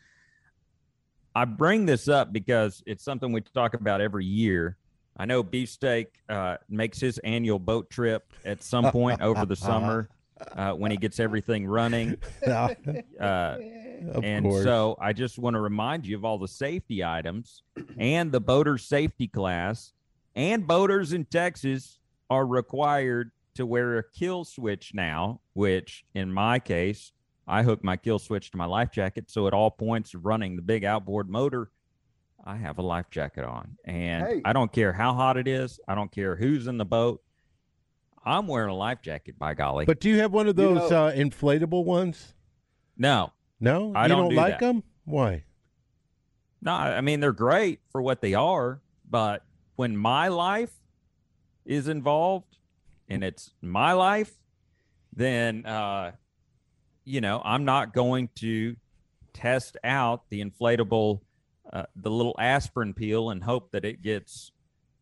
I 1.36 1.46
bring 1.46 1.86
this 1.86 2.08
up 2.08 2.34
because 2.34 2.82
it's 2.88 3.04
something 3.04 3.32
we 3.32 3.42
talk 3.42 3.76
about 3.76 4.02
every 4.02 4.26
year. 4.26 4.78
I 5.18 5.26
know 5.26 5.44
Beefsteak 5.44 6.08
uh, 6.30 6.58
makes 6.70 7.00
his 7.00 7.20
annual 7.20 7.60
boat 7.60 7.90
trip 7.90 8.34
at 8.46 8.64
some 8.64 8.92
point 8.92 9.22
over 9.22 9.46
the 9.46 9.56
summer 9.56 10.10
uh, 10.56 10.72
when 10.74 10.92
he 10.92 10.98
gets 10.98 11.20
everything 11.20 11.66
running. 11.68 12.18
Uh, 12.48 13.58
Of 14.14 14.24
and 14.24 14.46
course. 14.46 14.64
so 14.64 14.96
I 15.02 15.12
just 15.14 15.40
want 15.40 15.56
to 15.56 15.60
remind 15.60 16.06
you 16.06 16.16
of 16.18 16.24
all 16.24 16.38
the 16.38 16.48
safety 16.48 17.04
items 17.04 17.64
and 17.98 18.32
the 18.32 18.40
boater 18.40 18.78
safety 18.78 19.28
class. 19.28 19.92
And 20.36 20.68
boaters 20.68 21.14
in 21.14 21.26
Texas 21.26 21.98
are 22.30 22.46
required 22.46 23.32
to 23.56 23.66
wear 23.66 23.98
a 23.98 24.04
kill 24.12 24.46
switch 24.46 24.92
now, 24.94 25.42
which 25.54 26.06
in 26.14 26.32
my 26.32 26.60
case, 26.60 27.12
I 27.48 27.64
hook 27.64 27.84
my 27.84 27.98
kill 27.98 28.20
switch 28.20 28.52
to 28.52 28.58
my 28.58 28.66
life 28.66 28.92
jacket. 28.92 29.32
So 29.32 29.48
at 29.48 29.54
all 29.54 29.72
points 29.72 30.14
of 30.14 30.26
running 30.26 30.56
the 30.58 30.62
big 30.62 30.86
outboard 30.86 31.28
motor, 31.28 31.72
I 32.46 32.56
have 32.58 32.78
a 32.78 32.84
life 32.84 33.10
jacket 33.10 33.46
on. 33.46 33.78
And 33.84 34.28
Hey. 34.28 34.42
I 34.46 34.54
don't 34.54 34.72
care 34.72 34.94
how 34.94 35.14
hot 35.16 35.38
it 35.38 35.48
is, 35.48 35.80
I 35.88 35.96
don't 35.96 36.12
care 36.12 36.36
who's 36.36 36.68
in 36.68 36.78
the 36.78 36.86
boat. 36.86 37.22
I'm 38.28 38.48
wearing 38.48 38.70
a 38.70 38.76
life 38.76 39.02
jacket, 39.02 39.40
by 39.40 39.54
golly. 39.54 39.86
But 39.86 40.00
do 40.00 40.10
you 40.10 40.20
have 40.20 40.32
one 40.34 40.48
of 40.48 40.58
You 40.60 40.76
those 40.76 40.92
know- 40.92 41.06
uh, 41.08 41.14
inflatable 41.14 41.86
ones? 41.86 42.34
no, 42.98 43.32
No, 43.60 43.94
I 43.96 44.04
you 44.04 44.10
don't 44.10 44.18
don't, 44.24 44.30
do 44.32 44.36
like 44.36 44.60
that. 44.60 44.66
them. 44.66 44.84
Why? 45.06 45.44
No, 46.62 46.74
I 46.74 47.02
mean 47.02 47.20
they're 47.20 47.32
great 47.32 47.80
for 47.92 48.02
what 48.02 48.22
they 48.22 48.34
are, 48.34 48.82
but 49.10 49.44
when 49.76 49.96
my 49.96 50.28
life 50.28 50.74
is 51.66 51.88
involved 51.88 52.58
and 53.08 53.24
it's 53.24 53.54
my 53.62 53.94
life, 53.94 54.34
then 55.14 55.66
uh 55.66 56.12
you 57.06 57.22
know, 57.22 57.42
I'm 57.46 57.64
not 57.64 57.94
going 57.94 58.28
to 58.36 58.76
test 59.34 59.78
out 59.84 60.30
the 60.30 60.44
inflatable 60.44 61.22
uh, 61.72 61.84
the 61.96 62.10
little 62.10 62.36
aspirin 62.40 62.94
peel 62.94 63.30
and 63.30 63.44
hope 63.44 63.72
that 63.72 63.86
it 63.86 64.02
gets 64.02 64.52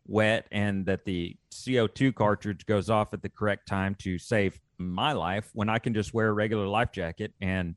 wet 0.08 0.48
and 0.52 0.86
that 0.86 1.06
the 1.06 1.36
CO2 1.52 2.14
cartridge 2.14 2.66
goes 2.66 2.90
off 2.90 3.14
at 3.14 3.22
the 3.22 3.30
correct 3.30 3.68
time 3.68 3.96
to 3.96 4.18
save 4.18 4.60
my 4.78 5.14
life 5.14 5.50
when 5.54 5.70
I 5.70 5.80
can 5.80 5.94
just 5.94 6.14
wear 6.14 6.28
a 6.28 6.34
regular 6.34 6.68
life 6.68 6.92
jacket 6.92 7.34
and 7.42 7.76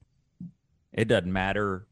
it 0.92 1.06
doesn't 1.06 1.32
matter 1.32 1.86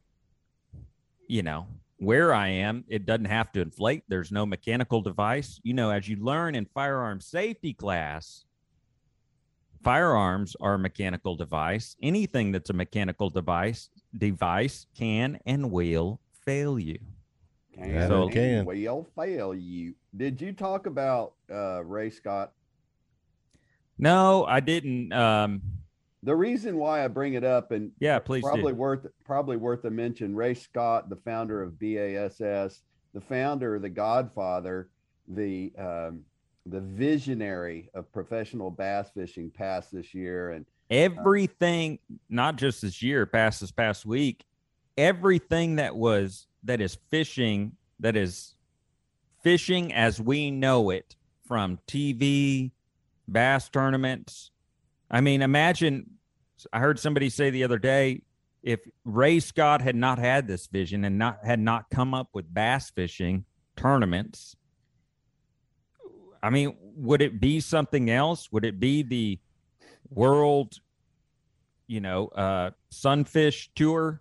you 1.28 1.42
know 1.42 1.66
where 1.98 2.34
I 2.34 2.48
am, 2.48 2.84
it 2.88 3.06
doesn't 3.06 3.26
have 3.26 3.52
to 3.52 3.60
inflate. 3.60 4.02
There's 4.08 4.30
no 4.30 4.44
mechanical 4.44 5.00
device. 5.00 5.60
You 5.62 5.74
know, 5.74 5.90
as 5.90 6.08
you 6.08 6.16
learn 6.16 6.54
in 6.54 6.66
firearm 6.66 7.20
safety 7.20 7.72
class, 7.72 8.44
firearms 9.82 10.56
are 10.60 10.74
a 10.74 10.78
mechanical 10.78 11.36
device. 11.36 11.96
Anything 12.02 12.52
that's 12.52 12.70
a 12.70 12.74
mechanical 12.74 13.30
device 13.30 13.88
device 14.16 14.86
can 14.96 15.38
and 15.46 15.70
will 15.70 16.20
fail 16.44 16.78
you. 16.78 16.98
Can 17.76 17.90
Yeah, 17.90 18.08
So- 18.08 18.22
and 18.24 18.32
can. 18.32 18.64
will 18.64 19.04
fail 19.16 19.54
you. 19.54 19.94
Did 20.16 20.40
you 20.40 20.52
talk 20.52 20.86
about 20.86 21.34
uh, 21.52 21.84
Ray 21.84 22.10
Scott? 22.10 22.52
No, 23.98 24.44
I 24.44 24.60
didn't. 24.60 25.12
Um, 25.12 25.62
The 26.22 26.34
reason 26.34 26.76
why 26.78 27.04
I 27.04 27.08
bring 27.08 27.34
it 27.34 27.44
up, 27.44 27.70
and 27.70 27.92
yeah, 28.00 28.18
please 28.18 28.42
probably 28.42 28.72
do. 28.72 28.78
worth 28.78 29.06
probably 29.24 29.56
worth 29.56 29.84
a 29.84 29.90
mention. 29.90 30.34
Ray 30.34 30.54
Scott, 30.54 31.08
the 31.08 31.16
founder 31.16 31.62
of 31.62 31.78
BASS, 31.78 32.82
the 33.12 33.20
founder, 33.20 33.78
the 33.78 33.88
godfather, 33.88 34.88
the 35.28 35.72
um, 35.78 36.24
the 36.66 36.80
visionary 36.80 37.90
of 37.94 38.10
professional 38.12 38.70
bass 38.70 39.10
fishing, 39.14 39.50
passed 39.50 39.92
this 39.92 40.14
year, 40.14 40.50
and 40.50 40.66
everything 40.90 41.98
not 42.28 42.56
just 42.56 42.82
this 42.82 43.02
year 43.02 43.24
past 43.26 43.60
this 43.60 43.70
past 43.70 44.04
week 44.06 44.44
everything 44.96 45.76
that 45.76 45.94
was 45.96 46.46
that 46.64 46.80
is 46.80 46.98
fishing 47.10 47.72
that 48.00 48.16
is 48.16 48.54
fishing 49.42 49.92
as 49.92 50.20
we 50.20 50.50
know 50.50 50.90
it 50.90 51.16
from 51.46 51.78
tv 51.86 52.70
bass 53.30 53.68
tournaments 53.68 54.50
i 55.10 55.20
mean 55.20 55.42
imagine 55.42 56.10
i 56.72 56.78
heard 56.78 56.98
somebody 56.98 57.28
say 57.28 57.50
the 57.50 57.64
other 57.64 57.78
day 57.78 58.20
if 58.66 58.80
Ray 59.04 59.38
Scott 59.38 59.80
had 59.80 59.94
not 59.94 60.18
had 60.18 60.48
this 60.48 60.66
vision 60.66 61.04
and 61.04 61.16
not 61.16 61.38
had 61.44 61.60
not 61.60 61.88
come 61.88 62.12
up 62.12 62.30
with 62.34 62.52
bass 62.52 62.90
fishing 62.90 63.44
tournaments, 63.76 64.56
I 66.42 66.50
mean, 66.50 66.76
would 66.96 67.22
it 67.22 67.40
be 67.40 67.60
something 67.60 68.10
else? 68.10 68.50
Would 68.50 68.64
it 68.64 68.80
be 68.80 69.04
the 69.04 69.38
world, 70.10 70.80
you 71.86 72.00
know, 72.00 72.26
uh, 72.26 72.72
sunfish 72.90 73.70
tour 73.76 74.20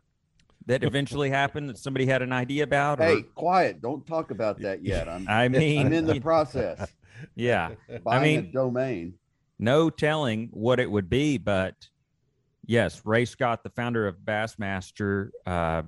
that 0.67 0.83
eventually 0.83 1.29
happened 1.29 1.69
that 1.69 1.77
somebody 1.77 2.05
had 2.05 2.21
an 2.21 2.31
idea 2.33 2.63
about? 2.63 2.99
or- 2.99 3.05
Hey, 3.05 3.21
quiet! 3.35 3.81
Don't 3.81 4.05
talk 4.05 4.31
about 4.31 4.59
that 4.61 4.83
yet. 4.83 5.07
I'm. 5.07 5.27
I 5.27 5.47
mean, 5.47 5.87
I'm 5.87 5.93
in 5.93 6.05
the 6.05 6.19
process. 6.19 6.87
yeah. 7.35 7.71
Buying 8.03 8.19
I 8.21 8.23
mean, 8.23 8.39
a 8.39 8.51
domain. 8.51 9.13
no 9.59 9.89
telling 9.89 10.49
what 10.51 10.79
it 10.79 10.89
would 10.89 11.09
be, 11.09 11.37
but 11.37 11.75
yes, 12.65 13.01
Ray 13.05 13.25
Scott, 13.25 13.63
the 13.63 13.69
founder 13.69 14.07
of 14.07 14.17
Bassmaster, 14.17 15.29
uh, 15.45 15.83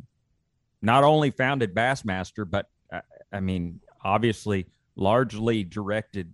not 0.81 1.03
only 1.03 1.31
founded 1.31 1.73
Bassmaster, 1.73 2.49
but 2.49 2.67
uh, 2.91 3.01
I 3.31 3.39
mean, 3.39 3.79
obviously, 4.03 4.67
largely 4.95 5.63
directed 5.63 6.33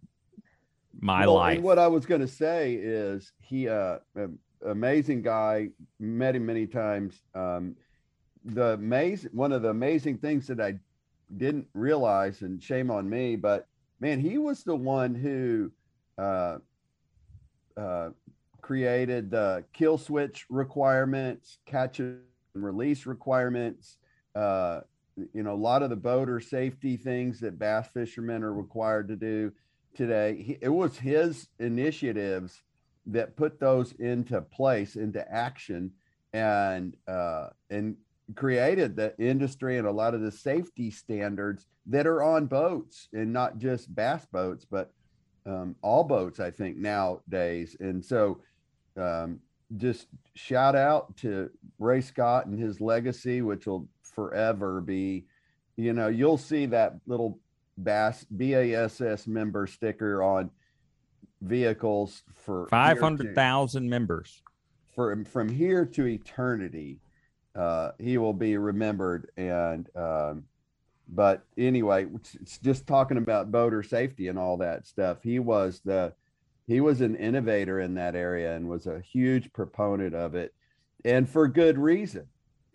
my 0.99 1.25
Well, 1.25 1.35
life. 1.35 1.55
And 1.55 1.63
what 1.63 1.79
I 1.79 1.87
was 1.87 2.05
going 2.05 2.21
to 2.21 2.27
say 2.27 2.75
is 2.75 3.31
he, 3.41 3.67
uh, 3.67 3.97
um, 4.15 4.37
amazing 4.65 5.21
guy, 5.23 5.69
met 5.99 6.35
him 6.35 6.45
many 6.45 6.67
times. 6.67 7.21
Um, 7.33 7.75
the 8.45 8.73
amazing, 8.73 9.31
one 9.33 9.51
of 9.51 9.61
the 9.61 9.69
amazing 9.69 10.17
things 10.17 10.47
that 10.47 10.59
I 10.59 10.79
didn't 11.37 11.67
realize, 11.73 12.41
and 12.41 12.61
shame 12.61 12.91
on 12.91 13.09
me, 13.09 13.35
but 13.35 13.67
man, 13.99 14.19
he 14.19 14.37
was 14.37 14.63
the 14.63 14.75
one 14.75 15.15
who, 15.15 15.71
uh, 16.17 16.57
uh, 17.77 18.09
created 18.61 19.29
the 19.29 19.63
kill 19.73 19.97
switch 19.97 20.45
requirements, 20.49 21.57
catch 21.65 21.99
and 21.99 22.21
release 22.53 23.05
requirements, 23.05 23.97
uh, 24.35 24.81
you 25.33 25.43
know, 25.43 25.53
a 25.53 25.55
lot 25.55 25.83
of 25.83 25.89
the 25.89 25.95
boater 25.95 26.39
safety 26.39 26.97
things 26.97 27.39
that 27.39 27.59
bass 27.59 27.87
fishermen 27.93 28.43
are 28.43 28.53
required 28.53 29.07
to 29.07 29.15
do 29.15 29.51
today. 29.93 30.41
He, 30.41 30.57
it 30.61 30.69
was 30.69 30.97
his 30.97 31.47
initiatives 31.59 32.61
that 33.07 33.35
put 33.35 33.59
those 33.59 33.91
into 33.93 34.41
place, 34.41 34.95
into 34.95 35.29
action, 35.31 35.91
and 36.31 36.95
uh, 37.07 37.49
and 37.69 37.95
created 38.36 38.95
the 38.95 39.13
industry 39.19 39.78
and 39.78 39.88
a 39.88 39.91
lot 39.91 40.13
of 40.13 40.21
the 40.21 40.32
safety 40.32 40.89
standards 40.89 41.67
that 41.88 42.07
are 42.07 42.24
on 42.24 42.45
boats 42.45 43.09
and 43.13 43.32
not 43.34 43.57
just 43.57 43.93
bass 43.93 44.26
boats, 44.26 44.65
but 44.65 44.91
um, 45.45 45.76
all 45.82 46.03
boats, 46.03 46.39
I 46.39 46.49
think 46.51 46.78
nowadays. 46.78 47.76
And 47.80 48.03
so, 48.03 48.39
um, 48.95 49.39
just 49.78 50.07
shout 50.36 50.76
out 50.76 51.15
to 51.17 51.49
Ray 51.80 51.99
Scott 52.01 52.45
and 52.45 52.57
his 52.57 52.80
legacy, 52.80 53.41
which 53.41 53.65
will 53.65 53.88
forever 54.03 54.80
be, 54.82 55.26
you 55.76 55.93
know, 55.93 56.07
you'll 56.07 56.38
see 56.38 56.65
that 56.67 56.95
little 57.07 57.39
Bass 57.78 58.24
BASS 58.30 59.26
member 59.28 59.65
sticker 59.67 60.21
on 60.21 60.51
vehicles 61.41 62.24
for 62.36 62.67
Five 62.69 62.93
here 62.93 62.95
to- 62.95 63.01
hundred 63.03 63.36
thousand 63.36 63.89
members. 63.89 64.41
from 64.95 65.26
from 65.26 65.49
here 65.49 65.86
to 65.86 66.05
eternity 66.05 66.99
uh 67.55 67.91
he 67.99 68.17
will 68.17 68.33
be 68.33 68.57
remembered. 68.57 69.29
And 69.37 69.87
um 69.95 70.43
but 71.09 71.43
anyway 71.57 72.07
it's, 72.15 72.57
just 72.59 72.87
talking 72.87 73.17
about 73.17 73.51
boater 73.51 73.83
safety 73.83 74.27
and 74.27 74.39
all 74.39 74.57
that 74.57 74.87
stuff. 74.87 75.17
He 75.23 75.39
was 75.39 75.81
the 75.83 76.13
he 76.65 76.79
was 76.79 77.01
an 77.01 77.15
innovator 77.15 77.79
in 77.79 77.95
that 77.95 78.15
area 78.15 78.55
and 78.55 78.69
was 78.69 78.87
a 78.87 79.01
huge 79.01 79.51
proponent 79.51 80.15
of 80.15 80.33
it. 80.35 80.53
And 81.03 81.29
for 81.29 81.47
good 81.47 81.77
reason 81.77 82.27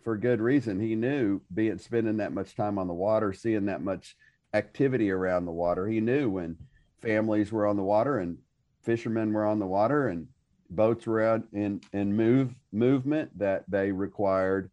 for 0.03 0.17
good 0.17 0.41
reason. 0.41 0.79
He 0.79 0.95
knew 0.95 1.41
being 1.53 1.77
spending 1.77 2.17
that 2.17 2.33
much 2.33 2.55
time 2.55 2.77
on 2.77 2.87
the 2.87 2.93
water 2.93 3.33
seeing 3.33 3.65
that 3.65 3.81
much 3.81 4.15
activity 4.53 5.11
around 5.11 5.45
the 5.45 5.51
water. 5.51 5.87
He 5.87 6.01
knew 6.01 6.29
when 6.29 6.57
families 7.01 7.51
were 7.51 7.67
on 7.67 7.77
the 7.77 7.83
water 7.83 8.19
and 8.19 8.37
fishermen 8.81 9.33
were 9.33 9.45
on 9.45 9.59
the 9.59 9.67
water 9.67 10.07
and 10.07 10.27
boats 10.69 11.05
were 11.07 11.21
out 11.21 11.43
in 11.53 11.81
in 11.93 12.15
move 12.15 12.53
movement 12.71 13.37
that 13.37 13.63
they 13.67 13.91
required 13.91 14.69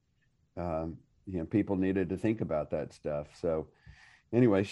um 0.56 0.98
you 1.26 1.38
know 1.38 1.44
people 1.44 1.76
needed 1.76 2.08
to 2.08 2.16
think 2.16 2.40
about 2.40 2.70
that 2.70 2.92
stuff. 2.92 3.28
So 3.40 3.68
anyway 4.32 4.66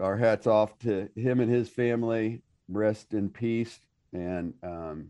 our 0.00 0.16
hats 0.16 0.46
off 0.46 0.78
to 0.80 1.08
him 1.14 1.40
and 1.40 1.50
his 1.50 1.68
family. 1.68 2.42
Rest 2.68 3.12
in 3.12 3.28
peace 3.28 3.80
and 4.12 4.54
um 4.62 5.08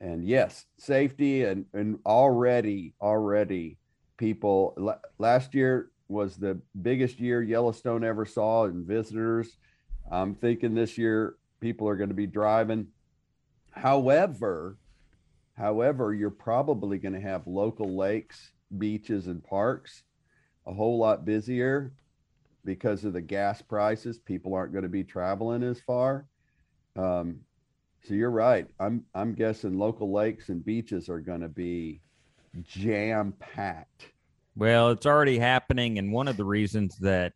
and 0.00 0.24
yes 0.24 0.66
safety 0.78 1.44
and 1.44 1.66
and 1.72 1.98
already 2.04 2.94
already 3.00 3.78
people 4.16 4.74
la- 4.76 4.98
last 5.18 5.54
year 5.54 5.90
was 6.08 6.36
the 6.36 6.60
biggest 6.82 7.18
year 7.18 7.42
yellowstone 7.42 8.04
ever 8.04 8.26
saw 8.26 8.64
in 8.66 8.84
visitors. 8.84 9.56
I'm 10.10 10.34
thinking 10.34 10.74
this 10.74 10.98
year 10.98 11.36
people 11.60 11.88
are 11.88 11.96
going 11.96 12.10
to 12.10 12.14
be 12.14 12.26
driving 12.26 12.88
However, 13.72 14.78
however, 15.56 16.14
you're 16.14 16.30
probably 16.30 16.98
going 16.98 17.14
to 17.14 17.20
have 17.20 17.46
local 17.46 17.96
lakes, 17.96 18.52
beaches, 18.78 19.26
and 19.26 19.42
parks 19.42 20.04
a 20.66 20.72
whole 20.72 20.98
lot 20.98 21.24
busier 21.24 21.92
because 22.64 23.04
of 23.04 23.12
the 23.12 23.20
gas 23.20 23.60
prices. 23.60 24.18
People 24.18 24.54
aren't 24.54 24.72
going 24.72 24.84
to 24.84 24.88
be 24.88 25.04
traveling 25.04 25.62
as 25.62 25.80
far. 25.80 26.26
Um, 26.96 27.40
so 28.04 28.14
you're 28.14 28.30
right. 28.30 28.66
I'm 28.80 29.04
I'm 29.14 29.34
guessing 29.34 29.78
local 29.78 30.12
lakes 30.12 30.48
and 30.48 30.64
beaches 30.64 31.08
are 31.08 31.20
going 31.20 31.40
to 31.40 31.48
be 31.48 32.00
jam 32.62 33.32
packed. 33.38 34.06
Well, 34.56 34.90
it's 34.90 35.06
already 35.06 35.38
happening, 35.38 35.98
and 35.98 36.12
one 36.12 36.28
of 36.28 36.36
the 36.36 36.44
reasons 36.44 36.98
that 36.98 37.32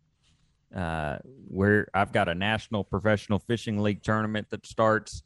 uh, 0.74 1.18
where 1.48 1.88
I've 1.94 2.12
got 2.12 2.28
a 2.28 2.34
national 2.34 2.84
professional 2.84 3.38
fishing 3.38 3.78
league 3.78 4.02
tournament 4.02 4.48
that 4.50 4.66
starts 4.66 5.22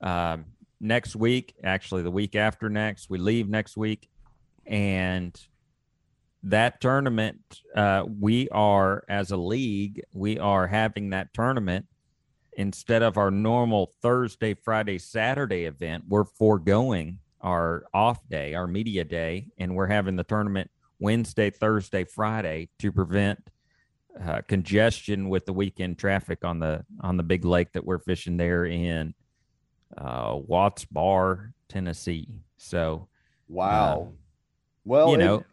um, 0.00 0.46
next 0.84 1.16
week, 1.16 1.54
actually 1.64 2.02
the 2.02 2.10
week 2.10 2.36
after 2.36 2.68
next. 2.68 3.10
We 3.10 3.18
leave 3.18 3.48
next 3.48 3.76
week, 3.76 4.08
and 4.66 5.38
that 6.44 6.80
tournament, 6.80 7.40
uh, 7.74 8.04
we 8.20 8.48
are 8.50 9.02
as 9.08 9.30
a 9.30 9.36
league, 9.36 10.02
we 10.12 10.38
are 10.38 10.66
having 10.66 11.10
that 11.10 11.32
tournament 11.32 11.86
instead 12.56 13.02
of 13.02 13.16
our 13.16 13.30
normal 13.30 13.90
Thursday, 14.02 14.54
Friday, 14.54 14.98
Saturday 14.98 15.64
event. 15.64 16.04
We're 16.06 16.24
foregoing 16.24 17.18
our 17.40 17.84
off 17.92 18.20
day, 18.28 18.54
our 18.54 18.66
media 18.66 19.04
day, 19.04 19.48
and 19.58 19.74
we're 19.74 19.86
having 19.86 20.16
the 20.16 20.24
tournament 20.24 20.70
Wednesday, 20.98 21.50
Thursday, 21.50 22.04
Friday 22.04 22.68
to 22.78 22.92
prevent 22.92 23.50
uh, 24.22 24.42
congestion 24.46 25.28
with 25.28 25.44
the 25.44 25.52
weekend 25.52 25.98
traffic 25.98 26.44
on 26.44 26.60
the 26.60 26.84
on 27.00 27.16
the 27.16 27.22
big 27.22 27.44
lake 27.44 27.72
that 27.72 27.84
we're 27.84 27.98
fishing 27.98 28.36
there 28.36 28.64
in 28.64 29.12
uh, 29.98 30.38
Watts 30.46 30.84
Bar, 30.84 31.52
Tennessee. 31.68 32.28
So, 32.56 33.08
Wow. 33.48 34.08
uh, 34.08 34.16
Well, 34.84 35.08
you 35.10 35.14
it- 35.14 35.18
know, 35.18 35.44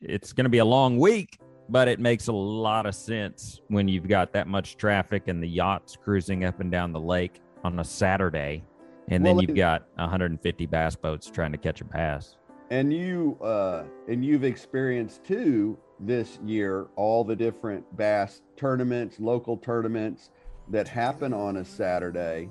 it's 0.00 0.32
going 0.32 0.44
to 0.44 0.50
be 0.50 0.58
a 0.58 0.64
long 0.64 0.98
week, 0.98 1.38
but 1.68 1.86
it 1.88 2.00
makes 2.00 2.28
a 2.28 2.32
lot 2.32 2.86
of 2.86 2.94
sense 2.94 3.60
when 3.68 3.86
you've 3.88 4.08
got 4.08 4.32
that 4.32 4.48
much 4.48 4.76
traffic 4.76 5.28
and 5.28 5.42
the 5.42 5.48
yachts 5.48 5.96
cruising 5.96 6.44
up 6.44 6.60
and 6.60 6.70
down 6.70 6.92
the 6.92 7.00
lake 7.00 7.40
on 7.64 7.78
a 7.78 7.84
Saturday, 7.84 8.64
and 9.08 9.24
then 9.24 9.38
you've 9.38 9.50
it- 9.50 9.54
got 9.54 9.86
150 9.96 10.66
bass 10.66 10.96
boats 10.96 11.30
trying 11.30 11.52
to 11.52 11.58
catch 11.58 11.80
a 11.80 11.84
bass. 11.84 12.36
and 12.72 12.92
you 12.92 13.36
uh 13.42 13.82
and 14.06 14.24
you've 14.24 14.44
experienced 14.44 15.24
too 15.24 15.76
this 15.98 16.38
year 16.46 16.86
all 16.94 17.24
the 17.24 17.34
different 17.34 17.84
bass 17.96 18.42
tournaments 18.56 19.18
local 19.18 19.56
tournaments 19.56 20.30
that 20.68 20.86
happen 20.86 21.32
on 21.34 21.56
a 21.56 21.64
saturday 21.64 22.48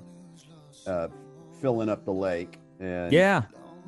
uh 0.86 1.08
filling 1.60 1.88
up 1.88 2.04
the 2.04 2.12
lake 2.12 2.58
and 2.78 3.12
Yeah. 3.12 3.42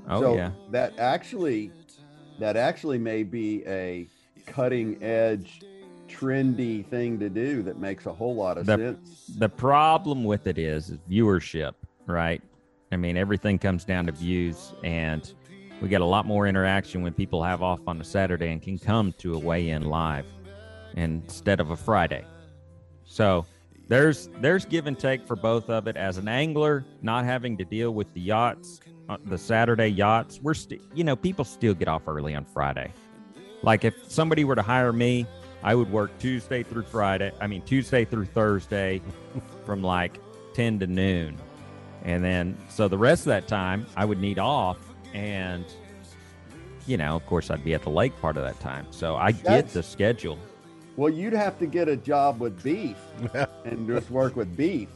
Oh 0.08 0.20
so 0.20 0.36
yeah. 0.36 0.50
that 0.70 0.98
actually 0.98 1.72
that 2.38 2.56
actually 2.56 2.98
may 2.98 3.22
be 3.22 3.64
a 3.66 4.08
cutting 4.46 5.02
edge 5.02 5.60
trendy 6.08 6.84
thing 6.86 7.18
to 7.18 7.28
do 7.28 7.62
that 7.62 7.78
makes 7.78 8.06
a 8.06 8.12
whole 8.12 8.34
lot 8.34 8.58
of 8.58 8.66
The, 8.66 8.76
sense 8.76 9.30
the 9.38 9.48
problem 9.48 10.24
with 10.24 10.46
it 10.46 10.58
is, 10.58 10.90
is 10.90 10.98
viewership, 11.10 11.72
right? 12.06 12.42
I 12.90 12.96
mean, 12.96 13.16
everything 13.16 13.58
comes 13.58 13.84
down 13.84 14.06
to 14.06 14.12
views, 14.12 14.74
and 14.84 15.32
we 15.80 15.88
get 15.88 16.02
a 16.02 16.04
lot 16.06 16.26
more 16.26 16.46
interaction 16.46 17.00
when 17.00 17.14
people 17.14 17.42
have 17.42 17.62
off 17.62 17.80
on 17.86 17.98
a 18.00 18.04
Saturday 18.04 18.52
and 18.52 18.60
can 18.60 18.78
come 18.78 19.14
to 19.18 19.34
a 19.34 19.38
weigh-in 19.38 19.82
live 19.84 20.26
instead 20.96 21.60
of 21.60 21.70
a 21.70 21.76
Friday. 21.76 22.24
So 23.04 23.46
there's 23.88 24.28
there's 24.40 24.64
give 24.64 24.86
and 24.86 24.98
take 24.98 25.26
for 25.26 25.36
both 25.36 25.68
of 25.68 25.86
it. 25.86 25.96
As 25.96 26.18
an 26.18 26.28
angler, 26.28 26.84
not 27.02 27.24
having 27.24 27.56
to 27.58 27.64
deal 27.64 27.92
with 27.92 28.12
the 28.14 28.20
yachts, 28.20 28.80
uh, 29.08 29.16
the 29.26 29.38
Saturday 29.38 29.88
yachts, 29.88 30.40
we're 30.40 30.54
still, 30.54 30.78
you 30.94 31.04
know, 31.04 31.16
people 31.16 31.44
still 31.44 31.74
get 31.74 31.88
off 31.88 32.02
early 32.06 32.34
on 32.34 32.44
Friday. 32.44 32.92
Like 33.62 33.84
if 33.84 33.94
somebody 34.10 34.44
were 34.44 34.54
to 34.54 34.62
hire 34.62 34.92
me, 34.92 35.26
I 35.62 35.74
would 35.74 35.90
work 35.90 36.16
Tuesday 36.18 36.62
through 36.62 36.84
Friday. 36.84 37.32
I 37.40 37.46
mean 37.46 37.62
Tuesday 37.62 38.04
through 38.04 38.26
Thursday, 38.26 39.00
from 39.66 39.82
like 39.82 40.18
ten 40.54 40.78
to 40.80 40.86
noon, 40.86 41.36
and 42.02 42.24
then 42.24 42.56
so 42.68 42.88
the 42.88 42.98
rest 42.98 43.22
of 43.22 43.26
that 43.26 43.46
time 43.48 43.86
I 43.96 44.04
would 44.04 44.20
need 44.20 44.38
off, 44.38 44.78
and 45.12 45.64
you 46.86 46.96
know, 46.96 47.14
of 47.14 47.24
course, 47.26 47.50
I'd 47.50 47.62
be 47.64 47.74
at 47.74 47.82
the 47.82 47.90
lake 47.90 48.18
part 48.20 48.36
of 48.36 48.42
that 48.42 48.58
time. 48.58 48.86
So 48.90 49.14
I 49.16 49.32
get 49.32 49.44
That's- 49.44 49.72
the 49.74 49.82
schedule. 49.82 50.38
Well, 50.96 51.12
you'd 51.12 51.32
have 51.32 51.58
to 51.60 51.66
get 51.66 51.88
a 51.88 51.96
job 51.96 52.40
with 52.40 52.62
beef 52.62 52.96
and 53.64 53.88
just 53.88 54.10
work 54.10 54.36
with 54.36 54.54
beef. 54.56 54.88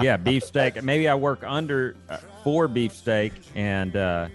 Yeah, 0.00 0.16
beefsteak. 0.16 0.82
Maybe 0.82 1.08
I 1.08 1.14
work 1.14 1.42
under 1.44 1.96
uh, 2.08 2.18
for 2.44 2.68
beefsteak 2.68 3.32
and. 3.54 3.94
uh 3.96 4.28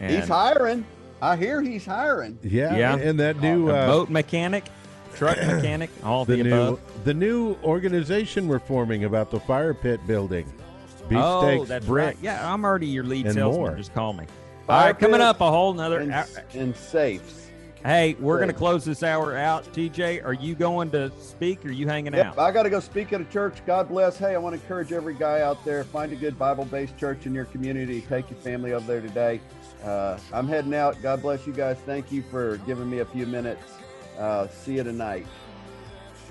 and 0.00 0.10
He's 0.12 0.26
hiring. 0.28 0.84
I 1.22 1.36
hear 1.36 1.62
he's 1.62 1.86
hiring. 1.86 2.38
Yeah, 2.42 2.76
Yeah. 2.76 2.96
and 2.96 3.18
that 3.20 3.40
new 3.40 3.68
uh, 3.70 3.86
boat 3.86 4.10
mechanic, 4.10 4.64
truck 5.14 5.36
mechanic, 5.46 5.88
all 6.02 6.24
the 6.24 6.36
the, 6.36 6.42
new 6.44 6.54
above. 6.62 6.80
the 7.04 7.14
new 7.14 7.56
organization 7.62 8.48
we're 8.48 8.58
forming 8.58 9.04
about 9.04 9.30
the 9.30 9.38
fire 9.40 9.72
pit 9.72 10.04
building. 10.06 10.52
oh, 11.12 11.42
Beefsteaks, 11.46 11.68
that's 11.68 11.86
brick. 11.86 12.06
right. 12.06 12.16
Yeah, 12.20 12.52
I'm 12.52 12.64
already 12.64 12.88
your 12.88 13.04
lead 13.04 13.26
and 13.26 13.34
salesman. 13.36 13.60
more. 13.60 13.76
Just 13.76 13.94
call 13.94 14.12
me. 14.12 14.26
Fire 14.66 14.78
all 14.80 14.86
right, 14.86 14.98
coming 14.98 15.20
up 15.20 15.40
a 15.40 15.48
whole 15.50 15.72
nother. 15.72 16.00
And, 16.00 16.12
hour. 16.12 16.26
and 16.54 16.74
safes. 16.76 17.43
Hey, 17.84 18.16
we're 18.18 18.38
going 18.38 18.48
to 18.48 18.54
close 18.54 18.82
this 18.82 19.02
hour 19.02 19.36
out. 19.36 19.64
TJ, 19.74 20.24
are 20.24 20.32
you 20.32 20.54
going 20.54 20.90
to 20.92 21.12
speak 21.20 21.62
or 21.66 21.68
are 21.68 21.72
you 21.72 21.86
hanging 21.86 22.14
Yep, 22.14 22.26
out? 22.26 22.38
I 22.38 22.50
got 22.50 22.62
to 22.62 22.70
go 22.70 22.80
speak 22.80 23.12
at 23.12 23.20
a 23.20 23.26
church. 23.26 23.56
God 23.66 23.90
bless. 23.90 24.16
Hey, 24.16 24.34
I 24.34 24.38
want 24.38 24.56
to 24.56 24.62
encourage 24.62 24.90
every 24.90 25.12
guy 25.12 25.42
out 25.42 25.62
there 25.66 25.84
find 25.84 26.10
a 26.10 26.16
good 26.16 26.38
Bible 26.38 26.64
based 26.64 26.96
church 26.96 27.26
in 27.26 27.34
your 27.34 27.44
community. 27.44 28.00
Take 28.00 28.30
your 28.30 28.40
family 28.40 28.72
over 28.72 28.86
there 28.86 29.02
today. 29.02 29.38
Uh, 29.84 30.18
I'm 30.32 30.48
heading 30.48 30.74
out. 30.74 30.96
God 31.02 31.20
bless 31.20 31.46
you 31.46 31.52
guys. 31.52 31.76
Thank 31.84 32.10
you 32.10 32.22
for 32.30 32.56
giving 32.66 32.88
me 32.88 33.00
a 33.00 33.04
few 33.04 33.26
minutes. 33.26 33.70
Uh, 34.18 34.48
see 34.48 34.76
you 34.76 34.82
tonight. 34.82 35.26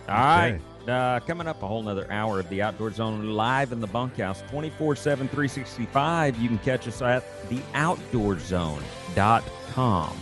All 0.10 0.16
right. 0.16 0.60
Uh, 0.88 1.20
coming 1.20 1.47
up 1.47 1.62
a 1.62 1.68
whole 1.68 1.84
nother 1.84 2.12
hour 2.12 2.39
of 2.39 2.49
the 2.49 2.64
Outdoor 2.64 2.91
Zone 2.91 3.30
live 3.30 3.72
in 3.72 3.80
the 3.80 3.88
bunkhouse 3.88 4.41
24 4.49 4.95
7, 4.95 5.28
365. 5.28 6.39
You 6.39 6.49
can 6.49 6.58
catch 6.58 6.88
us 6.88 6.99
at 7.04 7.24
theoutdoorzone.com. 7.47 10.14